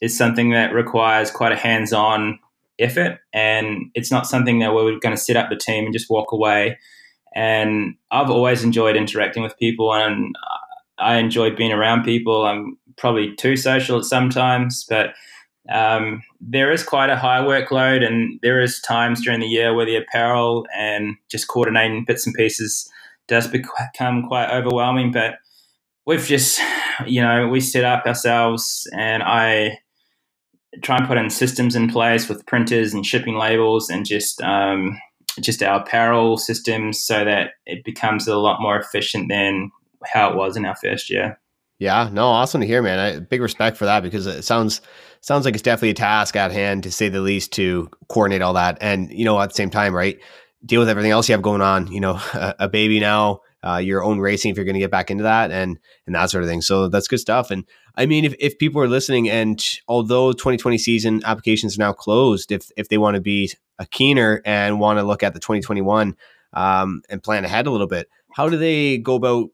is 0.01 0.17
something 0.17 0.51
that 0.51 0.73
requires 0.73 1.30
quite 1.30 1.51
a 1.51 1.58
hands-on 1.58 2.39
effort. 2.80 3.19
And 3.34 3.91
it's 3.93 4.12
not 4.12 4.28
something 4.28 4.60
that 4.60 4.73
we're 4.73 4.99
going 4.99 5.15
to 5.15 5.21
set 5.21 5.36
up 5.36 5.49
the 5.49 5.56
team 5.58 5.86
and 5.86 5.93
just 5.93 6.10
walk 6.10 6.32
away. 6.32 6.80
And 7.36 7.95
I've 8.12 8.30
always 8.30 8.63
enjoyed 8.63 8.95
interacting 8.95 9.43
with 9.43 9.58
people 9.58 9.93
and 9.93 10.36
I 10.97 11.17
enjoy 11.17 11.54
being 11.54 11.73
around 11.73 12.04
people. 12.04 12.45
I'm 12.45 12.78
probably 12.97 13.36
too 13.36 13.58
social 13.58 14.01
sometimes, 14.04 14.86
but 14.89 15.13
um, 15.69 16.21
there 16.39 16.71
is 16.71 16.84
quite 16.84 17.10
a 17.10 17.15
high 17.15 17.39
workload 17.39 18.06
and 18.06 18.39
there 18.41 18.62
is 18.62 18.80
times 18.82 19.23
during 19.23 19.39
the 19.39 19.47
year 19.47 19.73
where 19.73 19.86
the 19.86 19.95
apparel 19.95 20.67
and 20.75 21.15
just 21.30 21.47
coordinating 21.47 22.06
bits 22.06 22.25
and 22.25 22.36
pieces 22.36 22.89
does 23.28 23.47
become 23.47 24.28
quite 24.28 24.51
overwhelming. 24.51 25.12
But 25.12 25.36
we've 26.06 26.25
just, 26.25 26.60
you 27.06 27.21
know, 27.21 27.47
we 27.47 27.60
set 27.62 27.84
up 27.84 28.06
ourselves 28.06 28.88
and 28.95 29.23
I 29.23 29.80
try 30.84 30.97
and 30.97 31.08
put 31.08 31.17
in 31.17 31.30
systems 31.30 31.75
in 31.75 31.89
place 31.89 32.30
with 32.30 32.45
printers 32.45 32.93
and 32.93 33.06
shipping 33.06 33.36
labels 33.36 33.89
and 33.89 34.06
just 34.06 34.41
um, 34.41 34.99
just 35.39 35.63
our 35.63 35.82
apparel 35.82 36.38
systems 36.38 37.04
so 37.04 37.25
that 37.25 37.51
it 37.65 37.84
becomes 37.84 38.28
a 38.28 38.38
lot 38.38 38.62
more 38.62 38.80
efficient 38.80 39.30
than 39.30 39.71
how 40.06 40.30
it 40.30 40.36
was 40.36 40.56
in 40.56 40.65
our 40.65 40.75
first 40.75 41.10
year. 41.10 41.39
Yeah, 41.80 42.10
no, 42.12 42.28
awesome 42.28 42.62
to 42.62 42.67
hear, 42.67 42.82
man. 42.82 42.99
I, 42.99 43.19
big 43.19 43.41
respect 43.41 43.75
for 43.75 43.86
that 43.86 44.01
because 44.01 44.28
it 44.28 44.43
sounds 44.43 44.80
sounds 45.25 45.43
like 45.43 45.55
it's 45.55 45.63
definitely 45.63 45.89
a 45.89 45.95
task 45.95 46.35
at 46.35 46.51
hand 46.51 46.83
to 46.83 46.91
say 46.91 47.09
the 47.09 47.19
least 47.19 47.51
to 47.53 47.89
coordinate 48.09 48.43
all 48.43 48.53
that, 48.53 48.77
and 48.79 49.11
you 49.11 49.25
know 49.25 49.39
at 49.39 49.49
the 49.49 49.55
same 49.55 49.71
time, 49.71 49.93
right, 49.93 50.19
deal 50.63 50.79
with 50.79 50.89
everything 50.89 51.11
else 51.11 51.27
you 51.27 51.33
have 51.33 51.41
going 51.41 51.61
on. 51.61 51.91
You 51.91 51.99
know, 51.99 52.13
a, 52.33 52.55
a 52.59 52.69
baby 52.69 52.99
now, 52.99 53.41
uh, 53.63 53.77
your 53.77 54.03
own 54.03 54.19
racing 54.19 54.51
if 54.51 54.57
you're 54.57 54.65
going 54.65 54.75
to 54.75 54.79
get 54.79 54.91
back 54.91 55.09
into 55.09 55.23
that, 55.23 55.51
and 55.51 55.79
and 56.05 56.15
that 56.15 56.29
sort 56.29 56.43
of 56.43 56.49
thing. 56.49 56.61
So 56.61 56.88
that's 56.88 57.07
good 57.07 57.19
stuff. 57.19 57.49
And 57.49 57.65
I 57.95 58.05
mean, 58.05 58.23
if, 58.23 58.35
if 58.39 58.59
people 58.59 58.81
are 58.81 58.88
listening, 58.88 59.29
and 59.29 59.63
although 59.88 60.31
2020 60.31 60.77
season 60.77 61.21
applications 61.25 61.77
are 61.77 61.81
now 61.81 61.93
closed, 61.93 62.51
if 62.51 62.69
if 62.77 62.89
they 62.89 62.99
want 62.99 63.15
to 63.15 63.21
be 63.21 63.51
a 63.79 63.85
keener 63.88 64.41
and 64.45 64.79
want 64.79 64.99
to 64.99 65.03
look 65.03 65.23
at 65.23 65.33
the 65.33 65.39
2021 65.39 66.15
um, 66.53 67.01
and 67.09 67.23
plan 67.23 67.43
ahead 67.43 67.67
a 67.67 67.71
little 67.71 67.88
bit, 67.88 68.07
how 68.33 68.47
do 68.47 68.57
they 68.57 68.99
go 68.99 69.15
about 69.15 69.49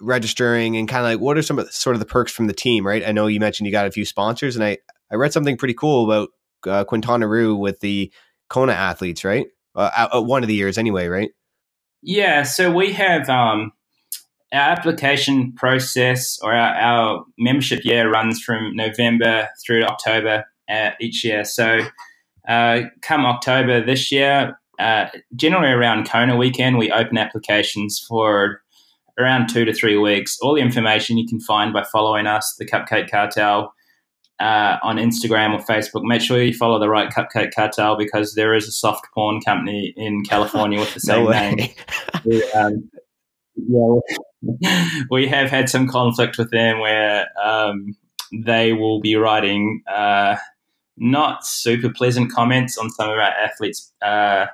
registering 0.00 0.76
and 0.76 0.88
kind 0.88 1.04
of 1.04 1.10
like 1.10 1.20
what 1.20 1.36
are 1.36 1.42
some 1.42 1.58
of 1.58 1.66
the, 1.66 1.72
sort 1.72 1.96
of 1.96 2.00
the 2.00 2.06
perks 2.06 2.30
from 2.30 2.46
the 2.46 2.52
team? 2.52 2.86
Right, 2.86 3.02
I 3.06 3.12
know 3.12 3.26
you 3.26 3.40
mentioned 3.40 3.66
you 3.66 3.72
got 3.72 3.86
a 3.86 3.90
few 3.90 4.04
sponsors, 4.04 4.54
and 4.54 4.64
I 4.64 4.78
I 5.10 5.16
read 5.16 5.32
something 5.32 5.56
pretty 5.56 5.74
cool 5.74 6.10
about 6.10 6.28
uh, 6.66 6.84
Quintana 6.84 7.26
Roo 7.26 7.56
with 7.56 7.80
the 7.80 8.12
Kona 8.48 8.72
athletes, 8.72 9.24
right? 9.24 9.46
Uh, 9.74 10.20
one 10.20 10.42
of 10.42 10.48
the 10.48 10.54
years, 10.54 10.76
anyway, 10.76 11.06
right? 11.06 11.30
Yeah, 12.02 12.42
so 12.42 12.72
we 12.72 12.92
have 12.92 13.28
um, 13.28 13.72
our 14.52 14.60
application 14.60 15.52
process 15.52 16.38
or 16.42 16.52
our, 16.52 16.74
our, 16.74 17.24
membership 17.38 17.84
year 17.84 18.10
runs 18.10 18.40
from 18.40 18.74
November 18.74 19.48
through 19.64 19.80
to 19.80 19.86
October 19.86 20.44
uh, 20.68 20.90
each 21.00 21.24
year. 21.24 21.44
So, 21.44 21.80
uh, 22.48 22.82
come 23.02 23.26
October 23.26 23.84
this 23.84 24.10
year, 24.10 24.58
uh, 24.78 25.06
generally 25.34 25.72
around 25.72 26.08
Kona 26.08 26.36
weekend, 26.36 26.78
we 26.78 26.90
open 26.90 27.18
applications 27.18 27.98
for 27.98 28.62
around 29.18 29.48
two 29.48 29.64
to 29.64 29.72
three 29.72 29.96
weeks. 29.96 30.38
All 30.40 30.54
the 30.54 30.62
information 30.62 31.18
you 31.18 31.26
can 31.26 31.40
find 31.40 31.72
by 31.72 31.84
following 31.84 32.26
us, 32.26 32.54
the 32.58 32.64
Cupcake 32.64 33.10
Cartel, 33.10 33.74
uh, 34.40 34.76
on 34.82 34.96
Instagram 34.96 35.54
or 35.54 35.64
Facebook. 35.64 36.04
Make 36.04 36.20
sure 36.20 36.42
you 36.42 36.54
follow 36.54 36.78
the 36.78 36.88
right 36.88 37.10
Cupcake 37.10 37.54
Cartel 37.54 37.96
because 37.96 38.34
there 38.34 38.54
is 38.54 38.68
a 38.68 38.72
soft 38.72 39.06
porn 39.14 39.40
company 39.40 39.92
in 39.96 40.22
California 40.24 40.78
with 40.78 40.94
the 40.94 41.00
same 41.00 41.24
no 41.24 41.30
name. 41.30 41.70
um, 42.54 42.90
yeah, 43.56 45.04
we 45.10 45.26
have 45.26 45.50
had 45.50 45.68
some 45.68 45.88
conflict 45.88 46.38
with 46.38 46.50
them 46.50 46.78
where 46.80 47.26
um, 47.42 47.96
they 48.32 48.72
will 48.72 49.00
be 49.00 49.16
writing 49.16 49.82
uh, 49.90 50.36
not 50.96 51.44
super 51.46 51.90
pleasant 51.90 52.32
comments 52.32 52.76
on 52.78 52.90
some 52.90 53.08
of 53.08 53.16
our 53.16 53.20
athletes 53.20 53.92
uh, 54.02 54.46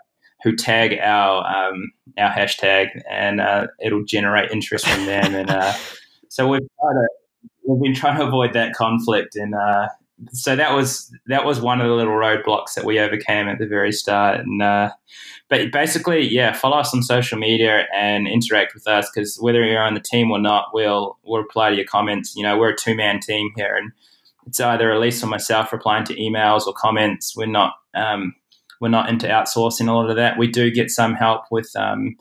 who 0.42 0.54
tag 0.54 0.98
our 1.00 1.44
um, 1.46 1.90
our 2.18 2.30
hashtag, 2.30 2.88
and 3.10 3.40
uh, 3.40 3.66
it'll 3.80 4.04
generate 4.04 4.50
interest 4.50 4.86
from 4.86 5.06
them. 5.06 5.34
And 5.34 5.50
uh, 5.50 5.72
so 6.28 6.48
we've 6.48 6.60
tried 6.60 6.92
to, 6.92 7.08
we've 7.66 7.82
been 7.82 7.94
trying 7.94 8.18
to 8.18 8.26
avoid 8.26 8.52
that 8.52 8.74
conflict, 8.74 9.36
and 9.36 9.54
uh, 9.54 9.88
so 10.32 10.56
that 10.56 10.72
was 10.72 11.12
that 11.26 11.44
was 11.44 11.60
one 11.60 11.80
of 11.80 11.88
the 11.88 11.94
little 11.94 12.14
roadblocks 12.14 12.74
that 12.74 12.84
we 12.84 12.98
overcame 12.98 13.48
at 13.48 13.58
the 13.58 13.66
very 13.66 13.92
start. 13.92 14.40
And 14.40 14.62
uh, 14.62 14.90
but 15.48 15.72
basically, 15.72 16.26
yeah, 16.28 16.52
follow 16.52 16.78
us 16.78 16.94
on 16.94 17.02
social 17.02 17.38
media 17.38 17.86
and 17.94 18.26
interact 18.28 18.74
with 18.74 18.86
us 18.86 19.10
because 19.12 19.36
whether 19.40 19.64
you're 19.64 19.82
on 19.82 19.94
the 19.94 20.00
team 20.00 20.30
or 20.30 20.38
not, 20.38 20.66
we'll 20.72 21.18
we'll 21.24 21.42
reply 21.42 21.70
to 21.70 21.76
your 21.76 21.86
comments. 21.86 22.34
You 22.36 22.42
know, 22.42 22.58
we're 22.58 22.70
a 22.70 22.76
two 22.76 22.94
man 22.94 23.20
team 23.20 23.50
here, 23.56 23.76
and 23.76 23.92
it's 24.46 24.60
either 24.60 24.90
Elise 24.90 25.22
or 25.22 25.26
myself 25.26 25.72
replying 25.72 26.04
to 26.04 26.14
emails 26.14 26.66
or 26.66 26.72
comments. 26.72 27.36
We're 27.36 27.46
not 27.46 27.74
um, 27.94 28.34
we're 28.80 28.88
not 28.88 29.08
into 29.08 29.26
outsourcing 29.26 29.88
a 29.88 29.92
lot 29.92 30.10
of 30.10 30.16
that. 30.16 30.38
We 30.38 30.46
do 30.46 30.70
get 30.70 30.90
some 30.90 31.14
help 31.14 31.44
with 31.50 31.70
um, 31.76 32.16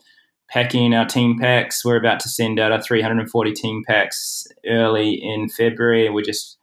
packing 0.48 0.94
our 0.94 1.06
team 1.06 1.38
packs. 1.38 1.84
We're 1.84 1.96
about 1.96 2.20
to 2.20 2.28
send 2.28 2.60
out 2.60 2.72
our 2.72 2.82
340 2.82 3.52
team 3.52 3.82
packs 3.86 4.46
early 4.66 5.12
in 5.14 5.48
February. 5.48 6.08
We're 6.10 6.22
just 6.22 6.58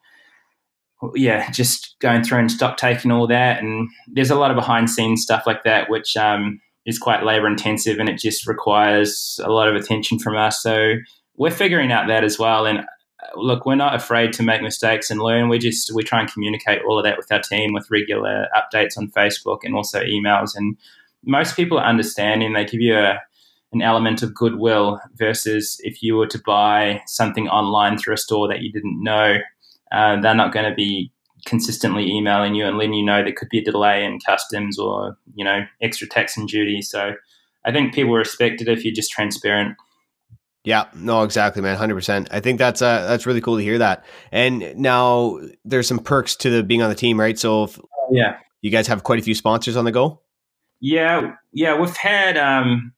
yeah, 1.16 1.50
just 1.52 1.96
going 2.00 2.24
through 2.24 2.40
and 2.40 2.52
stock 2.52 2.78
taking 2.78 3.12
all 3.12 3.28
that. 3.28 3.62
And 3.62 3.90
there's 4.08 4.30
a 4.30 4.36
lot 4.36 4.52
of 4.52 4.56
behind 4.56 4.90
scenes 4.90 5.24
stuff 5.24 5.44
like 5.48 5.64
that, 5.64 5.90
which 5.90 6.16
um, 6.16 6.62
is 6.86 7.00
quite 7.00 7.24
labor 7.24 7.48
intensive 7.48 8.00
and 8.00 8.10
it 8.10 8.20
just 8.20 8.48
requires 8.48 9.40
a 9.44 9.50
lot 9.50 9.68
of 9.68 9.76
attention 9.76 10.20
from 10.20 10.38
us. 10.38 10.62
So 10.62 10.96
we're 11.36 11.52
figuring 11.52 11.92
out 11.92 12.08
that 12.08 12.24
as 12.24 12.38
well. 12.38 12.66
And 12.66 12.80
uh, 12.80 12.84
look, 13.36 13.66
we're 13.66 13.76
not 13.76 13.96
afraid 13.96 14.34
to 14.34 14.44
make 14.44 14.62
mistakes 14.62 15.10
and 15.10 15.22
learn. 15.22 15.50
We 15.50 15.58
just 15.58 15.94
we 15.94 16.04
try 16.04 16.20
and 16.20 16.32
communicate 16.32 16.82
all 16.88 17.00
of 17.00 17.06
that 17.06 17.18
with 17.18 17.32
our 17.32 17.42
team 17.42 17.74
with 17.74 17.90
regular 17.90 18.48
updates 18.56 18.98
on 18.98 19.12
Facebook 19.12 19.60
and 19.64 19.76
also 19.76 20.02
emails. 20.02 20.52
And 20.56 20.78
most 21.24 21.56
people 21.56 21.80
are 21.80 21.86
understanding. 21.86 22.54
They 22.54 22.66
give 22.66 22.82
you 22.82 22.98
a 22.98 23.20
an 23.72 23.82
element 23.82 24.22
of 24.22 24.34
goodwill 24.34 25.00
versus 25.16 25.80
if 25.84 26.04
you 26.04 26.16
were 26.16 26.28
to 26.28 26.42
buy 26.46 27.02
something 27.08 27.48
online 27.48 27.98
through 27.98 28.14
a 28.14 28.18
store 28.18 28.48
that 28.48 28.62
you 28.62 28.72
didn't 28.72 29.02
know, 29.02 29.38
uh, 29.92 30.20
they're 30.20 30.36
not 30.36 30.54
going 30.54 30.70
to 30.70 30.76
be 30.76 31.12
consistently 31.46 32.10
emailing 32.12 32.54
you 32.54 32.66
and 32.66 32.78
letting 32.78 32.94
you 32.94 33.04
know 33.04 33.24
there 33.24 33.34
could 33.34 33.50
be 33.50 33.60
a 33.60 33.64
delay 33.64 34.04
in 34.04 34.20
customs 34.20 34.78
or 34.78 35.18
you 35.34 35.44
know 35.44 35.66
extra 35.82 36.08
tax 36.08 36.38
and 36.38 36.48
duty. 36.48 36.82
So 36.82 37.14
I 37.66 37.72
think 37.72 37.94
people 37.94 38.14
respect 38.14 38.62
it 38.62 38.68
if 38.68 38.84
you're 38.84 38.94
just 38.94 39.12
transparent. 39.12 39.76
Yeah, 40.64 40.86
no, 40.94 41.24
exactly, 41.24 41.62
man, 41.62 41.76
hundred 41.78 41.96
percent. 41.96 42.28
I 42.32 42.40
think 42.40 42.60
that's 42.60 42.82
uh, 42.82 43.08
that's 43.08 43.26
really 43.26 43.42
cool 43.42 43.58
to 43.58 43.64
hear 43.64 43.80
that. 43.80 44.06
And 44.32 44.76
now 44.78 45.40
there's 45.66 45.88
some 45.88 46.00
perks 46.00 46.36
to 46.38 46.50
the 46.50 46.64
being 46.64 46.84
on 46.84 46.90
the 46.90 46.96
team, 46.96 47.20
right? 47.20 47.38
So 47.38 47.64
if, 47.64 47.80
yeah, 48.12 48.38
you 48.62 48.70
guys 48.70 48.88
have 48.88 49.04
quite 49.04 49.20
a 49.20 49.24
few 49.24 49.34
sponsors 49.34 49.76
on 49.76 49.86
the 49.86 49.92
go. 49.92 50.22
Yeah, 50.80 51.34
yeah, 51.52 51.80
we've 51.80 51.96
had 51.96 52.38
um, 52.38 52.94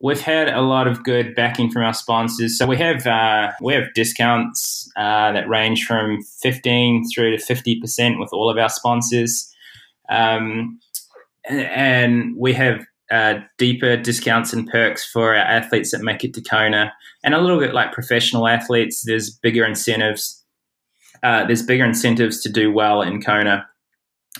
we've 0.00 0.20
had 0.20 0.48
a 0.48 0.62
lot 0.62 0.86
of 0.86 1.04
good 1.04 1.34
backing 1.34 1.70
from 1.70 1.82
our 1.82 1.94
sponsors. 1.94 2.56
So 2.56 2.66
we 2.66 2.76
have 2.78 3.06
uh, 3.06 3.52
we 3.60 3.74
have 3.74 3.92
discounts 3.94 4.90
uh, 4.96 5.32
that 5.32 5.48
range 5.48 5.86
from 5.86 6.22
fifteen 6.42 7.04
through 7.14 7.36
to 7.36 7.42
fifty 7.42 7.78
percent 7.80 8.18
with 8.18 8.32
all 8.32 8.50
of 8.50 8.58
our 8.58 8.68
sponsors, 8.68 9.54
um, 10.08 10.78
and 11.48 12.34
we 12.36 12.52
have 12.54 12.84
uh, 13.10 13.40
deeper 13.58 13.96
discounts 13.96 14.52
and 14.52 14.68
perks 14.68 15.04
for 15.04 15.34
our 15.34 15.44
athletes 15.44 15.90
that 15.90 16.02
make 16.02 16.24
it 16.24 16.34
to 16.34 16.42
Kona, 16.42 16.92
and 17.22 17.34
a 17.34 17.40
little 17.40 17.58
bit 17.58 17.74
like 17.74 17.92
professional 17.92 18.48
athletes. 18.48 19.02
There's 19.04 19.30
bigger 19.30 19.64
incentives. 19.64 20.44
Uh, 21.22 21.44
there's 21.44 21.62
bigger 21.62 21.84
incentives 21.84 22.40
to 22.40 22.48
do 22.48 22.72
well 22.72 23.02
in 23.02 23.20
Kona. 23.20 23.68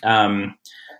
Um, 0.03 0.55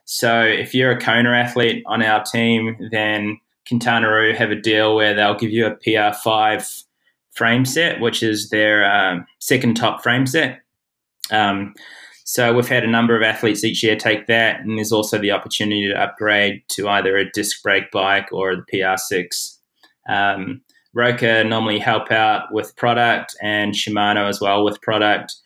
so 0.05 0.43
if 0.43 0.75
you're 0.75 0.91
a 0.91 1.01
Kona 1.01 1.31
athlete 1.31 1.83
on 1.87 2.03
our 2.03 2.23
team, 2.23 2.77
then 2.91 3.39
Quintana 3.71 4.11
Roo 4.11 4.35
have 4.35 4.51
a 4.51 4.57
deal 4.57 4.97
where 4.97 5.15
they'll 5.15 5.39
give 5.39 5.53
you 5.53 5.65
a 5.65 5.77
PR5 5.77 6.83
frame 7.31 7.65
set, 7.65 8.01
which 8.01 8.21
is 8.21 8.51
their 8.51 8.85
uh, 8.85 9.21
second 9.39 9.77
top 9.77 10.03
frame 10.03 10.27
set. 10.27 10.59
Um, 11.31 11.75
so 12.25 12.53
we've 12.53 12.67
had 12.67 12.83
a 12.83 12.91
number 12.91 13.17
of 13.17 13.23
athletes 13.23 13.63
each 13.63 13.85
year 13.85 13.95
take 13.95 14.27
that, 14.27 14.59
and 14.61 14.77
there's 14.77 14.91
also 14.91 15.19
the 15.19 15.31
opportunity 15.31 15.87
to 15.87 16.03
upgrade 16.03 16.63
to 16.71 16.89
either 16.89 17.17
a 17.17 17.31
disc 17.31 17.63
brake 17.63 17.93
bike 17.93 18.27
or 18.33 18.57
the 18.57 18.65
PR6. 18.73 19.59
Um, 20.09 20.63
Roka 20.93 21.45
normally 21.45 21.79
help 21.79 22.11
out 22.11 22.53
with 22.53 22.75
product, 22.75 23.37
and 23.41 23.73
Shimano 23.73 24.29
as 24.29 24.41
well 24.41 24.65
with 24.65 24.83
product. 24.83 25.37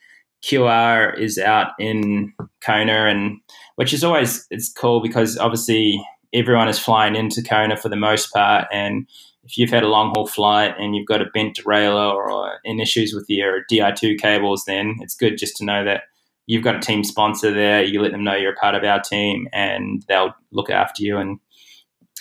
QR 0.43 1.15
is 1.19 1.37
out 1.37 1.73
in 1.77 2.33
Kona, 2.63 3.05
and 3.05 3.37
which 3.75 3.93
is 3.93 4.03
always 4.03 4.47
it's 4.49 4.73
cool 4.73 4.99
because 4.99 5.37
obviously 5.37 6.03
everyone 6.33 6.67
is 6.67 6.79
flying 6.79 7.15
into 7.15 7.41
Kona 7.41 7.77
for 7.77 7.89
the 7.89 7.95
most 7.95 8.33
part, 8.33 8.67
and 8.71 9.07
if 9.45 9.57
you've 9.57 9.69
had 9.69 9.83
a 9.83 9.87
long 9.87 10.11
haul 10.15 10.27
flight 10.27 10.73
and 10.79 10.95
you've 10.95 11.07
got 11.07 11.21
a 11.21 11.29
bent 11.33 11.57
derailleur 11.57 12.13
or, 12.13 12.59
in 12.63 12.79
issues 12.79 13.13
with 13.13 13.25
your 13.29 13.63
Di2 13.71 14.17
cables, 14.17 14.63
then 14.65 14.95
it's 15.01 15.15
good 15.15 15.37
just 15.37 15.55
to 15.57 15.65
know 15.65 15.85
that 15.85 16.03
you've 16.47 16.63
got 16.63 16.75
a 16.75 16.79
team 16.79 17.03
sponsor 17.03 17.53
there. 17.53 17.83
You 17.83 18.01
let 18.01 18.11
them 18.11 18.23
know 18.23 18.35
you're 18.35 18.53
a 18.53 18.55
part 18.55 18.75
of 18.75 18.83
our 18.83 18.99
team, 18.99 19.47
and 19.53 20.03
they'll 20.07 20.33
look 20.51 20.69
after 20.69 21.03
you. 21.03 21.17
And 21.17 21.39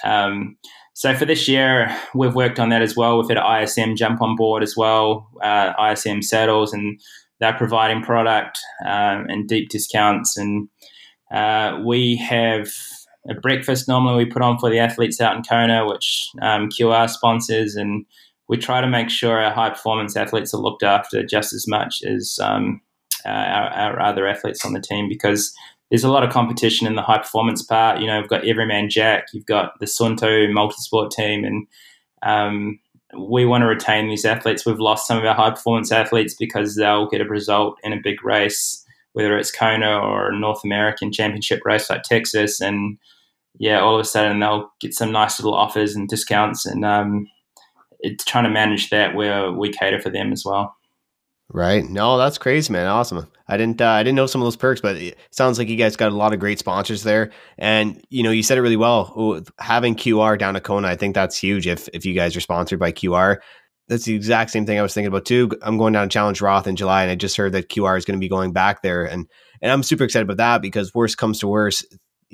um, 0.05 0.57
so 0.93 1.15
for 1.15 1.25
this 1.25 1.49
year, 1.49 1.95
we've 2.15 2.35
worked 2.35 2.61
on 2.61 2.69
that 2.69 2.83
as 2.83 2.97
well. 2.97 3.19
We've 3.19 3.37
had 3.37 3.63
ISM 3.63 3.97
jump 3.97 4.21
on 4.21 4.37
board 4.37 4.63
as 4.63 4.77
well, 4.77 5.29
uh, 5.43 5.73
ISM 5.91 6.23
saddles, 6.23 6.73
and 6.73 7.01
they're 7.41 7.55
providing 7.55 8.03
product 8.03 8.59
um, 8.85 9.27
and 9.29 9.49
deep 9.49 9.71
discounts. 9.71 10.37
And 10.37 10.69
uh, 11.33 11.81
we 11.85 12.17
have 12.17 12.69
a 13.29 13.35
breakfast 13.35 13.89
normally 13.89 14.25
we 14.25 14.31
put 14.31 14.43
on 14.43 14.59
for 14.59 14.71
the 14.71 14.79
athletes 14.79 15.21
out 15.21 15.37
in 15.37 15.43
Kona, 15.43 15.87
which 15.87 16.29
um, 16.43 16.69
QR 16.69 17.09
sponsors, 17.09 17.75
and 17.75 18.05
we 18.49 18.57
try 18.57 18.81
to 18.81 18.87
make 18.87 19.09
sure 19.09 19.41
our 19.41 19.53
high 19.53 19.71
performance 19.71 20.17
athletes 20.17 20.53
are 20.53 20.61
looked 20.61 20.83
after 20.83 21.25
just 21.25 21.53
as 21.53 21.67
much 21.67 22.03
as 22.05 22.39
um, 22.43 22.81
our, 23.25 23.71
our, 23.71 24.01
other 24.01 24.27
athletes 24.27 24.65
on 24.65 24.75
the 24.75 24.81
team 24.81 25.09
because 25.09 25.55
there's 25.91 26.05
a 26.05 26.11
lot 26.11 26.25
of 26.25 26.33
competition 26.33 26.87
in 26.87 26.95
the 26.95 27.03
high 27.03 27.19
performance 27.19 27.63
part. 27.63 28.01
You 28.01 28.07
know, 28.07 28.21
we've 28.21 28.29
got 28.29 28.47
Every 28.47 28.67
Man 28.67 28.91
Jack, 28.91 29.29
you've 29.33 29.47
got 29.47 29.79
the 29.81 29.87
Suunto 29.87 30.49
multisport 30.51 31.11
team, 31.11 31.45
and 31.45 31.67
um, 32.23 32.79
we 33.19 33.47
want 33.47 33.63
to 33.63 33.67
retain 33.67 34.09
these 34.09 34.25
athletes. 34.25 34.67
We've 34.67 34.79
lost 34.79 35.07
some 35.07 35.19
of 35.19 35.25
our 35.25 35.35
high 35.35 35.51
performance 35.51 35.93
athletes 35.93 36.35
because 36.35 36.77
they'll 36.77 37.09
get 37.09 37.21
a 37.21 37.29
result 37.29 37.79
in 37.83 37.93
a 37.93 38.01
big 38.03 38.25
race, 38.25 38.85
whether 39.13 39.39
it's 39.39 39.53
Kona 39.53 39.99
or 39.99 40.31
a 40.31 40.39
North 40.39 40.65
American 40.65 41.13
championship 41.13 41.63
race 41.65 41.89
like 41.89 42.03
Texas, 42.03 42.61
and 42.61 42.99
yeah, 43.59 43.81
all 43.81 43.95
of 43.95 44.01
a 44.01 44.05
sudden 44.05 44.41
they'll 44.41 44.71
get 44.81 44.95
some 44.95 45.13
nice 45.13 45.39
little 45.39 45.55
offers 45.55 45.95
and 45.95 46.09
discounts, 46.09 46.67
and 46.67 46.85
um, 46.85 47.27
it's 48.01 48.25
trying 48.25 48.45
to 48.45 48.51
manage 48.51 48.91
that 48.91 49.15
where 49.15 49.53
we 49.53 49.71
cater 49.71 50.01
for 50.01 50.11
them 50.11 50.33
as 50.33 50.45
well. 50.45 50.77
Right. 51.51 51.85
No, 51.85 52.17
that's 52.17 52.39
crazy, 52.39 52.73
man. 52.73 52.87
Awesome. 52.87 53.29
I 53.47 53.57
didn't 53.57 53.81
uh, 53.81 53.91
I 53.91 54.03
didn't 54.03 54.17
know 54.17 54.27
some 54.27 54.41
of 54.41 54.47
those 54.47 54.57
perks, 54.57 54.81
but 54.81 54.97
it 54.97 55.19
sounds 55.31 55.59
like 55.59 55.69
you 55.69 55.77
guys 55.77 55.97
got 55.97 56.11
a 56.11 56.17
lot 56.17 56.33
of 56.33 56.41
great 56.41 56.59
sponsors 56.59 57.03
there. 57.03 57.31
And 57.59 58.03
you 58.09 58.23
know, 58.23 58.31
you 58.31 58.43
said 58.43 58.57
it 58.57 58.63
really 58.63 58.77
well. 58.77 59.43
Having 59.59 59.97
QR 59.97 60.39
down 60.39 60.57
at 60.57 60.65
Kona, 60.65 60.89
I 60.89 60.97
think 60.97 61.15
that's 61.15 61.37
huge. 61.37 61.67
If 61.67 61.89
if 61.93 62.07
you 62.07 62.15
guys 62.15 62.35
are 62.37 62.41
sponsored 62.41 62.79
by 62.79 62.93
QR, 62.93 63.39
that's 63.89 64.05
the 64.05 64.15
exact 64.15 64.51
same 64.51 64.65
thing 64.65 64.79
I 64.79 64.83
was 64.83 64.95
thinking 64.95 65.09
about 65.09 65.27
too. 65.27 65.51
I'm 65.61 65.77
going 65.77 65.93
down 65.93 66.09
to 66.09 66.13
Challenge 66.13 66.41
Roth 66.41 66.67
in 66.67 66.77
July, 66.77 67.03
and 67.03 67.11
I 67.11 67.15
just 67.17 67.37
heard 67.37 67.53
that 67.53 67.69
QR 67.69 67.99
is 67.99 68.07
going 68.07 68.19
to 68.19 68.25
be 68.25 68.31
going 68.31 68.53
back 68.53 68.81
there, 68.81 69.05
and 69.05 69.29
and 69.61 69.71
I'm 69.71 69.83
super 69.83 70.05
excited 70.05 70.25
about 70.25 70.39
that 70.39 70.63
because 70.63 70.95
worst 70.95 71.19
comes 71.19 71.39
to 71.41 71.49
worst, 71.49 71.85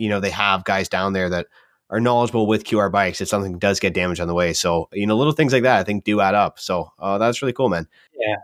you 0.01 0.09
know, 0.09 0.19
they 0.19 0.31
have 0.31 0.65
guys 0.65 0.89
down 0.89 1.13
there 1.13 1.29
that 1.29 1.47
are 1.91 2.01
knowledgeable 2.01 2.47
with 2.47 2.65
QR 2.65 2.91
bikes 2.91 3.21
if 3.21 3.29
something 3.29 3.59
does 3.59 3.81
get 3.81 3.93
damaged 3.93 4.21
on 4.21 4.29
the 4.29 4.35
way. 4.35 4.53
So 4.55 4.89
you 4.93 5.07
know, 5.07 5.17
little 5.17 5.33
things 5.33 5.53
like 5.53 5.65
that 5.65 5.79
I 5.79 5.85
think 5.85 6.05
do 6.05 6.21
add 6.21 6.35
up. 6.35 6.59
So 6.59 6.91
uh, 6.99 7.19
that's 7.19 7.43
really 7.43 7.53
cool, 7.53 7.69
man. 7.69 7.87
Yeah, 8.15 8.37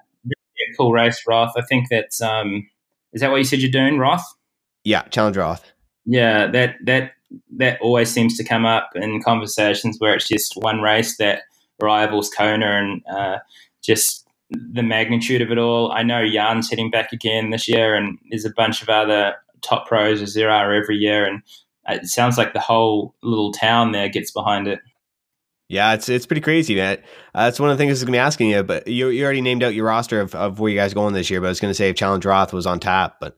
cool 0.76 0.92
race, 0.92 1.22
Roth. 1.26 1.52
I 1.56 1.62
think 1.62 1.88
that's 1.88 2.20
um, 2.20 2.68
is 3.12 3.22
that 3.22 3.30
what 3.30 3.38
you 3.38 3.44
said 3.44 3.60
you're 3.60 3.70
doing, 3.70 3.98
Roth? 3.98 4.24
Yeah, 4.84 5.02
challenge 5.04 5.36
Roth. 5.36 5.64
Yeah, 6.04 6.46
that 6.48 6.76
that 6.84 7.12
that 7.56 7.80
always 7.80 8.10
seems 8.10 8.36
to 8.36 8.44
come 8.44 8.66
up 8.66 8.90
in 8.94 9.22
conversations 9.22 9.96
where 9.98 10.14
it's 10.14 10.28
just 10.28 10.54
one 10.56 10.82
race 10.82 11.16
that 11.16 11.42
rivals 11.80 12.28
Kona 12.28 12.66
and 12.66 13.02
uh, 13.10 13.38
just 13.82 14.28
the 14.50 14.82
magnitude 14.82 15.40
of 15.40 15.50
it 15.50 15.58
all. 15.58 15.90
I 15.90 16.02
know 16.02 16.28
Jan's 16.28 16.68
heading 16.68 16.90
back 16.90 17.12
again 17.12 17.50
this 17.50 17.66
year, 17.66 17.94
and 17.94 18.18
there's 18.30 18.44
a 18.44 18.50
bunch 18.50 18.82
of 18.82 18.88
other 18.90 19.34
top 19.62 19.86
pros 19.86 20.22
as 20.22 20.34
there 20.34 20.50
are 20.50 20.72
every 20.72 20.96
year, 20.96 21.24
and 21.24 21.42
it 21.88 22.06
sounds 22.06 22.38
like 22.38 22.52
the 22.52 22.60
whole 22.60 23.14
little 23.22 23.52
town 23.52 23.92
there 23.92 24.08
gets 24.08 24.30
behind 24.30 24.68
it. 24.68 24.80
Yeah, 25.68 25.94
it's 25.94 26.08
it's 26.08 26.26
pretty 26.26 26.42
crazy, 26.42 26.76
man. 26.76 26.98
Uh, 27.34 27.44
that's 27.44 27.58
one 27.58 27.70
of 27.70 27.76
the 27.76 27.82
things 27.82 27.90
I 27.90 27.94
was 27.94 28.04
going 28.04 28.12
to 28.12 28.16
be 28.16 28.20
asking 28.20 28.50
you. 28.50 28.62
But 28.62 28.86
you 28.86 29.08
you 29.08 29.24
already 29.24 29.40
named 29.40 29.64
out 29.64 29.74
your 29.74 29.86
roster 29.86 30.20
of, 30.20 30.34
of 30.34 30.60
where 30.60 30.70
you 30.70 30.78
guys 30.78 30.94
going 30.94 31.14
this 31.14 31.28
year. 31.28 31.40
But 31.40 31.48
I 31.48 31.50
was 31.50 31.60
going 31.60 31.70
to 31.70 31.74
say 31.74 31.88
if 31.88 31.96
Challenge 31.96 32.24
Roth 32.24 32.52
was 32.52 32.66
on 32.66 32.78
tap, 32.78 33.16
but 33.20 33.36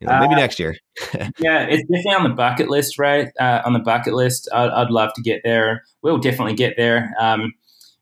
you 0.00 0.06
know, 0.06 0.20
maybe 0.20 0.34
uh, 0.34 0.38
next 0.38 0.58
year. 0.58 0.76
yeah, 1.38 1.62
it's 1.62 1.82
definitely 1.82 2.14
on 2.14 2.22
the 2.24 2.34
bucket 2.36 2.68
list, 2.68 2.98
right? 2.98 3.28
Uh, 3.40 3.62
on 3.64 3.72
the 3.72 3.78
bucket 3.78 4.14
list, 4.14 4.48
I'd, 4.52 4.70
I'd, 4.70 4.90
love 4.90 5.12
to 5.14 5.22
get 5.22 5.40
there. 5.42 5.84
We'll 6.02 6.18
definitely 6.18 6.54
get 6.54 6.74
there. 6.76 7.14
Um, 7.18 7.54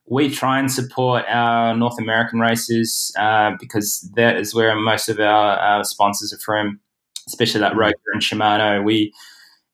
we 0.07 0.28
try 0.28 0.59
and 0.59 0.70
support 0.70 1.24
our 1.28 1.76
North 1.76 1.98
American 1.98 2.40
races 2.40 3.14
uh, 3.18 3.52
because 3.61 4.11
that 4.16 4.36
is 4.36 4.55
where 4.55 4.74
most 4.74 5.09
of 5.09 5.20
our, 5.20 5.57
our 5.57 5.84
sponsors 5.84 6.32
are 6.32 6.38
from, 6.38 6.80
especially 7.27 7.61
like 7.61 7.72
mm-hmm. 7.72 8.12
And 8.12 8.22
Shimano. 8.22 8.85
We 8.85 9.12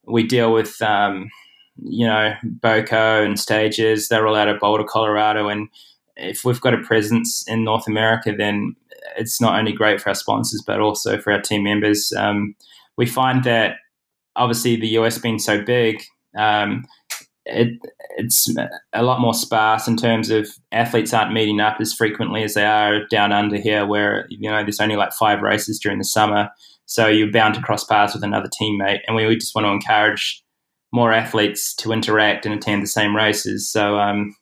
we 0.07 0.25
deal 0.25 0.53
with 0.53 0.81
um, 0.83 1.31
you 1.83 2.07
know, 2.07 2.35
Boco 2.43 3.25
and 3.25 3.39
Stages, 3.39 4.09
they're 4.09 4.27
all 4.27 4.37
out 4.37 4.49
of 4.49 4.61
Boulder, 4.61 4.85
Colorado. 4.85 5.49
And 5.49 5.69
if 6.17 6.45
we've 6.45 6.61
got 6.61 6.75
a 6.75 6.79
presence 6.79 7.45
in 7.47 7.65
North 7.65 7.87
America, 7.87 8.35
then 8.37 8.77
it's 9.17 9.41
not 9.41 9.59
only 9.59 9.73
great 9.73 10.01
for 10.01 10.11
our 10.11 10.15
sponsors, 10.15 10.63
but 10.67 10.81
also 10.81 11.19
for 11.19 11.33
our 11.33 11.41
team 11.41 11.65
members. 11.65 12.13
Um, 12.17 12.55
we 12.97 13.07
find 13.07 13.45
that 13.45 13.77
obviously 14.37 14.77
the 14.77 14.89
US 14.99 15.19
being 15.19 15.39
so 15.39 15.63
big, 15.63 16.03
um, 16.37 16.85
it, 17.47 17.79
it's 18.17 18.55
a 18.93 19.03
lot 19.03 19.21
more 19.21 19.35
sparse 19.35 19.89
in 19.89 19.97
terms 19.97 20.31
of 20.31 20.49
athletes 20.73 21.15
aren't 21.15 21.33
meeting 21.33 21.61
up 21.61 21.79
as 21.81 21.95
frequently 21.95 22.43
as 22.43 22.55
they 22.55 22.65
are 22.65 23.07
down 23.07 23.33
under 23.33 23.57
here, 23.57 23.87
where 23.87 24.27
you 24.29 24.51
know 24.51 24.63
there's 24.63 24.81
only 24.81 24.97
like 24.97 25.13
five 25.13 25.41
races 25.41 25.79
during 25.79 25.99
the 25.99 26.05
summer, 26.05 26.51
so 26.91 27.07
you're 27.07 27.31
bound 27.31 27.55
to 27.55 27.63
cross 27.63 27.85
paths 27.85 28.15
with 28.15 28.25
another 28.25 28.49
teammate, 28.61 28.99
and 29.07 29.15
we 29.15 29.37
just 29.37 29.55
want 29.55 29.65
to 29.65 29.71
encourage 29.71 30.43
more 30.93 31.13
athletes 31.13 31.73
to 31.77 31.93
interact 31.93 32.45
and 32.45 32.53
attend 32.53 32.83
the 32.83 32.89
same 32.89 33.15
races. 33.15 33.71
So 33.71 33.97
um, 34.01 34.35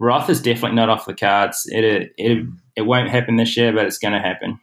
Roth 0.00 0.28
is 0.28 0.42
definitely 0.42 0.74
not 0.74 0.88
off 0.88 1.06
the 1.06 1.14
cards. 1.14 1.62
It 1.66 2.12
it 2.18 2.46
it 2.74 2.82
won't 2.82 3.10
happen 3.10 3.36
this 3.36 3.56
year, 3.56 3.72
but 3.72 3.86
it's 3.86 3.98
going 3.98 4.12
to 4.12 4.18
happen. 4.18 4.58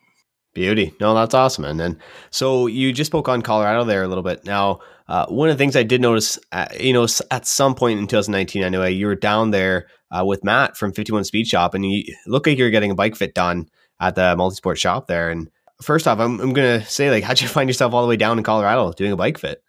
Beauty. 0.53 0.93
No, 0.99 1.15
that's 1.15 1.34
awesome. 1.34 1.63
And 1.63 1.79
then, 1.79 1.97
so 2.32 2.67
you 2.67 2.91
just 2.91 3.09
spoke 3.09 3.29
on 3.29 3.41
Colorado 3.41 3.86
there 3.86 4.03
a 4.03 4.09
little 4.09 4.25
bit. 4.25 4.43
Now, 4.43 4.82
uh, 5.07 5.25
one 5.27 5.47
of 5.47 5.57
the 5.57 5.63
things 5.63 5.77
I 5.77 5.84
did 5.84 6.01
notice, 6.01 6.38
uh, 6.51 6.65
you 6.77 6.91
know, 6.91 7.07
at 7.32 7.47
some 7.47 7.75
point 7.75 8.01
in 8.01 8.07
2019, 8.07 8.61
anyway, 8.61 8.91
you 8.91 9.07
were 9.07 9.15
down 9.15 9.51
there 9.51 9.88
uh, 10.11 10.25
with 10.25 10.43
Matt 10.43 10.75
from 10.75 10.91
51 10.91 11.23
Speed 11.23 11.47
Shop, 11.47 11.73
and 11.73 11.89
you 11.89 12.03
look 12.27 12.45
like 12.45 12.57
you're 12.57 12.71
getting 12.71 12.91
a 12.91 12.95
bike 12.95 13.15
fit 13.15 13.34
done 13.34 13.69
at 14.01 14.15
the 14.15 14.36
multisport 14.36 14.75
shop 14.75 15.07
there. 15.07 15.29
And 15.29 15.49
first 15.82 16.07
off, 16.07 16.19
I'm, 16.19 16.39
I'm 16.39 16.53
going 16.53 16.79
to 16.79 16.86
say, 16.86 17.09
like, 17.09 17.23
how'd 17.23 17.41
you 17.41 17.47
find 17.47 17.69
yourself 17.69 17.93
all 17.93 18.01
the 18.01 18.07
way 18.07 18.17
down 18.17 18.38
in 18.38 18.43
Colorado 18.43 18.91
doing 18.93 19.11
a 19.11 19.17
bike 19.17 19.38
fit? 19.38 19.63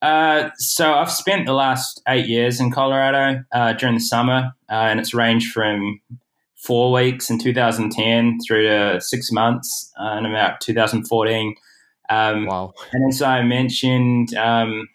Uh, 0.00 0.50
so 0.56 0.92
I've 0.92 1.10
spent 1.10 1.46
the 1.46 1.54
last 1.54 2.00
eight 2.06 2.26
years 2.26 2.60
in 2.60 2.70
Colorado 2.70 3.42
uh, 3.52 3.72
during 3.72 3.96
the 3.96 4.00
summer, 4.00 4.52
uh, 4.70 4.74
and 4.74 5.00
it's 5.00 5.12
ranged 5.12 5.52
from 5.52 6.00
four 6.56 6.92
weeks 6.92 7.30
in 7.30 7.38
2010 7.38 8.38
through 8.46 8.68
to 8.68 9.00
six 9.00 9.32
months 9.32 9.92
uh, 10.00 10.16
in 10.18 10.26
about 10.26 10.60
2014. 10.60 11.54
Um, 12.10 12.46
wow! 12.46 12.72
And 12.92 13.12
as 13.12 13.20
I 13.20 13.42
mentioned, 13.42 14.34
um, 14.34 14.88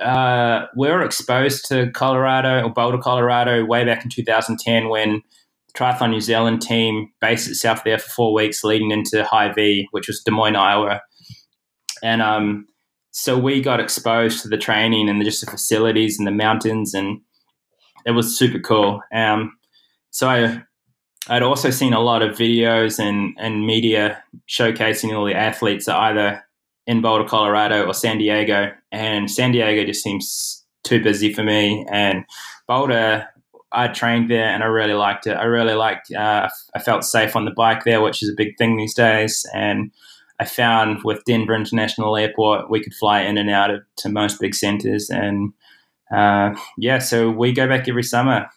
uh, 0.00 0.66
we 0.76 0.88
were 0.88 1.02
exposed 1.02 1.66
to 1.68 1.90
Colorado 1.92 2.64
or 2.64 2.70
Boulder, 2.70 2.98
Colorado, 2.98 3.64
way 3.64 3.84
back 3.84 4.04
in 4.04 4.10
2010 4.10 4.88
when 4.88 5.22
Triathlon 5.76 6.10
New 6.10 6.20
Zealand 6.20 6.62
team 6.62 7.12
based 7.20 7.48
itself 7.48 7.84
there 7.84 7.98
for 7.98 8.10
four 8.10 8.34
weeks, 8.34 8.64
leading 8.64 8.90
into 8.90 9.24
Hy-Vee, 9.24 9.88
which 9.90 10.08
was 10.08 10.22
Des 10.22 10.30
Moines, 10.30 10.56
Iowa, 10.56 11.00
and 12.02 12.22
um, 12.22 12.66
so 13.10 13.38
we 13.38 13.62
got 13.62 13.80
exposed 13.80 14.42
to 14.42 14.48
the 14.48 14.58
training 14.58 15.08
and 15.08 15.24
just 15.24 15.40
the 15.44 15.50
facilities 15.50 16.18
and 16.18 16.26
the 16.26 16.32
mountains, 16.32 16.92
and 16.92 17.20
it 18.04 18.10
was 18.10 18.38
super 18.38 18.58
cool. 18.58 19.00
Um, 19.12 19.56
so 20.10 20.28
I, 20.28 20.62
I'd 21.28 21.42
also 21.42 21.70
seen 21.70 21.92
a 21.92 22.00
lot 22.00 22.22
of 22.22 22.36
videos 22.36 22.98
and, 22.98 23.34
and 23.38 23.66
media 23.66 24.22
showcasing 24.48 25.16
all 25.16 25.24
the 25.24 25.34
athletes 25.34 25.86
that 25.86 25.96
either 25.96 26.44
in 26.86 27.00
Boulder, 27.00 27.28
Colorado, 27.28 27.86
or 27.86 27.94
San 27.94 28.18
Diego, 28.18 28.70
and 28.92 29.30
San 29.30 29.50
Diego 29.50 29.84
just 29.84 30.02
seems 30.02 30.64
too 30.84 31.02
busy 31.02 31.32
for 31.32 31.42
me. 31.42 31.86
And 31.90 32.24
Boulder, 32.68 33.26
I 33.76 33.88
trained 33.88 34.30
there 34.30 34.48
and 34.48 34.62
I 34.62 34.66
really 34.66 34.94
liked 34.94 35.26
it. 35.26 35.34
I 35.34 35.44
really 35.44 35.74
liked. 35.74 36.10
Uh, 36.12 36.48
I 36.74 36.78
felt 36.78 37.04
safe 37.04 37.36
on 37.36 37.44
the 37.44 37.50
bike 37.50 37.84
there, 37.84 38.00
which 38.00 38.22
is 38.22 38.30
a 38.30 38.34
big 38.36 38.56
thing 38.56 38.76
these 38.76 38.94
days, 38.94 39.46
and 39.54 39.92
I 40.38 40.44
found 40.44 41.02
with 41.04 41.24
Denver 41.24 41.54
International 41.54 42.16
Airport, 42.16 42.70
we 42.70 42.82
could 42.82 42.94
fly 42.94 43.22
in 43.22 43.38
and 43.38 43.50
out 43.50 43.70
of, 43.70 43.80
to 43.98 44.08
most 44.08 44.40
big 44.40 44.54
centers. 44.54 45.08
And 45.08 45.52
uh, 46.14 46.54
yeah, 46.76 46.98
so 46.98 47.30
we 47.30 47.52
go 47.52 47.66
back 47.66 47.88
every 47.88 48.02
summer. 48.02 48.48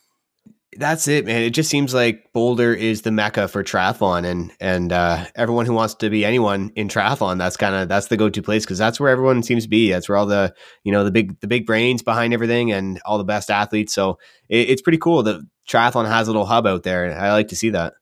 That's 0.77 1.07
it, 1.07 1.25
man. 1.25 1.41
It 1.41 1.49
just 1.49 1.69
seems 1.69 1.95
like 1.95 2.31
Boulder 2.31 2.73
is 2.73 3.01
the 3.01 3.11
mecca 3.11 3.47
for 3.47 3.63
triathlon, 3.63 4.23
and 4.23 4.51
and 4.59 4.93
uh, 4.93 5.25
everyone 5.35 5.65
who 5.65 5.73
wants 5.73 5.95
to 5.95 6.09
be 6.11 6.23
anyone 6.23 6.71
in 6.75 6.89
triathlon, 6.89 7.39
that's 7.39 7.57
kind 7.57 7.73
of 7.73 7.89
that's 7.89 8.07
the 8.07 8.17
go 8.17 8.29
to 8.29 8.41
place 8.43 8.65
because 8.65 8.77
that's 8.77 8.99
where 8.99 9.09
everyone 9.09 9.41
seems 9.41 9.63
to 9.63 9.69
be. 9.69 9.89
That's 9.89 10.07
where 10.07 10.17
all 10.17 10.27
the 10.27 10.53
you 10.83 10.91
know 10.91 11.03
the 11.03 11.11
big 11.11 11.39
the 11.39 11.47
big 11.47 11.65
brains 11.65 12.03
behind 12.03 12.35
everything 12.35 12.71
and 12.71 13.01
all 13.03 13.17
the 13.17 13.23
best 13.23 13.49
athletes. 13.49 13.93
So 13.93 14.19
it, 14.47 14.69
it's 14.69 14.81
pretty 14.83 14.99
cool 14.99 15.23
that 15.23 15.41
triathlon 15.67 16.07
has 16.07 16.27
a 16.27 16.31
little 16.31 16.45
hub 16.45 16.67
out 16.67 16.83
there. 16.83 17.05
and 17.05 17.19
I 17.19 17.31
like 17.31 17.47
to 17.49 17.55
see 17.55 17.71
that. 17.71 17.93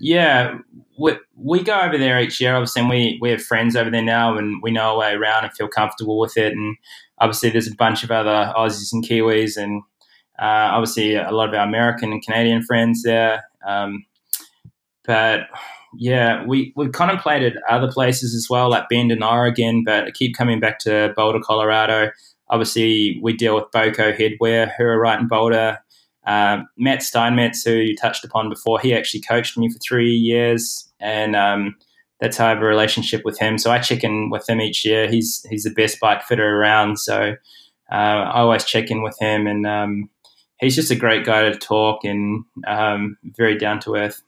Yeah, 0.00 0.58
we, 0.98 1.18
we 1.36 1.62
go 1.62 1.78
over 1.78 1.98
there 1.98 2.20
each 2.20 2.40
year, 2.40 2.54
obviously, 2.54 2.80
and 2.80 2.90
we, 2.90 3.18
we 3.20 3.30
have 3.30 3.42
friends 3.42 3.76
over 3.76 3.90
there 3.90 4.02
now, 4.02 4.38
and 4.38 4.62
we 4.62 4.70
know 4.70 4.92
our 4.92 4.98
way 4.98 5.12
around 5.12 5.44
and 5.44 5.52
feel 5.52 5.68
comfortable 5.68 6.18
with 6.18 6.38
it. 6.38 6.52
And 6.52 6.76
obviously, 7.18 7.50
there's 7.50 7.68
a 7.68 7.74
bunch 7.74 8.02
of 8.02 8.10
other 8.10 8.52
Aussies 8.56 8.92
and 8.92 9.04
Kiwis, 9.04 9.58
and 9.58 9.82
uh, 10.40 10.72
obviously, 10.72 11.16
a 11.16 11.30
lot 11.30 11.48
of 11.48 11.54
our 11.54 11.66
American 11.66 12.12
and 12.12 12.24
Canadian 12.24 12.62
friends 12.62 13.02
there. 13.02 13.44
Um, 13.66 14.04
but 15.04 15.40
yeah, 15.94 16.44
we 16.46 16.72
we 16.76 16.88
contemplated 16.88 17.58
other 17.68 17.90
places 17.90 18.34
as 18.34 18.48
well, 18.48 18.70
like 18.70 18.88
Bend 18.88 19.12
in 19.12 19.22
Oregon, 19.22 19.82
but 19.84 20.04
I 20.04 20.10
keep 20.12 20.36
coming 20.36 20.60
back 20.60 20.78
to 20.80 21.12
Boulder, 21.14 21.40
Colorado. 21.40 22.10
Obviously, 22.48 23.18
we 23.22 23.32
deal 23.32 23.54
with 23.54 23.70
Boco 23.70 24.12
Headwear, 24.12 24.72
who 24.76 24.84
are 24.84 24.98
right 24.98 25.20
in 25.20 25.28
Boulder. 25.28 25.78
Um, 26.26 26.68
Matt 26.76 27.02
Steinmetz, 27.02 27.64
who 27.64 27.72
you 27.72 27.96
touched 27.96 28.24
upon 28.24 28.48
before, 28.48 28.78
he 28.78 28.94
actually 28.94 29.22
coached 29.22 29.58
me 29.58 29.70
for 29.70 29.78
three 29.78 30.12
years, 30.12 30.90
and 31.00 31.36
um, 31.36 31.76
that's 32.20 32.36
how 32.36 32.46
I 32.46 32.50
have 32.50 32.62
a 32.62 32.64
relationship 32.66 33.22
with 33.24 33.38
him. 33.38 33.58
So 33.58 33.70
I 33.70 33.78
check 33.78 34.04
in 34.04 34.30
with 34.30 34.48
him 34.48 34.60
each 34.60 34.84
year. 34.84 35.08
He's 35.08 35.44
he's 35.50 35.64
the 35.64 35.70
best 35.70 36.00
bike 36.00 36.22
fitter 36.22 36.56
around, 36.56 36.98
so 36.98 37.34
uh, 37.90 37.94
I 37.94 38.40
always 38.40 38.64
check 38.64 38.90
in 38.90 39.02
with 39.02 39.16
him, 39.20 39.46
and 39.46 39.66
um, 39.66 40.10
he's 40.60 40.76
just 40.76 40.90
a 40.90 40.96
great 40.96 41.24
guy 41.24 41.42
to 41.42 41.56
talk 41.56 42.04
and 42.04 42.44
um, 42.66 43.16
very 43.36 43.56
down 43.58 43.80
to 43.80 43.96
earth. 43.96 44.22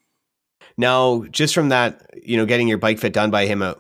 Now, 0.76 1.24
just 1.30 1.54
from 1.54 1.68
that, 1.68 2.10
you 2.22 2.36
know, 2.36 2.46
getting 2.46 2.68
your 2.68 2.78
bike 2.78 2.98
fit 2.98 3.12
done 3.12 3.30
by 3.30 3.46
him, 3.46 3.62
uh, 3.62 3.74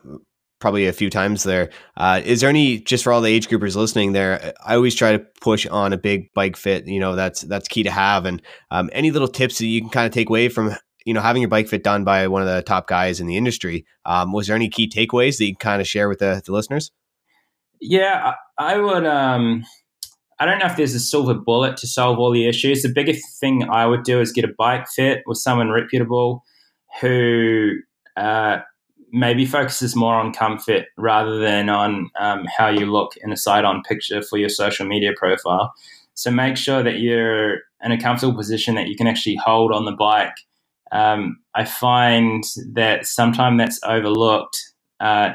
probably 0.60 0.86
a 0.86 0.92
few 0.92 1.10
times 1.10 1.42
there. 1.42 1.70
Uh, 1.96 2.20
is 2.24 2.40
there 2.40 2.50
any 2.50 2.78
just 2.78 3.02
for 3.02 3.12
all 3.12 3.20
the 3.20 3.32
age 3.32 3.48
groupers 3.48 3.74
listening 3.74 4.12
there? 4.12 4.54
I 4.64 4.76
always 4.76 4.94
try 4.94 5.12
to 5.12 5.18
push 5.40 5.66
on 5.66 5.92
a 5.92 5.98
big 5.98 6.32
bike 6.34 6.56
fit. 6.56 6.86
You 6.86 7.00
know, 7.00 7.16
that's 7.16 7.42
that's 7.42 7.68
key 7.68 7.82
to 7.82 7.90
have. 7.90 8.26
And 8.26 8.40
um, 8.70 8.90
any 8.92 9.10
little 9.10 9.28
tips 9.28 9.58
that 9.58 9.66
you 9.66 9.80
can 9.80 9.90
kind 9.90 10.06
of 10.06 10.12
take 10.12 10.28
away 10.28 10.48
from 10.48 10.74
you 11.04 11.14
know 11.14 11.20
having 11.20 11.42
your 11.42 11.48
bike 11.48 11.68
fit 11.68 11.82
done 11.82 12.04
by 12.04 12.28
one 12.28 12.42
of 12.42 12.48
the 12.48 12.62
top 12.62 12.86
guys 12.86 13.20
in 13.20 13.26
the 13.26 13.36
industry. 13.36 13.84
Um, 14.04 14.32
was 14.32 14.46
there 14.46 14.56
any 14.56 14.68
key 14.68 14.88
takeaways 14.88 15.38
that 15.38 15.46
you 15.46 15.56
kind 15.56 15.80
of 15.80 15.88
share 15.88 16.08
with 16.08 16.20
the, 16.20 16.42
the 16.44 16.52
listeners? 16.52 16.92
Yeah, 17.80 18.34
I, 18.58 18.74
I 18.74 18.78
would. 18.78 19.04
Um, 19.04 19.64
I 20.42 20.44
don't 20.44 20.58
know 20.58 20.66
if 20.66 20.76
there's 20.76 20.92
a 20.92 20.98
silver 20.98 21.34
bullet 21.34 21.76
to 21.76 21.86
solve 21.86 22.18
all 22.18 22.32
the 22.32 22.48
issues. 22.48 22.82
The 22.82 22.88
biggest 22.88 23.38
thing 23.38 23.62
I 23.70 23.86
would 23.86 24.02
do 24.02 24.20
is 24.20 24.32
get 24.32 24.44
a 24.44 24.52
bike 24.58 24.88
fit 24.88 25.22
with 25.24 25.38
someone 25.38 25.70
reputable 25.70 26.42
who 27.00 27.74
uh, 28.16 28.58
maybe 29.12 29.46
focuses 29.46 29.94
more 29.94 30.16
on 30.16 30.32
comfort 30.32 30.86
rather 30.96 31.38
than 31.38 31.68
on 31.68 32.10
um, 32.18 32.44
how 32.58 32.68
you 32.68 32.86
look 32.86 33.12
in 33.18 33.30
a 33.30 33.36
side 33.36 33.64
on 33.64 33.84
picture 33.84 34.20
for 34.20 34.36
your 34.36 34.48
social 34.48 34.84
media 34.84 35.12
profile. 35.16 35.72
So 36.14 36.32
make 36.32 36.56
sure 36.56 36.82
that 36.82 36.98
you're 36.98 37.58
in 37.84 37.92
a 37.92 38.00
comfortable 38.00 38.36
position 38.36 38.74
that 38.74 38.88
you 38.88 38.96
can 38.96 39.06
actually 39.06 39.36
hold 39.36 39.70
on 39.72 39.84
the 39.84 39.92
bike. 39.92 40.34
Um, 40.90 41.38
I 41.54 41.64
find 41.66 42.42
that 42.72 43.06
sometimes 43.06 43.58
that's 43.58 43.78
overlooked. 43.84 44.60
Uh, 44.98 45.34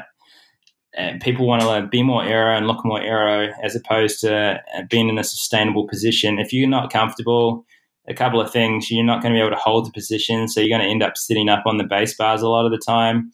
people 1.20 1.46
want 1.46 1.62
to 1.62 1.86
be 1.88 2.02
more 2.02 2.24
aero 2.24 2.56
and 2.56 2.66
look 2.66 2.84
more 2.84 3.00
aero 3.00 3.52
as 3.62 3.76
opposed 3.76 4.20
to 4.20 4.60
uh, 4.76 4.82
being 4.90 5.08
in 5.08 5.18
a 5.18 5.24
sustainable 5.24 5.86
position. 5.86 6.38
If 6.38 6.52
you're 6.52 6.68
not 6.68 6.92
comfortable, 6.92 7.64
a 8.08 8.14
couple 8.14 8.40
of 8.40 8.50
things, 8.50 8.90
you're 8.90 9.04
not 9.04 9.22
going 9.22 9.32
to 9.32 9.36
be 9.36 9.40
able 9.40 9.56
to 9.56 9.62
hold 9.62 9.86
the 9.86 9.92
position. 9.92 10.48
So 10.48 10.60
you're 10.60 10.76
going 10.76 10.86
to 10.86 10.90
end 10.90 11.02
up 11.02 11.16
sitting 11.16 11.48
up 11.48 11.64
on 11.66 11.76
the 11.76 11.84
base 11.84 12.16
bars 12.16 12.42
a 12.42 12.48
lot 12.48 12.66
of 12.66 12.72
the 12.72 12.78
time 12.84 13.30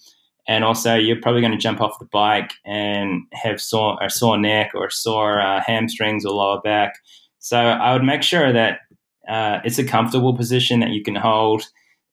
and 0.46 0.64
also 0.64 0.94
you're 0.94 1.20
probably 1.20 1.40
going 1.40 1.52
to 1.52 1.58
jump 1.58 1.80
off 1.80 1.98
the 1.98 2.06
bike 2.06 2.52
and 2.64 3.22
have 3.32 3.60
sore, 3.60 3.98
a 4.02 4.10
sore 4.10 4.38
neck 4.38 4.72
or 4.74 4.90
sore 4.90 5.40
uh, 5.40 5.62
hamstrings 5.64 6.24
or 6.24 6.32
lower 6.32 6.60
back. 6.60 6.94
So 7.38 7.58
I 7.58 7.92
would 7.92 8.04
make 8.04 8.22
sure 8.22 8.52
that 8.52 8.80
uh, 9.28 9.60
it's 9.64 9.78
a 9.78 9.84
comfortable 9.84 10.36
position 10.36 10.80
that 10.80 10.90
you 10.90 11.02
can 11.02 11.14
hold. 11.14 11.64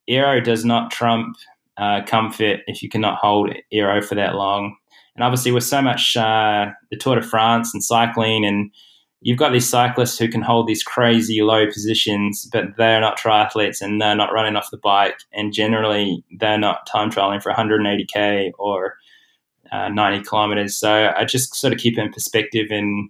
Aero 0.07 0.39
does 0.39 0.63
not 0.63 0.91
trump 0.91 1.35
uh, 1.77 2.01
comfort 2.05 2.61
if 2.67 2.81
you 2.81 2.89
cannot 2.89 3.17
hold 3.17 3.53
aero 3.71 4.01
for 4.01 4.15
that 4.15 4.35
long. 4.35 4.75
And 5.21 5.27
obviously, 5.27 5.51
with 5.51 5.63
so 5.63 5.83
much 5.83 6.17
uh, 6.17 6.71
the 6.89 6.97
Tour 6.97 7.17
de 7.17 7.21
France 7.21 7.75
and 7.75 7.83
cycling 7.83 8.43
and 8.43 8.71
you've 9.21 9.37
got 9.37 9.51
these 9.51 9.69
cyclists 9.69 10.17
who 10.17 10.27
can 10.27 10.41
hold 10.41 10.65
these 10.65 10.81
crazy 10.81 11.43
low 11.43 11.67
positions, 11.67 12.49
but 12.51 12.75
they're 12.75 12.99
not 12.99 13.19
triathletes 13.19 13.81
and 13.81 14.01
they're 14.01 14.15
not 14.15 14.33
running 14.33 14.55
off 14.55 14.71
the 14.71 14.77
bike. 14.77 15.19
And 15.31 15.53
generally, 15.53 16.23
they're 16.39 16.57
not 16.57 16.87
time 16.87 17.11
trialing 17.11 17.39
for 17.43 17.53
180K 17.53 18.53
or 18.57 18.95
uh, 19.71 19.89
90 19.89 20.23
kilometers. 20.23 20.75
So 20.75 21.13
I 21.15 21.23
just 21.23 21.53
sort 21.53 21.71
of 21.71 21.77
keep 21.77 21.99
it 21.99 22.01
in 22.01 22.11
perspective 22.11 22.71
and 22.71 23.07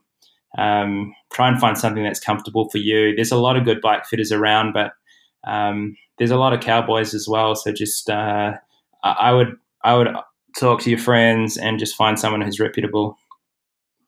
um, 0.57 1.15
try 1.31 1.47
and 1.47 1.61
find 1.61 1.77
something 1.77 2.03
that's 2.03 2.19
comfortable 2.19 2.67
for 2.67 2.79
you. 2.79 3.15
There's 3.15 3.31
a 3.31 3.37
lot 3.37 3.55
of 3.55 3.63
good 3.63 3.79
bike 3.79 4.05
fitters 4.05 4.33
around, 4.33 4.73
but 4.73 4.91
um, 5.45 5.95
there's 6.17 6.29
a 6.29 6.35
lot 6.35 6.51
of 6.51 6.59
cowboys 6.59 7.13
as 7.13 7.25
well. 7.25 7.55
So 7.55 7.71
just, 7.71 8.09
uh, 8.09 8.55
I 9.01 9.31
would, 9.31 9.55
I 9.85 9.95
would 9.95 10.09
talk 10.57 10.81
to 10.81 10.89
your 10.89 10.99
friends 10.99 11.57
and 11.57 11.79
just 11.79 11.95
find 11.95 12.19
someone 12.19 12.41
who's 12.41 12.59
reputable. 12.59 13.17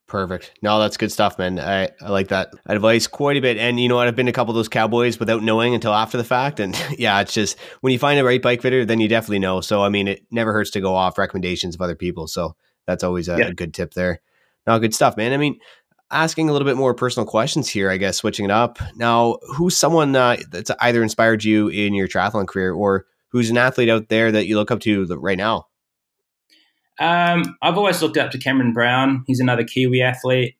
Perfect. 0.06 0.52
No, 0.62 0.78
that's 0.78 0.96
good 0.96 1.10
stuff, 1.10 1.38
man. 1.38 1.58
I, 1.58 1.88
I 2.00 2.10
like 2.10 2.28
that 2.28 2.52
advice 2.66 3.06
quite 3.06 3.36
a 3.36 3.40
bit. 3.40 3.56
And 3.56 3.80
you 3.80 3.88
know 3.88 3.96
what? 3.96 4.06
I've 4.06 4.14
been 4.14 4.26
to 4.26 4.30
a 4.30 4.34
couple 4.34 4.52
of 4.52 4.56
those 4.56 4.68
cowboys 4.68 5.18
without 5.18 5.42
knowing 5.42 5.74
until 5.74 5.94
after 5.94 6.18
the 6.18 6.24
fact. 6.24 6.60
And 6.60 6.78
yeah, 6.98 7.20
it's 7.20 7.32
just 7.32 7.58
when 7.80 7.92
you 7.92 7.98
find 7.98 8.20
a 8.20 8.24
right 8.24 8.40
bike 8.40 8.62
fitter, 8.62 8.84
then 8.84 9.00
you 9.00 9.08
definitely 9.08 9.38
know. 9.38 9.60
So, 9.60 9.82
I 9.82 9.88
mean, 9.88 10.06
it 10.06 10.24
never 10.30 10.52
hurts 10.52 10.70
to 10.72 10.80
go 10.80 10.94
off 10.94 11.18
recommendations 11.18 11.74
of 11.74 11.80
other 11.80 11.96
people. 11.96 12.26
So 12.28 12.54
that's 12.86 13.02
always 13.02 13.28
a, 13.28 13.38
yeah. 13.38 13.46
a 13.46 13.54
good 13.54 13.72
tip 13.72 13.94
there. 13.94 14.20
No, 14.66 14.78
good 14.78 14.94
stuff, 14.94 15.16
man. 15.16 15.32
I 15.32 15.36
mean, 15.36 15.58
asking 16.10 16.48
a 16.48 16.52
little 16.52 16.66
bit 16.66 16.76
more 16.76 16.94
personal 16.94 17.26
questions 17.26 17.68
here, 17.68 17.90
I 17.90 17.96
guess, 17.96 18.18
switching 18.18 18.44
it 18.44 18.50
up. 18.50 18.78
Now, 18.96 19.38
who's 19.56 19.76
someone 19.76 20.14
uh, 20.14 20.36
that's 20.50 20.70
either 20.80 21.02
inspired 21.02 21.44
you 21.44 21.68
in 21.68 21.94
your 21.94 22.08
triathlon 22.08 22.46
career 22.46 22.72
or 22.72 23.06
who's 23.28 23.50
an 23.50 23.58
athlete 23.58 23.88
out 23.88 24.08
there 24.08 24.30
that 24.30 24.46
you 24.46 24.56
look 24.56 24.70
up 24.70 24.80
to 24.80 25.06
right 25.16 25.38
now? 25.38 25.66
Um, 26.98 27.56
I've 27.62 27.76
always 27.76 28.02
looked 28.02 28.16
up 28.16 28.30
to 28.30 28.38
Cameron 28.38 28.72
Brown. 28.72 29.24
He's 29.26 29.40
another 29.40 29.64
Kiwi 29.64 30.02
athlete. 30.02 30.56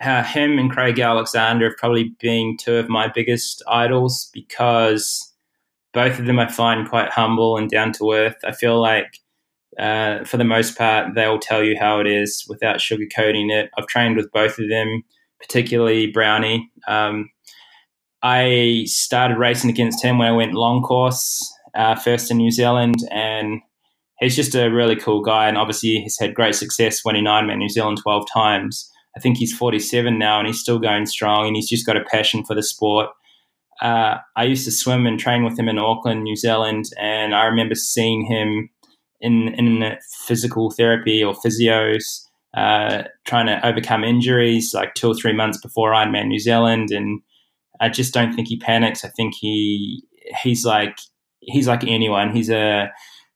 Uh, 0.00 0.22
him 0.22 0.58
and 0.58 0.70
Craig 0.70 0.98
Alexander 0.98 1.68
have 1.68 1.76
probably 1.76 2.14
been 2.20 2.56
two 2.58 2.76
of 2.76 2.88
my 2.88 3.08
biggest 3.08 3.62
idols 3.68 4.30
because 4.32 5.34
both 5.92 6.18
of 6.18 6.24
them 6.24 6.38
I 6.38 6.48
find 6.48 6.88
quite 6.88 7.10
humble 7.10 7.56
and 7.56 7.70
down 7.70 7.92
to 7.92 8.12
earth. 8.12 8.36
I 8.44 8.52
feel 8.52 8.80
like, 8.80 9.18
uh, 9.78 10.24
for 10.24 10.38
the 10.38 10.44
most 10.44 10.78
part, 10.78 11.14
they'll 11.14 11.38
tell 11.38 11.62
you 11.62 11.76
how 11.78 12.00
it 12.00 12.06
is 12.06 12.46
without 12.48 12.78
sugarcoating 12.78 13.50
it. 13.50 13.70
I've 13.76 13.86
trained 13.88 14.16
with 14.16 14.32
both 14.32 14.58
of 14.58 14.68
them, 14.70 15.02
particularly 15.38 16.06
Brownie. 16.06 16.70
Um, 16.88 17.28
I 18.22 18.84
started 18.86 19.38
racing 19.38 19.70
against 19.70 20.02
him 20.02 20.18
when 20.18 20.28
I 20.28 20.32
went 20.32 20.54
long 20.54 20.82
course, 20.82 21.40
uh, 21.74 21.94
first 21.94 22.30
in 22.30 22.38
New 22.38 22.50
Zealand, 22.50 22.96
and 23.10 23.60
he's 24.20 24.36
just 24.36 24.54
a 24.54 24.68
really 24.68 24.96
cool 24.96 25.22
guy, 25.22 25.48
and 25.48 25.58
obviously 25.58 26.00
he's 26.00 26.18
had 26.18 26.34
great 26.34 26.54
success 26.54 27.04
winning 27.04 27.24
Ironman 27.24 27.58
New 27.58 27.68
Zealand 27.68 27.98
twelve 28.02 28.26
times. 28.32 28.90
I 29.16 29.20
think 29.20 29.38
he's 29.38 29.52
47 29.52 30.18
now 30.18 30.38
and 30.38 30.46
he's 30.46 30.60
still 30.60 30.78
going 30.78 31.06
strong 31.06 31.46
and 31.46 31.56
he's 31.56 31.68
just 31.68 31.86
got 31.86 31.96
a 31.96 32.04
passion 32.04 32.44
for 32.44 32.54
the 32.54 32.62
sport. 32.62 33.08
Uh, 33.82 34.18
I 34.36 34.44
used 34.44 34.64
to 34.66 34.70
swim 34.70 35.06
and 35.06 35.18
train 35.18 35.42
with 35.42 35.58
him 35.58 35.68
in 35.68 35.78
Auckland, 35.78 36.22
New 36.22 36.36
Zealand, 36.36 36.84
and 36.98 37.34
I 37.34 37.46
remember 37.46 37.74
seeing 37.74 38.26
him 38.26 38.68
in 39.22 39.54
in 39.54 39.96
physical 40.26 40.70
therapy 40.70 41.24
or 41.24 41.34
physios, 41.34 42.02
uh, 42.54 43.04
trying 43.24 43.46
to 43.46 43.66
overcome 43.66 44.04
injuries 44.04 44.72
like 44.74 44.94
two 44.94 45.08
or 45.08 45.14
three 45.14 45.32
months 45.32 45.58
before 45.62 45.92
Ironman 45.92 46.28
New 46.28 46.38
Zealand, 46.38 46.90
and 46.90 47.22
I 47.80 47.88
just 47.88 48.12
don't 48.12 48.34
think 48.34 48.48
he 48.48 48.58
panics. 48.58 49.02
I 49.02 49.08
think 49.08 49.34
he 49.40 50.04
he's 50.42 50.66
like 50.66 50.98
he's 51.40 51.66
like 51.66 51.82
anyone. 51.84 52.34
He's 52.34 52.50
a 52.50 52.90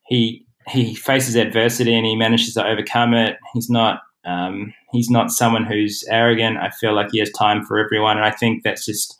he 0.05 0.44
he 0.69 0.95
faces 0.95 1.35
adversity 1.35 1.93
and 1.93 2.05
he 2.05 2.15
manages 2.15 2.53
to 2.55 2.65
overcome 2.65 3.13
it. 3.13 3.37
He's 3.53 3.69
not 3.69 4.01
um, 4.25 4.73
he's 4.91 5.09
not 5.09 5.31
someone 5.31 5.65
who's 5.65 6.03
arrogant. 6.09 6.57
I 6.57 6.71
feel 6.71 6.95
like 6.95 7.09
he 7.11 7.19
has 7.19 7.29
time 7.31 7.63
for 7.63 7.77
everyone, 7.77 8.17
and 8.17 8.25
I 8.25 8.31
think 8.31 8.63
that's 8.63 8.85
just 8.85 9.19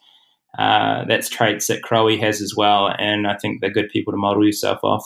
uh, 0.57 1.05
that's 1.05 1.29
traits 1.29 1.67
that 1.67 1.83
Crowie 1.83 2.17
has 2.17 2.41
as 2.41 2.55
well. 2.55 2.93
And 2.97 3.27
I 3.27 3.35
think 3.35 3.61
they're 3.61 3.69
good 3.69 3.89
people 3.89 4.13
to 4.13 4.17
model 4.17 4.45
yourself 4.45 4.79
off. 4.83 5.05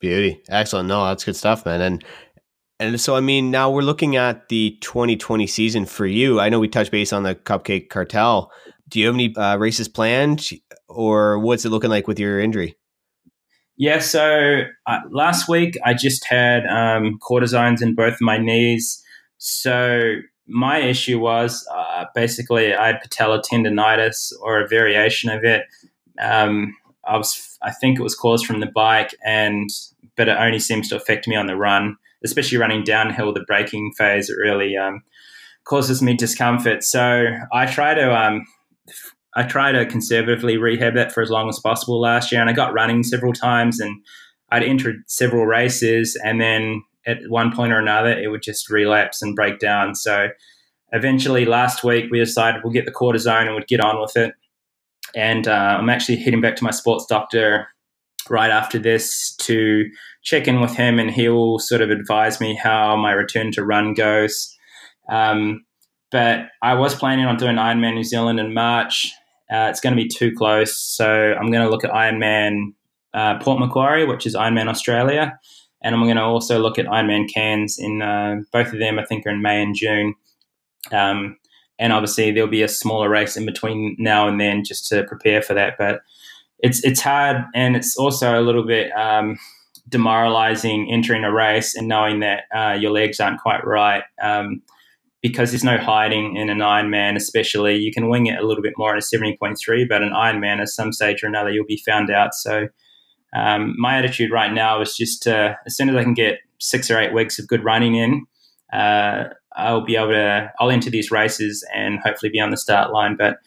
Beauty, 0.00 0.42
excellent. 0.50 0.88
No, 0.88 1.06
that's 1.06 1.24
good 1.24 1.36
stuff, 1.36 1.64
man. 1.64 1.80
And 1.80 2.04
and 2.78 3.00
so, 3.00 3.16
I 3.16 3.20
mean, 3.20 3.50
now 3.50 3.70
we're 3.70 3.80
looking 3.80 4.16
at 4.16 4.50
the 4.50 4.76
2020 4.82 5.46
season 5.46 5.86
for 5.86 6.04
you. 6.04 6.40
I 6.40 6.50
know 6.50 6.60
we 6.60 6.68
touched 6.68 6.90
base 6.90 7.12
on 7.12 7.22
the 7.22 7.34
Cupcake 7.34 7.88
Cartel. 7.88 8.52
Do 8.88 9.00
you 9.00 9.06
have 9.06 9.14
any 9.14 9.34
uh, 9.34 9.56
races 9.56 9.88
planned, 9.88 10.50
or 10.88 11.38
what's 11.38 11.64
it 11.64 11.70
looking 11.70 11.90
like 11.90 12.06
with 12.06 12.20
your 12.20 12.38
injury? 12.38 12.76
Yeah, 13.78 13.98
so 13.98 14.62
uh, 14.86 15.00
last 15.10 15.48
week 15.48 15.76
I 15.84 15.92
just 15.92 16.24
had 16.24 16.66
um, 16.66 17.18
cortisones 17.18 17.82
in 17.82 17.94
both 17.94 18.16
my 18.20 18.38
knees. 18.38 19.02
So 19.38 20.14
my 20.46 20.78
issue 20.78 21.18
was 21.18 21.66
uh, 21.74 22.04
basically 22.14 22.74
I 22.74 22.86
had 22.88 23.00
patella 23.02 23.42
tendonitis 23.42 24.32
or 24.40 24.60
a 24.60 24.68
variation 24.68 25.30
of 25.30 25.44
it. 25.44 25.64
Um, 26.18 26.74
I 27.04 27.16
was, 27.16 27.58
I 27.62 27.70
think 27.70 27.98
it 27.98 28.02
was 28.02 28.14
caused 28.14 28.46
from 28.46 28.60
the 28.60 28.66
bike, 28.66 29.14
and 29.24 29.68
but 30.16 30.28
it 30.28 30.38
only 30.38 30.58
seems 30.58 30.88
to 30.88 30.96
affect 30.96 31.28
me 31.28 31.36
on 31.36 31.46
the 31.46 31.56
run, 31.56 31.96
especially 32.24 32.58
running 32.58 32.82
downhill. 32.82 33.32
The 33.32 33.44
braking 33.46 33.92
phase 33.96 34.30
it 34.30 34.36
really 34.36 34.76
um, 34.76 35.02
causes 35.64 36.02
me 36.02 36.14
discomfort. 36.14 36.82
So 36.82 37.26
I 37.52 37.66
try 37.66 37.94
to 37.94 38.14
um, 38.14 38.46
I 39.36 39.42
try 39.42 39.70
to 39.70 39.84
conservatively 39.84 40.56
rehab 40.56 40.96
it 40.96 41.12
for 41.12 41.22
as 41.22 41.30
long 41.30 41.48
as 41.50 41.60
possible 41.60 42.00
last 42.00 42.32
year, 42.32 42.40
and 42.40 42.48
I 42.48 42.54
got 42.54 42.72
running 42.72 43.02
several 43.02 43.34
times, 43.34 43.78
and 43.78 44.02
I'd 44.50 44.62
entered 44.62 45.02
several 45.06 45.44
races, 45.44 46.18
and 46.24 46.40
then 46.40 46.82
at 47.06 47.18
one 47.28 47.54
point 47.54 47.72
or 47.72 47.78
another, 47.78 48.10
it 48.10 48.28
would 48.30 48.42
just 48.42 48.70
relapse 48.70 49.22
and 49.22 49.36
break 49.36 49.58
down. 49.58 49.94
So 49.94 50.28
eventually, 50.92 51.44
last 51.44 51.84
week, 51.84 52.06
we 52.10 52.18
decided 52.18 52.62
we'll 52.64 52.72
get 52.72 52.86
the 52.86 52.92
cortisone 52.92 53.46
and 53.46 53.54
we'd 53.54 53.68
get 53.68 53.80
on 53.80 54.00
with 54.00 54.16
it. 54.16 54.34
And 55.14 55.46
uh, 55.46 55.76
I'm 55.78 55.90
actually 55.90 56.16
heading 56.16 56.40
back 56.40 56.56
to 56.56 56.64
my 56.64 56.72
sports 56.72 57.06
doctor 57.06 57.68
right 58.28 58.50
after 58.50 58.78
this 58.78 59.36
to 59.36 59.84
check 60.22 60.48
in 60.48 60.60
with 60.60 60.74
him, 60.74 60.98
and 60.98 61.10
he'll 61.10 61.58
sort 61.58 61.82
of 61.82 61.90
advise 61.90 62.40
me 62.40 62.54
how 62.54 62.96
my 62.96 63.12
return 63.12 63.52
to 63.52 63.64
run 63.64 63.94
goes. 63.94 64.56
Um, 65.08 65.64
but 66.10 66.46
I 66.62 66.74
was 66.74 66.94
planning 66.94 67.26
on 67.26 67.36
doing 67.36 67.56
Ironman 67.56 67.94
New 67.94 68.04
Zealand 68.04 68.40
in 68.40 68.54
March. 68.54 69.12
Uh, 69.50 69.68
it's 69.70 69.80
going 69.80 69.96
to 69.96 70.02
be 70.02 70.08
too 70.08 70.32
close, 70.36 70.76
so 70.76 71.06
I'm 71.06 71.50
going 71.50 71.64
to 71.64 71.70
look 71.70 71.84
at 71.84 71.90
Ironman 71.90 72.74
uh, 73.14 73.38
Port 73.38 73.60
Macquarie, 73.60 74.04
which 74.04 74.26
is 74.26 74.34
Ironman 74.34 74.68
Australia, 74.68 75.38
and 75.82 75.94
I'm 75.94 76.02
going 76.02 76.16
to 76.16 76.22
also 76.22 76.58
look 76.58 76.78
at 76.78 76.86
Ironman 76.86 77.32
Cairns 77.32 77.78
in 77.78 78.02
uh, 78.02 78.36
both 78.52 78.72
of 78.72 78.78
them. 78.78 78.98
I 78.98 79.04
think 79.04 79.26
are 79.26 79.30
in 79.30 79.42
May 79.42 79.62
and 79.62 79.74
June. 79.74 80.14
Um, 80.92 81.36
and 81.78 81.92
obviously 81.92 82.30
there'll 82.30 82.48
be 82.48 82.62
a 82.62 82.68
smaller 82.68 83.08
race 83.08 83.36
in 83.36 83.44
between 83.44 83.96
now 83.98 84.28
and 84.28 84.40
then 84.40 84.64
just 84.64 84.88
to 84.88 85.04
prepare 85.04 85.42
for 85.42 85.54
that. 85.54 85.74
But 85.78 86.00
it's 86.58 86.82
it's 86.84 87.00
hard, 87.00 87.44
and 87.54 87.76
it's 87.76 87.96
also 87.96 88.40
a 88.40 88.42
little 88.42 88.64
bit 88.64 88.90
um, 88.92 89.38
demoralizing 89.88 90.90
entering 90.90 91.24
a 91.24 91.32
race 91.32 91.74
and 91.74 91.88
knowing 91.88 92.20
that 92.20 92.44
uh, 92.54 92.72
your 92.72 92.90
legs 92.90 93.20
aren't 93.20 93.40
quite 93.40 93.64
right. 93.64 94.04
Um, 94.22 94.62
because 95.26 95.50
there's 95.50 95.64
no 95.64 95.76
hiding 95.76 96.36
in 96.36 96.48
an 96.48 96.58
Ironman, 96.58 97.16
especially 97.16 97.76
you 97.76 97.92
can 97.92 98.08
wing 98.08 98.26
it 98.26 98.38
a 98.38 98.46
little 98.46 98.62
bit 98.62 98.74
more 98.76 98.92
in 98.92 98.98
a 98.98 99.00
70.3, 99.00 99.88
but 99.88 100.02
an 100.02 100.12
Ironman 100.12 100.60
at 100.60 100.68
some 100.68 100.92
stage 100.92 101.24
or 101.24 101.26
another 101.26 101.50
you'll 101.50 101.66
be 101.66 101.82
found 101.84 102.10
out. 102.10 102.32
So 102.32 102.68
um, 103.34 103.74
my 103.76 103.98
attitude 103.98 104.30
right 104.30 104.52
now 104.52 104.80
is 104.80 104.96
just 104.96 105.24
to, 105.24 105.58
as 105.66 105.76
soon 105.76 105.88
as 105.88 105.96
I 105.96 106.04
can 106.04 106.14
get 106.14 106.38
six 106.60 106.90
or 106.90 106.98
eight 107.00 107.12
weeks 107.12 107.40
of 107.40 107.48
good 107.48 107.64
running 107.64 107.96
in, 107.96 108.24
uh, 108.72 109.24
I'll 109.56 109.84
be 109.84 109.96
able 109.96 110.12
to, 110.12 110.52
I'll 110.60 110.70
enter 110.70 110.90
these 110.90 111.10
races 111.10 111.66
and 111.74 111.98
hopefully 111.98 112.30
be 112.30 112.40
on 112.40 112.50
the 112.50 112.56
start 112.56 112.92
line. 112.92 113.16
But 113.16 113.38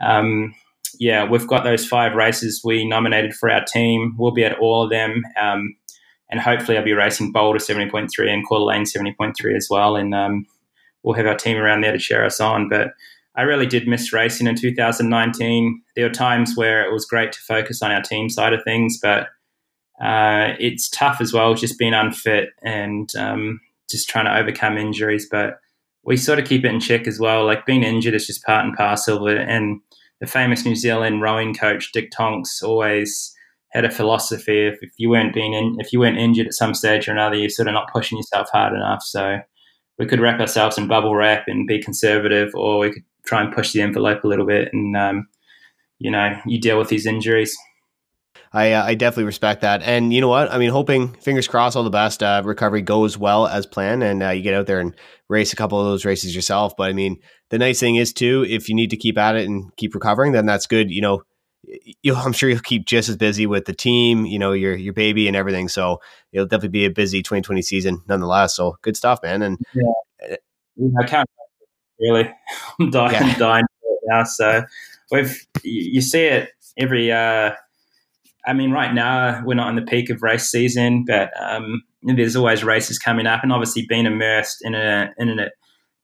um, 0.00 0.54
yeah, 1.00 1.28
we've 1.28 1.48
got 1.48 1.64
those 1.64 1.84
five 1.84 2.14
races 2.14 2.60
we 2.62 2.86
nominated 2.86 3.34
for 3.34 3.50
our 3.50 3.64
team. 3.64 4.14
We'll 4.16 4.32
be 4.32 4.44
at 4.44 4.58
all 4.58 4.84
of 4.84 4.90
them. 4.90 5.22
Um, 5.40 5.74
and 6.30 6.40
hopefully 6.40 6.78
I'll 6.78 6.84
be 6.84 6.92
racing 6.92 7.32
Boulder 7.32 7.58
70.3 7.58 8.08
and 8.28 8.46
Coeur 8.48 8.58
d'Alene 8.58 8.84
70.3 8.84 9.56
as 9.56 9.68
well. 9.70 9.96
And 9.96 10.14
um, 10.14 10.46
we'll 11.06 11.14
have 11.14 11.26
our 11.26 11.36
team 11.36 11.56
around 11.56 11.82
there 11.82 11.92
to 11.92 11.98
cheer 11.98 12.24
us 12.24 12.40
on. 12.40 12.68
But 12.68 12.88
I 13.36 13.42
really 13.42 13.66
did 13.66 13.86
miss 13.86 14.12
racing 14.12 14.48
in 14.48 14.56
2019. 14.56 15.80
There 15.94 16.06
were 16.06 16.12
times 16.12 16.54
where 16.56 16.84
it 16.84 16.92
was 16.92 17.06
great 17.06 17.32
to 17.32 17.40
focus 17.40 17.80
on 17.80 17.92
our 17.92 18.02
team 18.02 18.28
side 18.28 18.52
of 18.52 18.64
things, 18.64 18.98
but 19.00 19.28
uh, 20.02 20.54
it's 20.58 20.90
tough 20.90 21.20
as 21.20 21.32
well, 21.32 21.54
just 21.54 21.78
being 21.78 21.94
unfit 21.94 22.50
and 22.62 23.08
um, 23.16 23.60
just 23.88 24.08
trying 24.08 24.24
to 24.24 24.36
overcome 24.36 24.76
injuries. 24.76 25.28
But 25.30 25.60
we 26.02 26.16
sort 26.16 26.40
of 26.40 26.44
keep 26.44 26.64
it 26.64 26.74
in 26.74 26.80
check 26.80 27.06
as 27.06 27.20
well. 27.20 27.46
Like 27.46 27.66
being 27.66 27.84
injured 27.84 28.14
is 28.14 28.26
just 28.26 28.44
part 28.44 28.64
and 28.64 28.76
parcel 28.76 29.28
of. 29.28 29.36
And 29.36 29.80
the 30.20 30.26
famous 30.26 30.64
New 30.64 30.74
Zealand 30.74 31.22
rowing 31.22 31.54
coach 31.54 31.92
Dick 31.92 32.10
Tonks 32.10 32.62
always 32.62 33.32
had 33.72 33.84
a 33.84 33.90
philosophy: 33.90 34.66
if, 34.66 34.78
if 34.82 34.90
you 34.96 35.08
weren't 35.08 35.34
being 35.34 35.52
in, 35.52 35.76
if 35.78 35.92
you 35.92 36.00
weren't 36.00 36.18
injured 36.18 36.48
at 36.48 36.54
some 36.54 36.74
stage 36.74 37.06
or 37.06 37.12
another, 37.12 37.36
you're 37.36 37.48
sort 37.48 37.68
of 37.68 37.74
not 37.74 37.92
pushing 37.92 38.18
yourself 38.18 38.48
hard 38.52 38.72
enough. 38.72 39.02
So 39.02 39.38
we 39.98 40.06
could 40.06 40.20
wrap 40.20 40.40
ourselves 40.40 40.78
in 40.78 40.88
bubble 40.88 41.14
wrap 41.14 41.44
and 41.46 41.66
be 41.66 41.82
conservative, 41.82 42.50
or 42.54 42.78
we 42.78 42.92
could 42.92 43.04
try 43.24 43.42
and 43.42 43.54
push 43.54 43.72
the 43.72 43.80
envelope 43.80 44.22
a 44.24 44.28
little 44.28 44.46
bit 44.46 44.68
and 44.72 44.96
um, 44.96 45.26
you 45.98 46.10
know 46.10 46.38
you 46.46 46.60
deal 46.60 46.78
with 46.78 46.88
these 46.88 47.06
injuries. 47.06 47.56
I, 48.52 48.72
uh, 48.72 48.84
I 48.84 48.94
definitely 48.94 49.24
respect 49.24 49.60
that, 49.62 49.82
and 49.82 50.12
you 50.12 50.20
know 50.20 50.28
what? 50.28 50.50
I 50.50 50.58
mean, 50.58 50.70
hoping 50.70 51.12
fingers 51.14 51.48
crossed, 51.48 51.76
all 51.76 51.82
the 51.82 51.90
best. 51.90 52.22
Uh, 52.22 52.42
recovery 52.44 52.80
goes 52.80 53.18
well 53.18 53.46
as 53.46 53.66
planned, 53.66 54.02
and 54.02 54.22
uh, 54.22 54.30
you 54.30 54.42
get 54.42 54.54
out 54.54 54.66
there 54.66 54.80
and 54.80 54.94
race 55.28 55.52
a 55.52 55.56
couple 55.56 55.80
of 55.80 55.86
those 55.86 56.04
races 56.04 56.34
yourself. 56.34 56.74
But 56.76 56.88
I 56.88 56.92
mean, 56.92 57.18
the 57.50 57.58
nice 57.58 57.80
thing 57.80 57.96
is 57.96 58.12
too, 58.12 58.46
if 58.48 58.68
you 58.68 58.74
need 58.74 58.90
to 58.90 58.96
keep 58.96 59.18
at 59.18 59.36
it 59.36 59.46
and 59.46 59.74
keep 59.76 59.94
recovering, 59.94 60.32
then 60.32 60.46
that's 60.46 60.66
good. 60.66 60.90
You 60.90 61.02
know, 61.02 61.22
I'm 62.14 62.32
sure 62.32 62.48
you'll 62.48 62.60
keep 62.60 62.86
just 62.86 63.08
as 63.08 63.16
busy 63.16 63.46
with 63.46 63.64
the 63.64 63.72
team, 63.72 64.26
you 64.26 64.38
know, 64.38 64.52
your 64.52 64.74
your 64.76 64.92
baby 64.92 65.26
and 65.26 65.36
everything. 65.36 65.68
So 65.68 66.00
it'll 66.32 66.46
definitely 66.46 66.68
be 66.70 66.84
a 66.84 66.90
busy 66.90 67.22
2020 67.22 67.62
season, 67.62 68.02
nonetheless. 68.08 68.54
So 68.54 68.76
good 68.82 68.96
stuff, 68.96 69.20
man. 69.22 69.42
And 69.42 69.58
yeah, 69.74 70.36
I 71.00 71.06
can't 71.06 71.28
really. 71.98 72.30
I'm 72.80 72.90
dying, 72.90 73.12
yeah. 73.12 73.20
I'm 73.20 73.38
dying 73.38 73.64
now. 74.06 74.24
So 74.24 74.64
we've 75.10 75.46
you 75.62 76.00
see 76.00 76.24
it 76.24 76.50
every. 76.78 77.10
Uh, 77.12 77.52
I 78.46 78.52
mean, 78.52 78.70
right 78.70 78.94
now 78.94 79.42
we're 79.44 79.54
not 79.54 79.70
in 79.70 79.76
the 79.76 79.82
peak 79.82 80.08
of 80.08 80.22
race 80.22 80.48
season, 80.48 81.04
but 81.04 81.32
um, 81.40 81.82
there's 82.02 82.36
always 82.36 82.62
races 82.62 82.98
coming 82.98 83.26
up, 83.26 83.42
and 83.42 83.52
obviously 83.52 83.86
being 83.88 84.06
immersed 84.06 84.58
in 84.62 84.74
a 84.74 85.12
in 85.18 85.38
a 85.38 85.50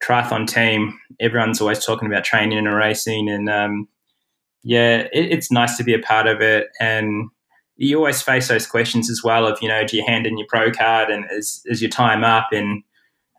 triathlon 0.03 0.47
team, 0.47 0.99
everyone's 1.21 1.61
always 1.61 1.85
talking 1.85 2.07
about 2.07 2.25
training 2.25 2.57
and 2.57 2.75
racing, 2.75 3.29
and 3.29 3.49
um, 3.49 3.87
yeah, 4.63 5.07
it, 5.13 5.31
it's 5.31 5.51
nice 5.51 5.77
to 5.77 5.83
be 5.83 5.93
a 5.93 5.99
part 5.99 6.27
of 6.27 6.41
it, 6.41 6.67
and 6.79 7.29
you 7.75 7.97
always 7.97 8.21
face 8.21 8.47
those 8.47 8.67
questions 8.67 9.09
as 9.09 9.21
well 9.23 9.45
of 9.45 9.59
you 9.61 9.67
know, 9.67 9.85
do 9.85 9.97
you 9.97 10.05
hand 10.05 10.25
in 10.25 10.37
your 10.37 10.47
pro 10.47 10.71
card 10.71 11.09
and 11.09 11.25
is 11.31 11.61
is 11.65 11.81
your 11.81 11.89
time 11.89 12.23
up 12.23 12.47
and 12.51 12.83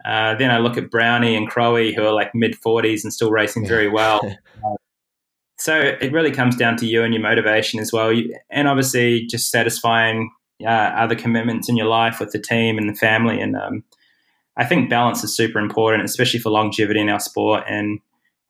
uh, 0.05 0.35
then 0.35 0.51
I 0.51 0.59
look 0.59 0.77
at 0.77 0.91
Brownie 0.91 1.35
and 1.35 1.49
Crowie, 1.49 1.95
who 1.95 2.05
are 2.05 2.12
like 2.12 2.35
mid 2.35 2.55
40s 2.61 3.05
and 3.05 3.12
still 3.12 3.31
racing 3.31 3.66
very 3.66 3.89
well. 3.89 4.20
so 5.59 5.81
it 5.81 6.12
really 6.12 6.31
comes 6.31 6.57
down 6.57 6.77
to 6.77 6.87
you 6.87 7.03
and 7.03 7.14
your 7.14 7.22
motivation 7.22 7.81
as 7.81 7.93
well. 7.93 8.12
And 8.51 8.68
obviously, 8.68 9.27
just 9.27 9.51
satisfying 9.51 10.31
uh, 10.62 10.68
other 10.68 11.14
commitments 11.14 11.68
in 11.68 11.77
your 11.77 11.87
life 11.87 12.20
with 12.20 12.33
the 12.33 12.39
team 12.39 12.77
and 12.77 12.89
the 12.89 12.95
family. 12.95 13.41
And 13.41 13.57
um, 13.57 13.83
I 14.59 14.66
think 14.66 14.91
balance 14.91 15.25
is 15.25 15.35
super 15.35 15.59
important, 15.59 16.05
especially 16.05 16.41
for 16.41 16.51
longevity 16.51 17.01
in 17.01 17.09
our 17.09 17.20
sport. 17.20 17.64
And 17.66 18.01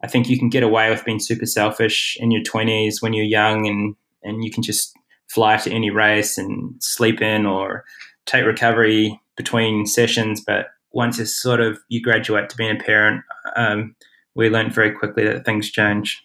I 0.04 0.06
think 0.06 0.28
you 0.28 0.38
can 0.38 0.50
get 0.50 0.62
away 0.62 0.90
with 0.90 1.04
being 1.06 1.18
super 1.18 1.46
selfish 1.46 2.18
in 2.20 2.30
your 2.30 2.42
20s 2.42 3.00
when 3.00 3.14
you're 3.14 3.24
young 3.24 3.66
and, 3.66 3.96
and 4.22 4.44
you 4.44 4.50
can 4.50 4.62
just 4.62 4.94
fly 5.28 5.56
to 5.56 5.70
any 5.70 5.88
race 5.88 6.36
and 6.36 6.74
sleep 6.80 7.22
in 7.22 7.46
or 7.46 7.84
take 8.26 8.44
recovery 8.44 9.18
between 9.34 9.86
sessions. 9.86 10.42
But 10.46 10.66
once 10.92 11.18
you 11.18 11.24
sort 11.24 11.62
of 11.62 11.78
you 11.88 12.02
graduate 12.02 12.50
to 12.50 12.56
being 12.56 12.78
a 12.78 12.84
parent, 12.84 13.22
um, 13.56 13.96
we 14.34 14.50
learned 14.50 14.74
very 14.74 14.92
quickly 14.92 15.24
that 15.24 15.46
things 15.46 15.70
change. 15.70 16.22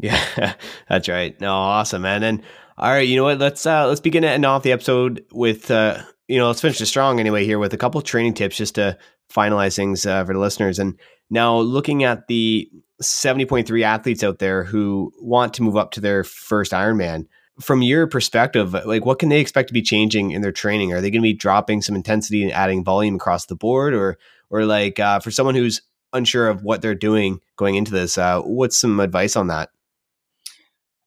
Yeah, 0.00 0.54
that's 0.88 1.06
right. 1.06 1.38
No, 1.38 1.52
awesome, 1.52 2.00
man. 2.00 2.22
And 2.22 2.42
all 2.78 2.90
right, 2.90 3.06
you 3.06 3.16
know 3.16 3.24
what? 3.24 3.38
Let's 3.38 3.66
uh 3.66 3.86
let's 3.88 4.00
begin 4.00 4.22
to 4.22 4.30
end 4.30 4.46
off 4.46 4.62
the 4.62 4.72
episode 4.72 5.22
with 5.32 5.70
uh 5.70 6.02
you 6.28 6.38
know 6.38 6.46
let's 6.46 6.62
finish 6.62 6.80
it 6.80 6.86
strong 6.86 7.20
anyway 7.20 7.44
here 7.44 7.58
with 7.58 7.74
a 7.74 7.78
couple 7.78 8.00
training 8.00 8.32
tips 8.32 8.56
just 8.56 8.76
to 8.76 8.96
finalize 9.32 9.76
things 9.76 10.06
uh, 10.06 10.24
for 10.24 10.32
the 10.32 10.40
listeners. 10.40 10.78
And 10.78 10.98
Now, 11.32 11.56
looking 11.56 12.04
at 12.04 12.28
the 12.28 12.70
70.3 13.02 13.82
athletes 13.82 14.22
out 14.22 14.38
there 14.38 14.64
who 14.64 15.14
want 15.18 15.54
to 15.54 15.62
move 15.62 15.78
up 15.78 15.92
to 15.92 16.00
their 16.00 16.24
first 16.24 16.72
Ironman, 16.72 17.26
from 17.58 17.80
your 17.80 18.06
perspective, 18.06 18.74
like 18.84 19.06
what 19.06 19.18
can 19.18 19.30
they 19.30 19.40
expect 19.40 19.68
to 19.68 19.74
be 19.74 19.80
changing 19.80 20.32
in 20.32 20.42
their 20.42 20.52
training? 20.52 20.92
Are 20.92 21.00
they 21.00 21.10
going 21.10 21.22
to 21.22 21.26
be 21.26 21.32
dropping 21.32 21.80
some 21.80 21.96
intensity 21.96 22.42
and 22.42 22.52
adding 22.52 22.84
volume 22.84 23.14
across 23.14 23.46
the 23.46 23.56
board, 23.56 23.94
or 23.94 24.18
or 24.50 24.66
like 24.66 25.00
uh, 25.00 25.20
for 25.20 25.30
someone 25.30 25.54
who's 25.54 25.80
unsure 26.12 26.48
of 26.48 26.64
what 26.64 26.82
they're 26.82 26.94
doing 26.94 27.40
going 27.56 27.76
into 27.76 27.92
this, 27.92 28.18
uh, 28.18 28.42
what's 28.42 28.78
some 28.78 29.00
advice 29.00 29.34
on 29.34 29.46
that? 29.46 29.70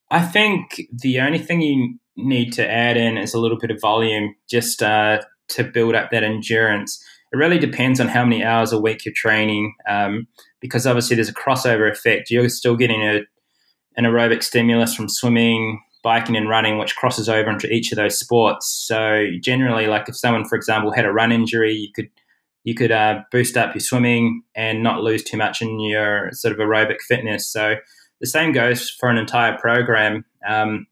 I 0.10 0.22
think 0.24 0.82
the 0.92 1.20
only 1.20 1.38
thing 1.38 1.62
you 1.62 2.00
need 2.16 2.52
to 2.54 2.68
add 2.68 2.98
in 2.98 3.16
is 3.18 3.36
a 3.36 3.40
little 3.40 3.60
bit 3.60 3.70
of 3.70 3.80
volume, 3.80 4.34
just 4.50 4.82
uh, 4.82 5.22
to 5.50 5.64
build 5.64 5.94
up 5.94 6.10
that 6.10 6.24
endurance. 6.24 7.04
It 7.36 7.40
really 7.40 7.60
depends 7.60 8.00
on 8.00 8.08
how 8.08 8.24
many 8.24 8.46
hours 8.46 8.72
a 8.72 8.80
week 8.80 9.04
you're 9.04 9.14
training, 9.14 9.76
um, 9.90 10.26
because 10.62 10.88
obviously 10.88 11.18
there's 11.18 11.28
a 11.28 11.34
crossover 11.34 11.92
effect. 11.92 12.32
You're 12.32 12.48
still 12.48 12.78
getting 12.78 13.02
a, 13.02 13.24
an 13.98 14.06
aerobic 14.06 14.42
stimulus 14.42 14.96
from 14.96 15.10
swimming, 15.10 15.82
biking, 16.02 16.38
and 16.38 16.48
running, 16.48 16.78
which 16.78 16.96
crosses 16.96 17.28
over 17.28 17.50
into 17.50 17.70
each 17.70 17.92
of 17.92 17.98
those 17.98 18.18
sports. 18.18 18.68
So 18.88 19.26
generally, 19.42 19.88
like 19.88 20.08
if 20.08 20.16
someone, 20.16 20.46
for 20.46 20.56
example, 20.56 20.94
had 20.94 21.04
a 21.04 21.12
run 21.12 21.34
injury, 21.34 21.74
you 21.74 21.90
could 21.94 22.08
you 22.64 22.74
could 22.74 22.94
uh, 22.94 23.20
boost 23.34 23.58
up 23.58 23.76
your 23.76 23.82
swimming 23.82 24.42
and 24.56 24.82
not 24.82 25.04
lose 25.04 25.22
too 25.22 25.36
much 25.36 25.62
in 25.62 25.82
your 25.82 26.30
sort 26.32 26.54
of 26.54 26.60
aerobic 26.60 27.02
fitness. 27.06 27.52
So 27.52 27.76
the 28.22 28.28
same 28.28 28.54
goes 28.54 28.90
for 28.90 29.10
an 29.10 29.18
entire 29.18 29.58
program. 29.58 30.24
Um, 30.48 30.88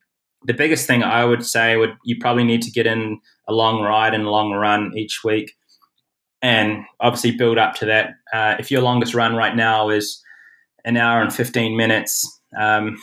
the 0.46 0.54
biggest 0.54 0.88
thing 0.88 1.04
I 1.04 1.24
would 1.24 1.46
say 1.46 1.78
would 1.78 1.94
you 2.04 2.18
probably 2.20 2.44
need 2.44 2.64
to 2.64 2.72
get 2.72 2.86
in 2.86 3.22
a 3.48 3.54
long 3.54 3.82
ride 3.82 4.14
and 4.14 4.26
a 4.26 4.30
long 4.30 4.52
run 4.52 4.92
each 4.98 5.24
week, 5.24 5.54
and 6.44 6.84
obviously 7.00 7.32
build 7.32 7.58
up 7.58 7.74
to 7.76 7.86
that. 7.86 8.12
Uh, 8.32 8.56
if 8.60 8.70
your 8.70 8.82
longest 8.82 9.16
run 9.16 9.36
right 9.36 9.56
now 9.56 9.90
is 9.90 10.22
an 10.86 10.98
hour 10.98 11.22
and 11.22 11.34
fifteen 11.34 11.76
minutes, 11.76 12.42
um, 12.60 12.98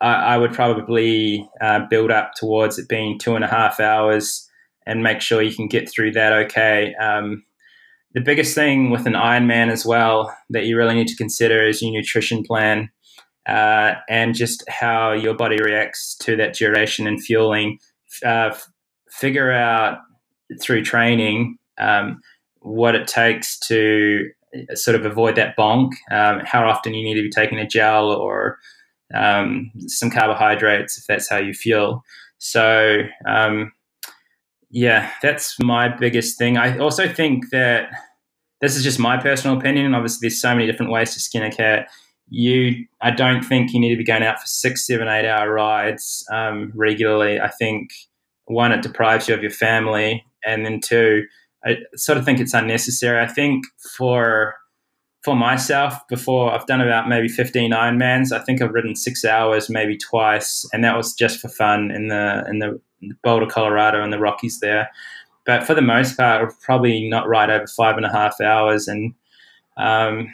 I, 0.00 0.14
I, 0.14 0.38
would 0.38 0.54
probably 0.54 1.48
uh, 1.60 1.80
build 1.88 2.10
up 2.10 2.32
towards 2.34 2.78
it 2.78 2.88
being 2.88 3.18
two 3.18 3.36
and 3.36 3.44
a 3.44 3.48
half 3.48 3.78
hours, 3.78 4.48
and 4.86 5.02
make 5.02 5.20
sure 5.20 5.42
you 5.42 5.54
can 5.54 5.68
get 5.68 5.88
through 5.88 6.12
that 6.12 6.32
okay. 6.32 6.94
Um, 6.94 7.44
the 8.14 8.22
biggest 8.22 8.54
thing 8.54 8.88
with 8.88 9.06
an 9.06 9.12
Ironman 9.12 9.70
as 9.70 9.84
well 9.84 10.34
that 10.48 10.64
you 10.64 10.78
really 10.78 10.94
need 10.94 11.08
to 11.08 11.16
consider 11.16 11.62
is 11.62 11.82
your 11.82 11.92
nutrition 11.92 12.42
plan 12.42 12.88
uh, 13.46 13.96
and 14.08 14.34
just 14.34 14.64
how 14.70 15.12
your 15.12 15.34
body 15.34 15.58
reacts 15.62 16.16
to 16.22 16.34
that 16.36 16.54
duration 16.54 17.06
and 17.06 17.22
fueling. 17.22 17.78
Uh, 18.24 18.48
f- 18.52 18.66
figure 19.10 19.52
out 19.52 19.98
through 20.62 20.82
training 20.82 21.58
um, 21.78 22.20
what 22.66 22.94
it 22.94 23.06
takes 23.06 23.58
to 23.58 24.28
sort 24.74 24.94
of 24.94 25.04
avoid 25.04 25.36
that 25.36 25.56
bonk, 25.56 25.92
um, 26.10 26.40
how 26.44 26.66
often 26.66 26.94
you 26.94 27.04
need 27.04 27.14
to 27.14 27.22
be 27.22 27.30
taking 27.30 27.58
a 27.58 27.66
gel 27.66 28.10
or 28.10 28.58
um, 29.14 29.70
some 29.86 30.10
carbohydrates 30.10 30.98
if 30.98 31.06
that's 31.06 31.28
how 31.28 31.36
you 31.36 31.52
feel. 31.52 32.02
So, 32.38 33.00
um, 33.26 33.72
yeah, 34.70 35.10
that's 35.22 35.56
my 35.62 35.88
biggest 35.88 36.38
thing. 36.38 36.56
I 36.56 36.78
also 36.78 37.08
think 37.08 37.50
that 37.50 37.88
this 38.60 38.76
is 38.76 38.82
just 38.82 38.98
my 38.98 39.16
personal 39.16 39.56
opinion. 39.56 39.94
Obviously, 39.94 40.28
there's 40.28 40.40
so 40.40 40.54
many 40.54 40.66
different 40.66 40.92
ways 40.92 41.14
to 41.14 41.20
skin 41.20 41.42
a 41.42 41.50
cat 41.50 41.88
you 42.28 42.86
I 43.00 43.10
don't 43.10 43.42
think 43.42 43.72
you 43.72 43.80
need 43.80 43.90
to 43.90 43.96
be 43.96 44.04
going 44.04 44.22
out 44.22 44.40
for 44.40 44.46
six, 44.46 44.86
seven, 44.86 45.08
eight 45.08 45.28
hour 45.28 45.52
rides 45.52 46.26
um, 46.32 46.72
regularly. 46.74 47.40
I 47.40 47.50
think 47.50 47.90
one, 48.46 48.72
it 48.72 48.82
deprives 48.82 49.28
you 49.28 49.34
of 49.34 49.42
your 49.42 49.50
family, 49.50 50.24
and 50.44 50.64
then 50.64 50.80
two, 50.80 51.24
I 51.64 51.78
sort 51.96 52.18
of 52.18 52.24
think 52.24 52.40
it's 52.40 52.54
unnecessary. 52.54 53.20
I 53.20 53.26
think 53.26 53.64
for 53.96 54.54
for 55.22 55.34
myself, 55.34 55.98
before 56.08 56.52
I've 56.52 56.66
done 56.66 56.80
about 56.80 57.08
maybe 57.08 57.26
15 57.26 57.72
Ironmans, 57.72 58.30
I 58.30 58.38
think 58.38 58.62
I've 58.62 58.70
ridden 58.70 58.94
six 58.94 59.24
hours 59.24 59.68
maybe 59.68 59.96
twice, 59.96 60.64
and 60.72 60.84
that 60.84 60.96
was 60.96 61.14
just 61.14 61.40
for 61.40 61.48
fun 61.48 61.90
in 61.90 62.08
the 62.08 62.44
in 62.48 62.58
the 62.60 62.80
Boulder, 63.22 63.46
Colorado, 63.46 64.02
and 64.02 64.12
the 64.12 64.18
Rockies 64.18 64.60
there. 64.60 64.90
But 65.44 65.64
for 65.64 65.74
the 65.74 65.82
most 65.82 66.16
part, 66.16 66.52
probably 66.62 67.08
not 67.08 67.28
ride 67.28 67.50
over 67.50 67.66
five 67.66 67.96
and 67.96 68.06
a 68.06 68.12
half 68.12 68.40
hours, 68.40 68.88
and 68.88 69.14
um, 69.76 70.32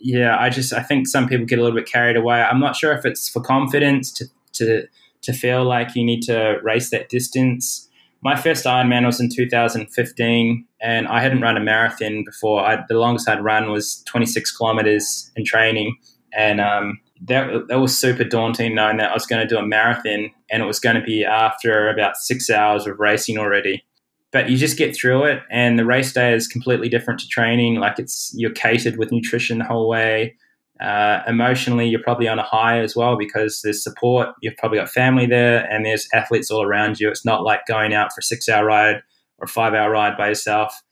yeah, 0.00 0.36
I 0.38 0.50
just 0.50 0.72
I 0.72 0.82
think 0.82 1.06
some 1.06 1.28
people 1.28 1.46
get 1.46 1.58
a 1.58 1.62
little 1.62 1.76
bit 1.76 1.86
carried 1.86 2.16
away. 2.16 2.40
I'm 2.40 2.60
not 2.60 2.76
sure 2.76 2.92
if 2.92 3.04
it's 3.04 3.28
for 3.28 3.40
confidence 3.40 4.10
to 4.12 4.26
to 4.54 4.88
to 5.22 5.32
feel 5.32 5.64
like 5.64 5.94
you 5.94 6.04
need 6.04 6.22
to 6.22 6.58
race 6.62 6.90
that 6.90 7.08
distance. 7.08 7.88
My 8.22 8.36
first 8.36 8.66
Ironman 8.66 9.06
was 9.06 9.20
in 9.20 9.30
2015, 9.30 10.66
and 10.82 11.08
I 11.08 11.20
hadn't 11.20 11.40
run 11.40 11.56
a 11.56 11.60
marathon 11.60 12.22
before. 12.24 12.60
I, 12.64 12.84
the 12.88 12.98
longest 12.98 13.28
I'd 13.28 13.42
run 13.42 13.70
was 13.70 14.02
26 14.06 14.56
kilometers 14.56 15.30
in 15.36 15.44
training, 15.44 15.96
and 16.36 16.60
um, 16.60 17.00
that 17.22 17.68
that 17.68 17.80
was 17.80 17.96
super 17.96 18.24
daunting, 18.24 18.74
knowing 18.74 18.98
that 18.98 19.10
I 19.10 19.14
was 19.14 19.26
going 19.26 19.46
to 19.46 19.48
do 19.48 19.58
a 19.58 19.66
marathon, 19.66 20.30
and 20.50 20.62
it 20.62 20.66
was 20.66 20.78
going 20.78 20.96
to 20.96 21.02
be 21.02 21.24
after 21.24 21.88
about 21.88 22.16
six 22.16 22.50
hours 22.50 22.86
of 22.86 22.98
racing 22.98 23.38
already. 23.38 23.84
But 24.32 24.48
you 24.48 24.56
just 24.56 24.78
get 24.78 24.94
through 24.94 25.24
it 25.24 25.42
and 25.50 25.76
the 25.76 25.84
race 25.84 26.12
day 26.12 26.32
is 26.32 26.46
completely 26.46 26.88
different 26.88 27.18
to 27.18 27.26
training. 27.26 27.76
Like 27.80 27.98
it's 27.98 28.32
you're 28.36 28.52
catered 28.52 28.96
with 28.96 29.10
nutrition 29.10 29.58
the 29.58 29.64
whole 29.64 29.88
way 29.88 30.36
uh, 30.80 31.22
emotionally 31.26 31.86
you're 31.86 32.02
probably 32.02 32.28
on 32.28 32.38
a 32.38 32.42
high 32.42 32.80
as 32.80 32.96
well 32.96 33.16
because 33.16 33.60
there's 33.62 33.82
support. 33.82 34.30
You've 34.40 34.56
probably 34.56 34.78
got 34.78 34.90
family 34.90 35.26
there 35.26 35.70
and 35.70 35.84
there's 35.84 36.08
athletes 36.14 36.50
all 36.50 36.62
around 36.62 37.00
you. 37.00 37.08
It's 37.08 37.24
not 37.24 37.42
like 37.42 37.66
going 37.66 37.92
out 37.92 38.12
for 38.12 38.20
a 38.20 38.22
six 38.22 38.48
hour 38.48 38.64
ride 38.64 39.02
or 39.38 39.44
a 39.44 39.48
five 39.48 39.74
hour 39.74 39.90
ride 39.90 40.16
by 40.16 40.28
yourself 40.28 40.82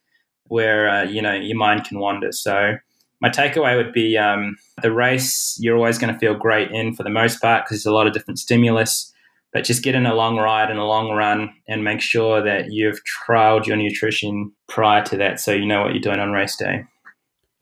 where 0.44 0.88
uh, 0.88 1.02
you 1.04 1.22
know 1.22 1.34
your 1.34 1.56
mind 1.56 1.84
can 1.84 1.98
wander. 1.98 2.32
So 2.32 2.76
my 3.20 3.30
takeaway 3.30 3.76
would 3.76 3.92
be 3.92 4.16
um, 4.16 4.56
the 4.82 4.92
race 4.92 5.56
you're 5.60 5.76
always 5.76 5.98
going 5.98 6.12
to 6.12 6.18
feel 6.18 6.34
great 6.34 6.70
in 6.70 6.94
for 6.94 7.02
the 7.02 7.10
most 7.10 7.40
part 7.40 7.64
because 7.64 7.78
there's 7.78 7.92
a 7.92 7.94
lot 7.94 8.06
of 8.06 8.12
different 8.12 8.38
stimulus 8.38 9.12
but 9.52 9.64
just 9.64 9.82
get 9.82 9.94
in 9.94 10.06
a 10.06 10.14
long 10.14 10.36
ride 10.36 10.70
and 10.70 10.78
a 10.78 10.84
long 10.84 11.10
run 11.10 11.52
and 11.66 11.82
make 11.82 12.00
sure 12.00 12.42
that 12.42 12.70
you've 12.70 13.00
trialed 13.04 13.66
your 13.66 13.76
nutrition 13.76 14.52
prior 14.68 15.02
to 15.02 15.16
that 15.16 15.40
so 15.40 15.52
you 15.52 15.66
know 15.66 15.82
what 15.82 15.92
you're 15.92 16.00
doing 16.00 16.20
on 16.20 16.32
race 16.32 16.56
day. 16.56 16.84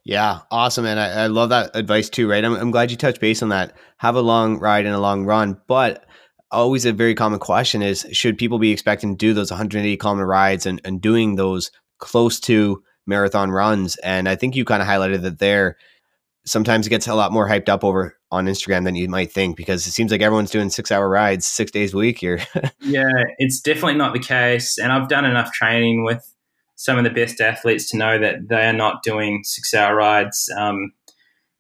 Yeah, 0.07 0.43
awesome. 0.53 0.87
And 0.87 1.01
I, 1.01 1.25
I 1.25 1.27
love 1.27 1.49
that 1.49 1.75
advice 1.75 2.09
too, 2.09 2.31
right? 2.31 2.45
I'm, 2.45 2.55
I'm 2.55 2.71
glad 2.71 2.93
you 2.93 2.97
touched 2.97 3.21
base 3.21 3.43
on 3.43 3.49
that. 3.49 3.77
Have 3.97 4.15
a 4.15 4.21
long 4.21 4.61
ride 4.61 4.87
and 4.87 4.95
a 4.95 5.01
long 5.01 5.25
run. 5.25 5.61
But 5.67 6.07
always 6.53 6.87
a 6.87 6.93
very 6.93 7.17
common 7.17 7.41
question 7.41 7.83
is 7.83 8.07
should 8.13 8.39
people 8.39 8.61
be 8.61 8.71
expecting 8.71 9.15
to 9.15 9.17
do 9.17 9.35
those 9.35 9.51
180 9.51 9.97
kilometer 9.97 10.25
rides 10.25 10.65
and, 10.65 10.81
and 10.85 11.01
doing 11.01 11.35
those 11.35 11.73
close 11.99 12.39
to 12.41 12.85
marathon 13.05 13.51
runs? 13.51 13.97
And 13.97 14.29
I 14.29 14.37
think 14.37 14.55
you 14.55 14.65
kind 14.65 14.81
of 14.81 14.87
highlighted 14.87 15.23
that 15.23 15.41
there. 15.41 15.77
Sometimes 16.45 16.87
it 16.87 16.91
gets 16.91 17.09
a 17.09 17.15
lot 17.17 17.33
more 17.33 17.49
hyped 17.49 17.69
up 17.69 17.83
over 17.83 18.17
on 18.31 18.47
Instagram 18.47 18.85
than 18.85 18.95
you 18.95 19.09
might 19.09 19.33
think 19.33 19.57
because 19.57 19.89
it 19.89 19.91
seems 19.91 20.13
like 20.13 20.21
everyone's 20.21 20.53
doing 20.53 20.71
six 20.71 20.93
hour 20.93 21.09
rides 21.09 21.45
six 21.45 21.73
days 21.73 21.95
a 21.95 21.97
week 21.97 22.19
here. 22.21 22.39
yeah, 22.81 23.11
it's 23.39 23.61
definitely 23.61 23.95
not 23.95 24.13
the 24.13 24.21
case. 24.21 24.79
And 24.79 24.93
I've 24.93 25.09
done 25.09 25.25
enough 25.25 25.51
training 25.51 26.05
with 26.05 26.25
some 26.77 26.99
of 26.99 27.05
the 27.05 27.11
best 27.11 27.41
athletes 27.41 27.91
to 27.91 27.97
know 27.97 28.19
that 28.19 28.49
they're 28.49 28.73
not 28.73 29.03
doing 29.03 29.43
six 29.45 29.75
hour 29.75 29.95
rides. 29.97 30.51
Um, 30.57 30.93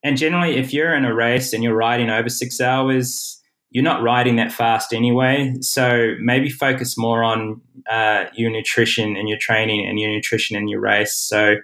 and 0.05 0.17
generally, 0.17 0.57
if 0.57 0.73
you're 0.73 0.95
in 0.95 1.05
a 1.05 1.15
race 1.15 1.53
and 1.53 1.65
you're 1.65 1.75
riding 1.75 2.11
over 2.11 2.29
six 2.29 2.61
hours, 2.61 3.43
you're 3.71 3.83
not 3.83 4.03
riding 4.03 4.37
that 4.37 4.53
fast 4.53 4.93
anyway. 4.93 5.55
So 5.61 6.15
maybe 6.21 6.49
focus 6.49 6.97
more 6.97 7.25
on 7.25 7.61
uh, 7.91 8.27
your 8.35 8.51
nutrition 8.51 9.17
and 9.17 9.29
your 9.29 9.39
training 9.39 9.87
and 9.87 9.99
your 9.99 10.11
nutrition 10.11 10.57
in 10.57 10.69
your 10.69 10.81
race. 10.81 11.15
So 11.15 11.57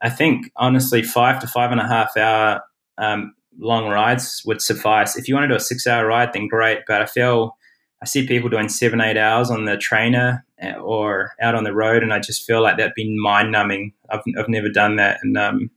I 0.00 0.10
think 0.10 0.52
honestly, 0.56 1.02
five 1.02 1.40
to 1.40 1.46
five 1.46 1.72
and 1.72 1.80
a 1.80 1.86
half 1.86 2.16
hour 2.16 2.62
um, 2.98 3.34
long 3.58 3.88
rides 3.88 4.42
would 4.46 4.62
suffice. 4.62 5.16
If 5.16 5.28
you 5.28 5.34
want 5.34 5.44
to 5.44 5.48
do 5.48 5.56
a 5.56 5.60
six 5.60 5.86
hour 5.86 6.06
ride, 6.06 6.32
then 6.32 6.46
great. 6.46 6.80
But 6.86 7.02
I 7.02 7.06
feel 7.06 7.56
I 8.02 8.04
see 8.04 8.26
people 8.26 8.50
doing 8.50 8.68
seven, 8.68 9.00
eight 9.00 9.16
hours 9.16 9.48
on 9.48 9.64
the 9.64 9.76
trainer 9.76 10.44
eh, 10.58 10.74
or 10.74 11.34
out 11.40 11.54
on 11.54 11.62
the 11.62 11.72
road, 11.72 12.02
and 12.02 12.12
I 12.12 12.18
just 12.18 12.44
feel 12.44 12.60
like 12.60 12.76
that'd 12.76 12.94
be 12.96 13.16
mind 13.16 13.52
numbing. 13.52 13.92
I've, 14.10 14.22
I've 14.36 14.48
never 14.48 14.68
done 14.68 14.96
that. 14.96 15.20
And 15.22 15.38
um, 15.38 15.70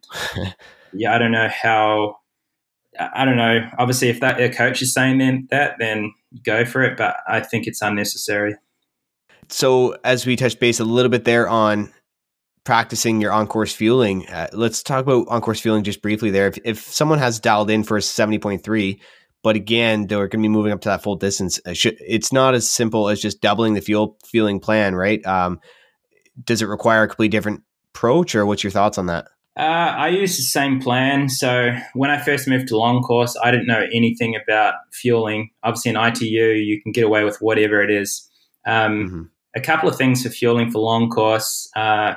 yeah, 0.93 1.13
I 1.13 1.19
don't 1.19 1.31
know 1.31 1.49
how. 1.49 2.17
I 2.97 3.25
don't 3.25 3.37
know. 3.37 3.69
Obviously, 3.77 4.09
if 4.09 4.21
that 4.21 4.41
a 4.41 4.49
coach 4.49 4.81
is 4.81 4.93
saying 4.93 5.19
then 5.19 5.47
that, 5.51 5.75
then 5.79 6.13
go 6.43 6.65
for 6.65 6.81
it. 6.81 6.97
But 6.97 7.17
I 7.27 7.41
think 7.41 7.67
it's 7.67 7.81
unnecessary. 7.81 8.55
So, 9.49 9.95
as 10.03 10.25
we 10.25 10.35
touched 10.35 10.59
base 10.59 10.79
a 10.79 10.85
little 10.85 11.11
bit 11.11 11.25
there 11.25 11.47
on 11.47 11.93
practicing 12.63 13.21
your 13.21 13.31
on 13.31 13.45
course 13.45 13.73
fueling. 13.73 14.27
Uh, 14.27 14.47
let's 14.51 14.81
talk 14.81 15.03
about 15.03 15.27
on 15.27 15.39
course 15.41 15.59
fueling 15.59 15.83
just 15.83 16.01
briefly 16.01 16.31
there. 16.31 16.47
If, 16.47 16.57
if 16.65 16.79
someone 16.79 17.19
has 17.19 17.39
dialed 17.39 17.69
in 17.69 17.83
for 17.83 17.95
a 17.95 17.99
70.3, 17.99 18.99
but 19.45 19.55
again, 19.55 20.07
they're 20.07 20.27
going 20.27 20.41
to 20.41 20.45
be 20.45 20.47
moving 20.47 20.71
up 20.71 20.81
to 20.81 20.89
that 20.89 21.03
full 21.03 21.17
distance, 21.17 21.59
it's 21.67 22.33
not 22.33 22.55
as 22.55 22.67
simple 22.67 23.09
as 23.09 23.21
just 23.21 23.41
doubling 23.41 23.75
the 23.75 23.79
fuel 23.79 24.17
fueling 24.25 24.59
plan, 24.59 24.95
right? 24.95 25.23
Um, 25.23 25.59
does 26.43 26.63
it 26.63 26.65
require 26.65 27.03
a 27.03 27.07
completely 27.07 27.29
different 27.29 27.61
approach, 27.93 28.33
or 28.33 28.47
what's 28.47 28.63
your 28.63 28.71
thoughts 28.71 28.97
on 28.97 29.05
that? 29.05 29.27
Uh, 29.55 29.61
I 29.61 30.07
use 30.07 30.35
the 30.35 30.41
same 30.41 30.81
plan. 30.81 31.29
So 31.29 31.77
when 31.93 32.09
I 32.09 32.19
first 32.19 32.47
moved 32.47 32.69
to 32.69 32.77
long 32.77 33.03
course, 33.03 33.37
I 33.43 33.51
didn't 33.51 33.67
know 33.67 33.85
anything 33.93 34.35
about 34.35 34.73
fueling. 34.91 35.51
Obviously, 35.61 35.91
in 35.91 35.97
ITU, 35.97 36.25
you 36.25 36.81
can 36.81 36.91
get 36.91 37.03
away 37.03 37.23
with 37.23 37.37
whatever 37.39 37.83
it 37.83 37.91
is. 37.91 38.27
Um, 38.65 39.05
mm-hmm. 39.05 39.21
A 39.55 39.61
couple 39.61 39.87
of 39.87 39.95
things 39.95 40.23
for 40.23 40.29
fueling 40.29 40.71
for 40.71 40.79
long 40.79 41.11
course. 41.11 41.69
Uh, 41.75 42.15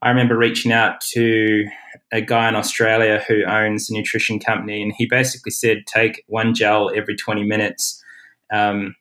I 0.00 0.08
remember 0.08 0.34
reaching 0.34 0.72
out 0.72 1.02
to 1.12 1.66
a 2.12 2.20
guy 2.20 2.48
in 2.48 2.56
Australia 2.56 3.22
who 3.26 3.44
owns 3.44 3.88
a 3.88 3.94
nutrition 3.94 4.38
company, 4.38 4.82
and 4.82 4.92
he 4.96 5.06
basically 5.06 5.52
said 5.52 5.86
take 5.86 6.24
one 6.26 6.54
gel 6.54 6.90
every 6.94 7.16
20 7.16 7.44
minutes. 7.44 8.02
Um, 8.52 8.96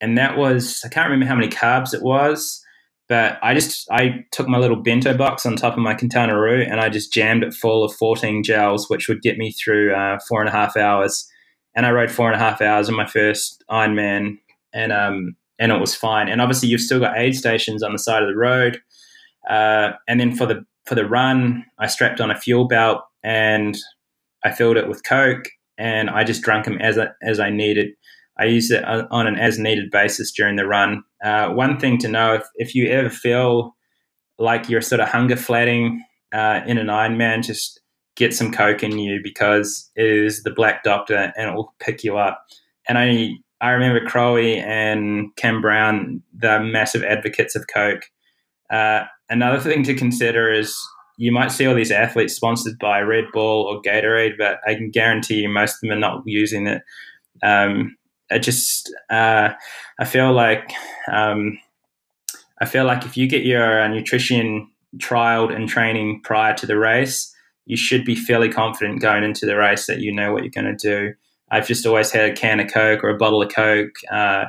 and 0.00 0.16
that 0.18 0.36
was, 0.36 0.82
I 0.84 0.88
can't 0.88 1.08
remember 1.08 1.26
how 1.26 1.34
many 1.34 1.48
carbs 1.48 1.94
it 1.94 2.02
was, 2.02 2.64
but 3.08 3.38
I 3.42 3.54
just, 3.54 3.90
I 3.90 4.24
took 4.30 4.46
my 4.46 4.58
little 4.58 4.76
bento 4.76 5.16
box 5.16 5.44
on 5.44 5.56
top 5.56 5.74
of 5.74 5.80
my 5.80 5.94
Quintana 5.94 6.40
and 6.62 6.80
I 6.80 6.88
just 6.88 7.12
jammed 7.12 7.42
it 7.42 7.54
full 7.54 7.82
of 7.82 7.94
14 7.94 8.42
gels, 8.42 8.88
which 8.88 9.08
would 9.08 9.22
get 9.22 9.36
me 9.36 9.52
through 9.52 9.94
uh, 9.94 10.18
four 10.28 10.40
and 10.40 10.48
a 10.48 10.52
half 10.52 10.76
hours. 10.76 11.28
And 11.74 11.86
I 11.86 11.90
rode 11.90 12.10
four 12.10 12.30
and 12.30 12.40
a 12.40 12.44
half 12.44 12.60
hours 12.60 12.88
in 12.88 12.96
my 12.96 13.06
first 13.06 13.62
Ironman, 13.70 14.38
and 14.72 14.92
um, 14.92 15.36
and 15.58 15.70
it 15.70 15.78
was 15.78 15.94
fine. 15.94 16.28
And 16.28 16.40
obviously, 16.40 16.68
you've 16.68 16.80
still 16.80 16.98
got 16.98 17.16
aid 17.16 17.36
stations 17.36 17.84
on 17.84 17.92
the 17.92 17.98
side 17.98 18.24
of 18.24 18.28
the 18.28 18.36
road. 18.36 18.80
Uh, 19.48 19.92
and 20.08 20.18
then 20.18 20.34
for 20.34 20.46
the 20.46 20.64
for 20.86 20.94
the 20.94 21.06
run, 21.06 21.64
I 21.78 21.86
strapped 21.86 22.20
on 22.20 22.30
a 22.30 22.38
fuel 22.38 22.66
belt 22.66 23.02
and 23.22 23.76
I 24.44 24.50
filled 24.50 24.76
it 24.76 24.88
with 24.88 25.04
Coke, 25.04 25.44
and 25.76 26.08
I 26.08 26.24
just 26.24 26.42
drank 26.42 26.64
them 26.64 26.78
as 26.80 26.98
I, 26.98 27.08
as 27.22 27.38
I 27.38 27.50
needed. 27.50 27.90
I 28.38 28.44
used 28.44 28.72
it 28.72 28.84
on 28.84 29.26
an 29.26 29.38
as 29.38 29.58
needed 29.58 29.90
basis 29.90 30.32
during 30.32 30.56
the 30.56 30.66
run. 30.66 31.02
Uh, 31.22 31.50
one 31.50 31.78
thing 31.78 31.98
to 31.98 32.08
know 32.08 32.34
if, 32.34 32.44
if 32.56 32.74
you 32.74 32.88
ever 32.88 33.10
feel 33.10 33.76
like 34.38 34.68
you're 34.68 34.80
sort 34.80 35.00
of 35.00 35.08
hunger 35.08 35.36
flatting 35.36 36.02
uh, 36.32 36.60
in 36.66 36.78
an 36.78 36.86
Ironman, 36.86 37.44
just 37.44 37.80
get 38.16 38.32
some 38.32 38.50
Coke 38.50 38.82
in 38.82 38.98
you 38.98 39.20
because 39.22 39.90
it 39.94 40.06
is 40.06 40.42
the 40.42 40.50
black 40.50 40.82
doctor 40.82 41.32
and 41.36 41.50
it 41.50 41.54
will 41.54 41.74
pick 41.80 42.02
you 42.02 42.16
up. 42.16 42.46
And 42.88 42.96
I 42.96 43.32
I 43.60 43.72
remember 43.72 44.06
Crowie 44.06 44.58
and 44.58 45.34
Cam 45.36 45.60
Brown, 45.60 46.22
the 46.34 46.60
massive 46.60 47.02
advocates 47.02 47.54
of 47.54 47.66
Coke. 47.72 48.04
Uh, 48.70 49.04
another 49.30 49.60
thing 49.60 49.82
to 49.84 49.94
consider 49.94 50.52
is 50.52 50.76
you 51.16 51.32
might 51.32 51.52
see 51.52 51.66
all 51.66 51.74
these 51.74 51.90
athletes 51.90 52.34
sponsored 52.34 52.78
by 52.78 53.00
Red 53.00 53.24
Bull 53.32 53.66
or 53.66 53.80
Gatorade, 53.82 54.36
but 54.38 54.58
I 54.66 54.74
can 54.74 54.90
guarantee 54.90 55.36
you 55.36 55.48
most 55.48 55.74
of 55.74 55.80
them 55.82 55.92
are 55.92 56.00
not 56.00 56.22
using 56.26 56.66
it. 56.66 56.82
Um, 57.42 57.96
I 58.30 58.38
just 58.38 58.92
uh, 59.10 59.50
I 59.98 60.04
feel 60.04 60.32
like 60.32 60.72
um, 61.10 61.58
I 62.60 62.66
feel 62.66 62.84
like 62.84 63.04
if 63.04 63.16
you 63.16 63.26
get 63.26 63.44
your 63.44 63.80
uh, 63.80 63.88
nutrition 63.88 64.70
trialed 64.98 65.54
and 65.54 65.68
training 65.68 66.20
prior 66.24 66.54
to 66.54 66.66
the 66.66 66.78
race, 66.78 67.34
you 67.66 67.76
should 67.76 68.04
be 68.04 68.16
fairly 68.16 68.48
confident 68.48 69.00
going 69.00 69.24
into 69.24 69.46
the 69.46 69.56
race 69.56 69.86
that 69.86 70.00
you 70.00 70.12
know 70.12 70.32
what 70.32 70.42
you're 70.42 70.62
going 70.62 70.76
to 70.76 70.88
do. 70.88 71.14
I've 71.50 71.66
just 71.66 71.86
always 71.86 72.12
had 72.12 72.30
a 72.30 72.34
can 72.34 72.60
of 72.60 72.72
Coke 72.72 73.02
or 73.02 73.10
a 73.10 73.16
bottle 73.16 73.42
of 73.42 73.52
Coke 73.52 73.94
uh, 74.10 74.46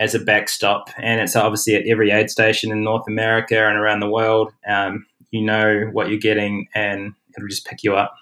as 0.00 0.14
a 0.14 0.18
backstop, 0.18 0.88
and 0.96 1.20
it's 1.20 1.36
obviously 1.36 1.74
at 1.76 1.86
every 1.86 2.10
aid 2.10 2.30
station 2.30 2.72
in 2.72 2.82
North 2.82 3.04
America 3.06 3.68
and 3.68 3.76
around 3.76 4.00
the 4.00 4.10
world. 4.10 4.50
Um, 4.66 5.06
you 5.30 5.42
know 5.42 5.90
what 5.92 6.08
you're 6.08 6.18
getting, 6.18 6.66
and 6.74 7.12
it'll 7.36 7.48
just 7.48 7.66
pick 7.66 7.84
you 7.84 7.94
up. 7.94 8.14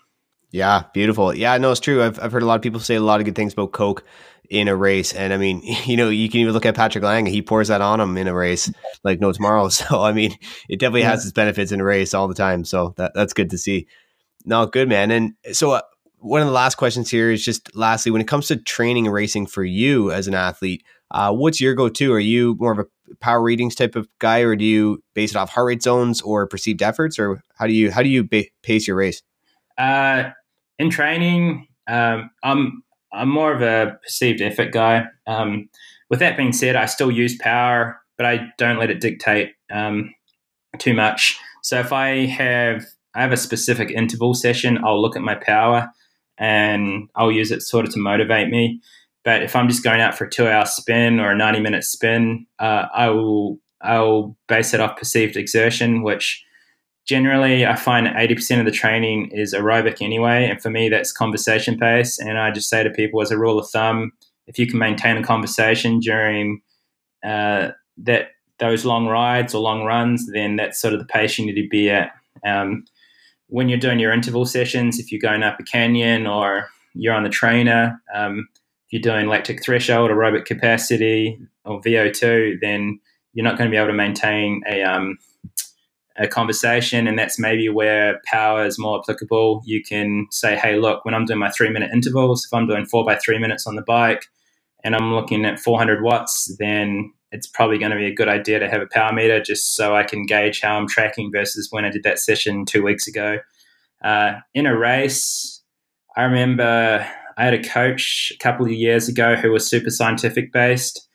Yeah, 0.51 0.85
beautiful. 0.93 1.33
Yeah, 1.35 1.57
no, 1.59 1.71
it's 1.71 1.81
true. 1.81 2.03
I've, 2.03 2.21
I've 2.21 2.33
heard 2.33 2.43
a 2.43 2.47
lot 2.47 2.57
of 2.57 2.63
people 2.63 2.81
say 2.81 2.97
a 2.97 3.01
lot 3.01 3.21
of 3.21 3.27
good 3.27 3.37
things 3.37 3.53
about 3.53 3.73
Coke 3.73 4.05
in 4.51 4.67
a 4.67 4.75
race. 4.75 5.13
And 5.13 5.33
I 5.33 5.37
mean, 5.37 5.63
you 5.85 5.97
know, 5.97 6.09
you 6.09 6.29
can 6.29 6.41
even 6.41 6.53
look 6.53 6.67
at 6.67 6.75
Patrick 6.75 7.05
Lange, 7.05 7.27
he 7.27 7.43
pours 7.43 7.69
that 7.69 7.81
on 7.81 8.01
him 8.01 8.17
in 8.17 8.27
a 8.27 8.35
race 8.35 8.71
like 9.05 9.21
no 9.21 9.33
tomorrow. 9.33 9.69
So, 9.79 10.03
I 10.03 10.13
mean, 10.13 10.33
it 10.69 10.81
definitely 10.81 11.03
yeah. 11.03 11.11
has 11.11 11.25
its 11.25 11.33
benefits 11.33 11.71
in 11.71 11.81
a 11.81 11.85
race 11.85 12.13
all 12.13 12.27
the 12.27 12.35
time. 12.35 12.65
So 12.65 12.95
that, 12.97 13.13
that's 13.15 13.33
good 13.33 13.51
to 13.51 13.59
see. 13.59 13.87
No, 14.45 14.67
good, 14.67 14.89
man. 14.89 15.11
And 15.11 15.35
so, 15.53 15.73
uh, 15.73 15.83
one 16.21 16.41
of 16.41 16.49
the 16.49 16.53
last 16.53 16.75
questions 16.75 17.11
here 17.11 17.31
is 17.31 17.45
just 17.45 17.77
lastly, 17.77 18.11
when 18.11 18.21
it 18.21 18.27
comes 18.27 18.49
to 18.49 18.57
training 18.57 19.07
and 19.07 19.15
racing 19.15 19.47
for 19.47 19.63
you 19.63 20.11
as 20.11 20.27
an 20.27 20.35
athlete, 20.35 20.83
uh, 21.11 21.33
what's 21.33 21.61
your 21.61 21.75
go 21.75 21.89
to? 21.89 22.13
Are 22.13 22.21
you 22.21 22.57
more 22.59 22.73
of 22.73 22.79
a 22.79 23.15
power 23.21 23.43
readings 23.43 23.75
type 23.75 23.97
of 23.97 24.09
guy, 24.19 24.41
or 24.41 24.57
do 24.57 24.65
you 24.65 25.03
base 25.15 25.31
it 25.31 25.37
off 25.37 25.51
heart 25.51 25.67
rate 25.67 25.83
zones 25.83 26.21
or 26.21 26.47
perceived 26.47 26.83
efforts, 26.83 27.19
or 27.19 27.43
how 27.57 27.67
do 27.67 27.73
you 27.73 27.91
how 27.91 28.03
do 28.03 28.09
you 28.09 28.25
ba- 28.25 28.45
pace 28.63 28.87
your 28.87 28.97
race? 28.97 29.23
Uh, 29.77 30.31
in 30.79 30.91
training, 30.91 31.67
um, 31.89 32.31
I'm 32.43 32.83
I'm 33.13 33.29
more 33.29 33.53
of 33.53 33.63
a 33.63 33.99
perceived 34.03 34.41
effort 34.41 34.73
guy. 34.73 35.07
Um, 35.27 35.69
with 36.11 36.21
that 36.21 36.37
being 36.37 36.53
said, 36.53 36.77
I 36.77 36.87
still 36.87 37.11
use 37.11 37.37
power, 37.39 38.01
but 38.17 38.27
I 38.27 38.49
don't 38.59 38.79
let 38.79 38.91
it 38.91 39.01
dictate 39.01 39.53
um, 39.71 40.15
too 40.79 40.95
much. 40.95 41.39
So 41.63 41.79
if 41.81 41.93
I 41.93 42.27
have 42.27 42.85
I 43.15 43.23
have 43.23 43.33
a 43.33 43.37
specific 43.37 43.91
interval 43.91 44.35
session, 44.35 44.79
I'll 44.85 45.01
look 45.01 45.17
at 45.17 45.23
my 45.23 45.35
power 45.35 45.91
and 46.39 47.09
I'll 47.17 47.33
use 47.33 47.51
it 47.51 47.63
sort 47.63 47.85
of 47.85 47.93
to 47.95 47.99
motivate 47.99 48.49
me. 48.49 48.81
But 49.29 49.43
if 49.43 49.55
I'm 49.55 49.69
just 49.69 49.85
going 49.85 50.01
out 50.01 50.17
for 50.17 50.25
a 50.25 50.31
two-hour 50.31 50.65
spin 50.65 51.21
or 51.21 51.31
a 51.31 51.37
ninety-minute 51.37 51.85
spin, 51.85 52.47
uh, 52.59 52.87
I 52.95 53.11
will 53.11 53.59
I'll 53.83 54.35
base 54.49 54.73
it 54.73 54.81
off 54.81 54.97
perceived 54.97 55.37
exertion, 55.37 56.03
which 56.03 56.43
generally 57.07 57.67
I 57.67 57.77
find 57.77 58.07
80% 58.07 58.59
of 58.59 58.65
the 58.65 58.71
training 58.71 59.31
is 59.31 59.53
aerobic 59.53 60.01
anyway. 60.01 60.49
And 60.49 60.63
for 60.63 60.71
me, 60.71 60.89
that's 60.89 61.13
conversation 61.13 61.79
pace. 61.79 62.19
And 62.19 62.39
I 62.39 62.51
just 62.51 62.71
say 62.71 62.83
to 62.83 62.89
people 62.89 63.21
as 63.21 63.31
a 63.31 63.37
rule 63.37 63.59
of 63.59 63.69
thumb, 63.69 64.13
if 64.47 64.59
you 64.59 64.67
can 64.67 64.79
maintain 64.79 65.19
a 65.19 65.23
conversation 65.23 66.01
during 66.01 66.63
uh, 67.23 67.73
that 67.99 68.29
those 68.59 68.87
long 68.87 69.09
rides 69.09 69.55
or 69.55 69.61
long 69.61 69.85
runs, 69.85 70.27
then 70.33 70.57
that's 70.57 70.81
sort 70.81 70.95
of 70.95 71.01
the 71.01 71.07
pace 71.07 71.39
you 71.39 71.45
need 71.45 71.61
to 71.61 71.69
be 71.69 71.91
at. 71.91 72.13
Um, 72.47 72.87
when 73.49 73.69
you're 73.69 73.79
doing 73.79 73.99
your 73.99 74.15
interval 74.15 74.47
sessions, 74.47 74.99
if 74.99 75.13
you're 75.13 75.21
going 75.21 75.43
up 75.43 75.61
a 75.61 75.65
canyon 75.65 76.27
or 76.27 76.71
you're 76.95 77.13
on 77.13 77.25
the 77.25 77.29
trainer, 77.29 78.01
um, 78.15 78.49
if 78.89 78.93
you're 78.93 79.15
doing 79.15 79.29
lactic 79.29 79.63
threshold, 79.63 80.11
aerobic 80.11 80.47
capacity, 80.47 81.39
or 81.67 81.81
VO2, 81.83 82.61
then 82.63 82.99
you're 83.35 83.45
not 83.45 83.59
going 83.59 83.71
to 83.71 83.75
be 83.75 83.77
able 83.77 83.89
to 83.89 83.93
maintain 83.93 84.63
a 84.67 84.83
um, 84.83 85.19
a 86.17 86.27
conversation, 86.27 87.07
and 87.07 87.19
that's 87.19 87.39
maybe 87.39 87.69
where 87.69 88.21
power 88.25 88.65
is 88.65 88.79
more 88.79 88.99
applicable. 88.99 89.63
You 89.65 89.83
can 89.83 90.27
say, 90.31 90.57
hey, 90.57 90.77
look, 90.77 91.05
when 91.05 91.15
I'm 91.15 91.27
doing 91.27 91.39
my 91.39 91.51
three 91.51 91.71
minute 91.71 91.91
intervals, 91.93 92.47
if 92.47 92.53
I'm 92.53 92.67
doing 92.67 92.87
four 92.87 93.05
by 93.05 93.17
three 93.17 93.39
minutes 93.39 93.67
on 93.67 93.77
the 93.77 93.83
bike 93.83 94.25
and 94.83 94.97
I'm 94.97 95.15
looking 95.15 95.45
at 95.45 95.61
400 95.61 96.03
watts, 96.03 96.57
then 96.59 97.13
it's 97.31 97.47
probably 97.47 97.79
going 97.79 97.91
to 97.91 97.97
be 97.97 98.07
a 98.07 98.15
good 98.15 98.29
idea 98.29 98.59
to 98.59 98.69
have 98.69 98.81
a 98.81 98.87
power 98.87 99.13
meter 99.13 99.41
just 99.41 99.77
so 99.77 99.95
I 99.95 100.03
can 100.03 100.25
gauge 100.25 100.61
how 100.61 100.77
I'm 100.77 100.89
tracking 100.89 101.31
versus 101.31 101.69
when 101.71 101.85
I 101.85 101.91
did 101.91 102.03
that 102.05 102.19
session 102.19 102.65
two 102.65 102.83
weeks 102.83 103.07
ago. 103.07 103.39
Uh, 104.03 104.35
in 104.55 104.67
a 104.67 104.77
race, 104.77 105.63
I 106.17 106.23
remember 106.23 107.07
I 107.39 107.45
had 107.45 107.55
a 107.55 107.63
coach 107.63 108.33
a 108.35 108.43
couple 108.43 108.67
of 108.67 108.73
years 108.73 109.09
ago 109.09 109.37
who 109.37 109.53
was 109.53 109.69
super 109.69 109.91
scientific 109.91 110.53
based, 110.53 111.09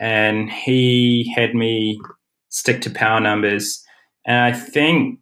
and 0.00 0.50
he 0.50 1.32
had 1.36 1.54
me 1.54 2.00
stick 2.48 2.80
to 2.80 2.90
power 2.90 3.20
numbers 3.20 3.86
and 4.26 4.38
I 4.38 4.52
think 4.52 5.20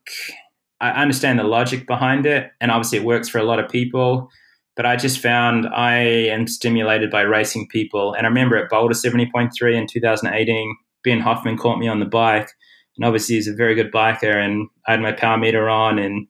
I 0.80 0.90
understand 0.90 1.38
the 1.38 1.44
logic 1.44 1.86
behind 1.86 2.26
it. 2.26 2.50
And 2.60 2.70
obviously, 2.70 2.98
it 2.98 3.04
works 3.04 3.28
for 3.28 3.38
a 3.38 3.44
lot 3.44 3.60
of 3.60 3.70
people. 3.70 4.28
But 4.76 4.86
I 4.86 4.96
just 4.96 5.20
found 5.20 5.68
I 5.68 5.98
am 5.98 6.48
stimulated 6.48 7.10
by 7.10 7.20
racing 7.20 7.68
people. 7.68 8.14
And 8.14 8.26
I 8.26 8.28
remember 8.28 8.56
at 8.56 8.70
Boulder 8.70 8.94
70.3 8.94 9.74
in 9.74 9.86
2018, 9.86 10.76
Ben 11.04 11.20
Hoffman 11.20 11.56
caught 11.56 11.78
me 11.78 11.86
on 11.86 12.00
the 12.00 12.06
bike. 12.06 12.48
And 12.96 13.04
obviously, 13.04 13.36
he's 13.36 13.46
a 13.46 13.54
very 13.54 13.74
good 13.74 13.92
biker. 13.92 14.34
And 14.34 14.68
I 14.88 14.92
had 14.92 15.00
my 15.00 15.12
power 15.12 15.36
meter 15.36 15.68
on. 15.68 15.98
And 15.98 16.26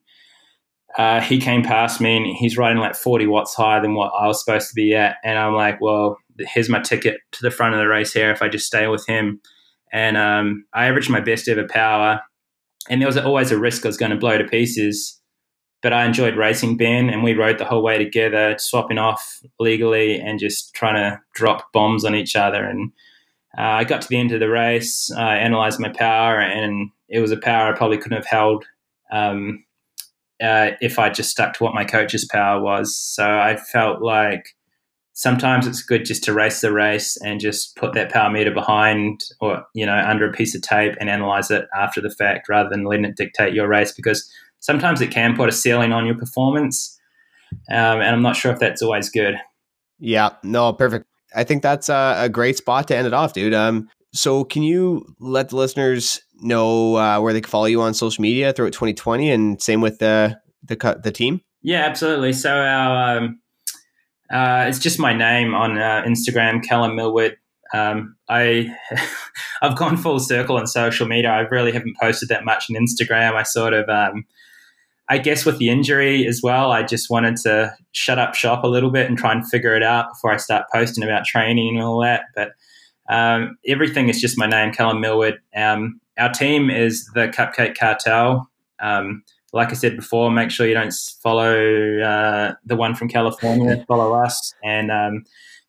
uh, 0.97 1.21
he 1.21 1.39
came 1.39 1.63
past 1.63 1.99
me 1.99 2.17
and 2.17 2.25
he's 2.25 2.57
riding 2.57 2.81
like 2.81 2.95
40 2.95 3.27
watts 3.27 3.53
higher 3.53 3.81
than 3.81 3.95
what 3.95 4.11
I 4.17 4.27
was 4.27 4.43
supposed 4.43 4.69
to 4.69 4.75
be 4.75 4.95
at. 4.95 5.17
And 5.23 5.37
I'm 5.37 5.53
like, 5.53 5.81
well, 5.81 6.17
here's 6.39 6.69
my 6.69 6.79
ticket 6.79 7.17
to 7.33 7.39
the 7.41 7.51
front 7.51 7.73
of 7.73 7.79
the 7.79 7.87
race 7.87 8.13
here 8.13 8.31
if 8.31 8.41
I 8.41 8.47
just 8.47 8.65
stay 8.65 8.87
with 8.87 9.05
him. 9.05 9.41
And 9.91 10.17
um, 10.17 10.65
I 10.73 10.87
averaged 10.87 11.09
my 11.09 11.19
best 11.19 11.47
ever 11.47 11.67
power 11.67 12.21
and 12.89 13.01
there 13.01 13.07
was 13.07 13.17
always 13.17 13.51
a 13.51 13.57
risk 13.57 13.85
I 13.85 13.89
was 13.89 13.97
going 13.97 14.11
to 14.11 14.17
blow 14.17 14.37
to 14.37 14.43
pieces. 14.43 15.19
But 15.81 15.93
I 15.93 16.05
enjoyed 16.05 16.35
racing 16.35 16.77
Ben, 16.77 17.09
and 17.09 17.23
we 17.23 17.33
rode 17.33 17.59
the 17.59 17.65
whole 17.65 17.83
way 17.83 17.97
together, 17.97 18.55
swapping 18.57 18.97
off 18.97 19.39
legally 19.59 20.19
and 20.19 20.39
just 20.39 20.73
trying 20.73 20.95
to 20.95 21.21
drop 21.35 21.71
bombs 21.73 22.03
on 22.03 22.15
each 22.15 22.35
other. 22.35 22.63
And 22.63 22.91
uh, 23.57 23.61
I 23.61 23.83
got 23.83 24.01
to 24.01 24.07
the 24.07 24.19
end 24.19 24.31
of 24.31 24.39
the 24.39 24.49
race, 24.49 25.11
I 25.15 25.37
analyzed 25.37 25.79
my 25.79 25.89
power, 25.89 26.39
and 26.39 26.89
it 27.07 27.19
was 27.19 27.31
a 27.31 27.37
power 27.37 27.71
I 27.71 27.77
probably 27.77 27.97
couldn't 27.97 28.17
have 28.17 28.25
held 28.25 28.65
um, 29.11 29.63
uh, 30.41 30.71
if 30.81 30.99
I 30.99 31.09
just 31.09 31.29
stuck 31.29 31.53
to 31.53 31.63
what 31.63 31.73
my 31.73 31.85
coach's 31.85 32.25
power 32.25 32.61
was. 32.61 32.95
So 32.95 33.23
I 33.23 33.57
felt 33.57 34.01
like 34.01 34.55
sometimes 35.15 35.65
it's 35.65 35.81
good 35.81 36.05
just 36.05 36.23
to 36.25 36.33
race 36.33 36.61
the 36.61 36.71
race 36.71 37.17
and 37.17 37.39
just 37.39 37.75
put 37.77 37.93
that 37.93 38.11
power 38.11 38.29
meter 38.29 38.51
behind 38.51 39.21
or 39.39 39.65
you 39.73 39.85
know 39.85 39.95
under 39.95 40.29
a 40.29 40.31
piece 40.31 40.53
of 40.53 40.61
tape 40.61 40.93
and 40.99 41.09
analyze 41.09 41.49
it 41.49 41.65
after 41.73 42.01
the 42.01 42.09
fact 42.09 42.47
rather 42.49 42.69
than 42.69 42.83
letting 42.83 43.05
it 43.05 43.15
dictate 43.15 43.53
your 43.53 43.67
race 43.67 43.93
because 43.93 44.29
sometimes 44.59 45.01
it 45.01 45.11
can 45.11 45.35
put 45.35 45.49
a 45.49 45.53
ceiling 45.53 45.93
on 45.93 46.05
your 46.05 46.17
performance 46.17 46.99
um, 47.71 48.01
and 48.01 48.13
i'm 48.13 48.21
not 48.21 48.35
sure 48.35 48.51
if 48.51 48.59
that's 48.59 48.81
always 48.81 49.09
good. 49.09 49.35
Yeah 49.99 50.31
no 50.43 50.73
perfect. 50.73 51.05
I 51.33 51.45
think 51.45 51.63
that's 51.63 51.87
a, 51.87 52.15
a 52.19 52.29
great 52.29 52.57
spot 52.57 52.87
to 52.89 52.95
end 52.95 53.07
it 53.07 53.13
off 53.13 53.31
dude. 53.31 53.53
Um, 53.53 53.89
so 54.13 54.43
can 54.43 54.63
you 54.63 55.15
let 55.19 55.49
the 55.49 55.55
listeners 55.55 56.21
know 56.41 56.95
uh, 56.95 57.19
where 57.19 57.33
they 57.33 57.41
can 57.41 57.49
follow 57.49 57.65
you 57.65 57.81
on 57.81 57.93
social 57.93 58.21
media 58.21 58.53
throughout 58.53 58.73
2020 58.73 59.31
and 59.31 59.61
same 59.61 59.81
with 59.81 59.99
the 59.99 60.39
the, 60.63 60.99
the 61.03 61.11
team 61.11 61.41
yeah 61.61 61.85
absolutely 61.85 62.33
so 62.33 62.51
our 62.51 63.17
um, 63.17 63.39
uh, 64.31 64.65
it's 64.67 64.79
just 64.79 64.99
my 64.99 65.13
name 65.13 65.53
on 65.53 65.77
uh, 65.77 66.03
Instagram, 66.05 66.63
Callum 66.63 66.95
Millward. 66.95 67.37
Um, 67.73 68.15
I 68.29 68.75
I've 69.61 69.77
gone 69.77 69.97
full 69.97 70.19
circle 70.19 70.57
on 70.57 70.67
social 70.67 71.07
media. 71.07 71.29
I 71.29 71.41
really 71.41 71.71
haven't 71.71 71.97
posted 72.01 72.29
that 72.29 72.45
much 72.45 72.65
on 72.69 72.75
Instagram. 72.75 73.33
I 73.33 73.43
sort 73.43 73.73
of 73.73 73.87
um, 73.89 74.25
I 75.07 75.19
guess 75.19 75.45
with 75.45 75.59
the 75.59 75.69
injury 75.69 76.25
as 76.27 76.41
well, 76.41 76.71
I 76.71 76.83
just 76.83 77.09
wanted 77.09 77.37
to 77.37 77.75
shut 77.91 78.17
up 78.17 78.33
shop 78.33 78.63
a 78.63 78.67
little 78.67 78.89
bit 78.89 79.07
and 79.07 79.17
try 79.17 79.31
and 79.31 79.47
figure 79.47 79.75
it 79.75 79.83
out 79.83 80.09
before 80.09 80.31
I 80.31 80.37
start 80.37 80.65
posting 80.73 81.03
about 81.03 81.25
training 81.25 81.75
and 81.75 81.85
all 81.85 82.01
that. 82.01 82.23
But 82.35 82.53
um, 83.07 83.57
everything 83.67 84.09
is 84.09 84.19
just 84.19 84.37
my 84.37 84.47
name, 84.47 84.73
Callum 84.73 85.01
Millward. 85.01 85.39
Um, 85.55 85.99
our 86.17 86.31
team 86.31 86.69
is 86.69 87.09
the 87.13 87.27
Cupcake 87.27 87.77
Cartel. 87.77 88.49
Um, 88.79 89.23
like 89.53 89.69
I 89.69 89.73
said 89.73 89.95
before, 89.95 90.31
make 90.31 90.51
sure 90.51 90.67
you 90.67 90.73
don't 90.73 90.93
follow 91.23 91.99
uh, 92.01 92.53
the 92.65 92.75
one 92.75 92.93
from 92.93 93.07
California. 93.07 93.85
follow 93.87 94.13
us, 94.13 94.53
and 94.63 94.91
um, 94.91 95.23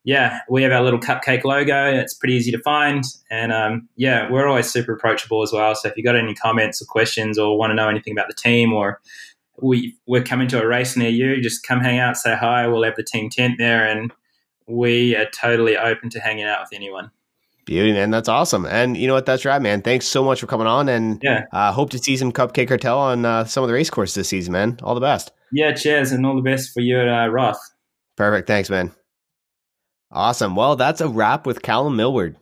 yeah, 0.06 0.40
we 0.48 0.62
have 0.62 0.72
our 0.72 0.82
little 0.82 1.00
cupcake 1.00 1.44
logo. 1.44 1.92
It's 1.92 2.14
pretty 2.14 2.34
easy 2.34 2.50
to 2.52 2.58
find, 2.62 3.04
and 3.30 3.52
um, 3.52 3.88
yeah, 3.96 4.30
we're 4.30 4.48
always 4.48 4.70
super 4.70 4.92
approachable 4.92 5.42
as 5.42 5.52
well. 5.52 5.74
So 5.74 5.88
if 5.88 5.96
you 5.96 6.02
got 6.02 6.16
any 6.16 6.34
comments 6.34 6.82
or 6.82 6.86
questions, 6.86 7.38
or 7.38 7.58
want 7.58 7.70
to 7.70 7.74
know 7.74 7.88
anything 7.88 8.12
about 8.12 8.28
the 8.28 8.34
team, 8.34 8.72
or 8.72 9.00
we 9.60 9.96
we're 10.06 10.22
coming 10.22 10.48
to 10.48 10.62
a 10.62 10.66
race 10.66 10.96
near 10.96 11.10
you, 11.10 11.40
just 11.40 11.66
come 11.66 11.80
hang 11.80 11.98
out, 11.98 12.16
say 12.16 12.36
hi. 12.36 12.66
We'll 12.66 12.84
have 12.84 12.96
the 12.96 13.04
team 13.04 13.30
tent 13.30 13.54
there, 13.58 13.84
and 13.84 14.12
we 14.66 15.16
are 15.16 15.26
totally 15.30 15.76
open 15.76 16.10
to 16.10 16.20
hanging 16.20 16.44
out 16.44 16.60
with 16.60 16.72
anyone. 16.72 17.10
Beauty, 17.66 17.92
man. 17.92 18.12
That's 18.12 18.28
awesome. 18.28 18.64
And 18.64 18.96
you 18.96 19.08
know 19.08 19.14
what? 19.14 19.26
That's 19.26 19.44
right, 19.44 19.60
man. 19.60 19.82
Thanks 19.82 20.06
so 20.06 20.24
much 20.24 20.40
for 20.40 20.46
coming 20.46 20.68
on. 20.68 20.88
And 20.88 21.20
yeah, 21.22 21.46
uh, 21.52 21.72
hope 21.72 21.90
to 21.90 21.98
see 21.98 22.16
some 22.16 22.32
Cupcake 22.32 22.68
Cartel 22.68 22.96
on 22.96 23.24
uh, 23.24 23.44
some 23.44 23.64
of 23.64 23.68
the 23.68 23.74
race 23.74 23.90
courses 23.90 24.14
this 24.14 24.28
season, 24.28 24.52
man. 24.52 24.78
All 24.84 24.94
the 24.94 25.00
best. 25.00 25.32
Yeah, 25.52 25.74
cheers. 25.74 26.12
And 26.12 26.24
all 26.24 26.36
the 26.36 26.42
best 26.42 26.72
for 26.72 26.80
your 26.80 27.12
uh, 27.12 27.26
Roth. 27.26 27.58
Perfect. 28.16 28.46
Thanks, 28.46 28.70
man. 28.70 28.92
Awesome. 30.12 30.54
Well, 30.54 30.76
that's 30.76 31.00
a 31.00 31.08
wrap 31.08 31.44
with 31.44 31.60
Callum 31.60 31.96
Millward. 31.96 32.36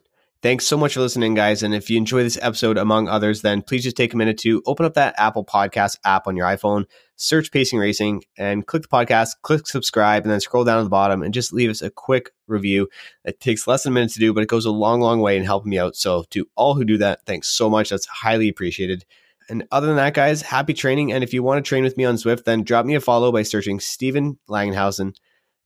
Thanks 0.45 0.67
so 0.67 0.77
much 0.77 0.93
for 0.93 1.01
listening, 1.01 1.33
guys. 1.33 1.63
And 1.63 1.75
if 1.75 1.89
you 1.89 1.97
enjoy 1.97 2.23
this 2.23 2.39
episode, 2.43 2.77
among 2.77 3.09
others, 3.09 3.41
then 3.41 3.63
please 3.63 3.83
just 3.83 3.97
take 3.97 4.13
a 4.13 4.17
minute 4.19 4.37
to 4.41 4.63
open 4.67 4.85
up 4.85 4.93
that 4.93 5.15
Apple 5.17 5.43
Podcast 5.43 5.97
app 6.05 6.27
on 6.27 6.37
your 6.37 6.47
iPhone, 6.47 6.85
search 7.17 7.51
Pacing 7.51 7.79
Racing, 7.79 8.25
and 8.37 8.67
click 8.67 8.83
the 8.83 8.89
podcast, 8.89 9.37
click 9.41 9.67
subscribe, 9.67 10.25
and 10.25 10.31
then 10.31 10.43
scroll 10.43 10.63
down 10.63 10.77
to 10.77 10.85
the 10.85 10.91
bottom 10.91 11.23
and 11.23 11.33
just 11.33 11.55
leave 11.55 11.71
us 11.71 11.81
a 11.81 11.89
quick 11.89 12.31
review. 12.47 12.91
It 13.25 13.41
takes 13.41 13.67
less 13.67 13.85
than 13.85 13.95
a 13.95 13.95
minute 13.95 14.13
to 14.13 14.19
do, 14.19 14.35
but 14.35 14.43
it 14.43 14.51
goes 14.51 14.67
a 14.67 14.71
long, 14.71 15.01
long 15.01 15.21
way 15.21 15.39
in 15.39 15.45
helping 15.45 15.71
me 15.71 15.79
out. 15.79 15.97
So, 15.97 16.25
to 16.33 16.47
all 16.57 16.75
who 16.75 16.85
do 16.85 16.99
that, 16.99 17.25
thanks 17.25 17.49
so 17.49 17.71
much. 17.71 17.89
That's 17.89 18.05
highly 18.05 18.51
appreciated. 18.51 19.07
And 19.49 19.67
other 19.73 19.87
than 19.87 19.97
that, 19.97 20.13
guys, 20.13 20.43
happy 20.43 20.75
training. 20.75 21.11
And 21.11 21.25
if 21.25 21.33
you 21.33 21.43
want 21.43 21.65
to 21.65 21.67
train 21.67 21.85
with 21.85 21.97
me 21.97 22.05
on 22.05 22.17
Zwift, 22.17 22.45
then 22.45 22.65
drop 22.65 22.85
me 22.85 22.97
a 22.97 23.01
follow 23.01 23.33
by 23.33 23.45
searching 23.45 23.81
Stephen 23.81 24.39
Langenhausen. 24.51 25.15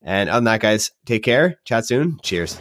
And 0.03 0.31
other 0.31 0.37
than 0.37 0.45
that, 0.45 0.61
guys, 0.61 0.93
take 1.05 1.24
care. 1.24 1.59
Chat 1.64 1.85
soon. 1.85 2.20
Cheers. 2.22 2.61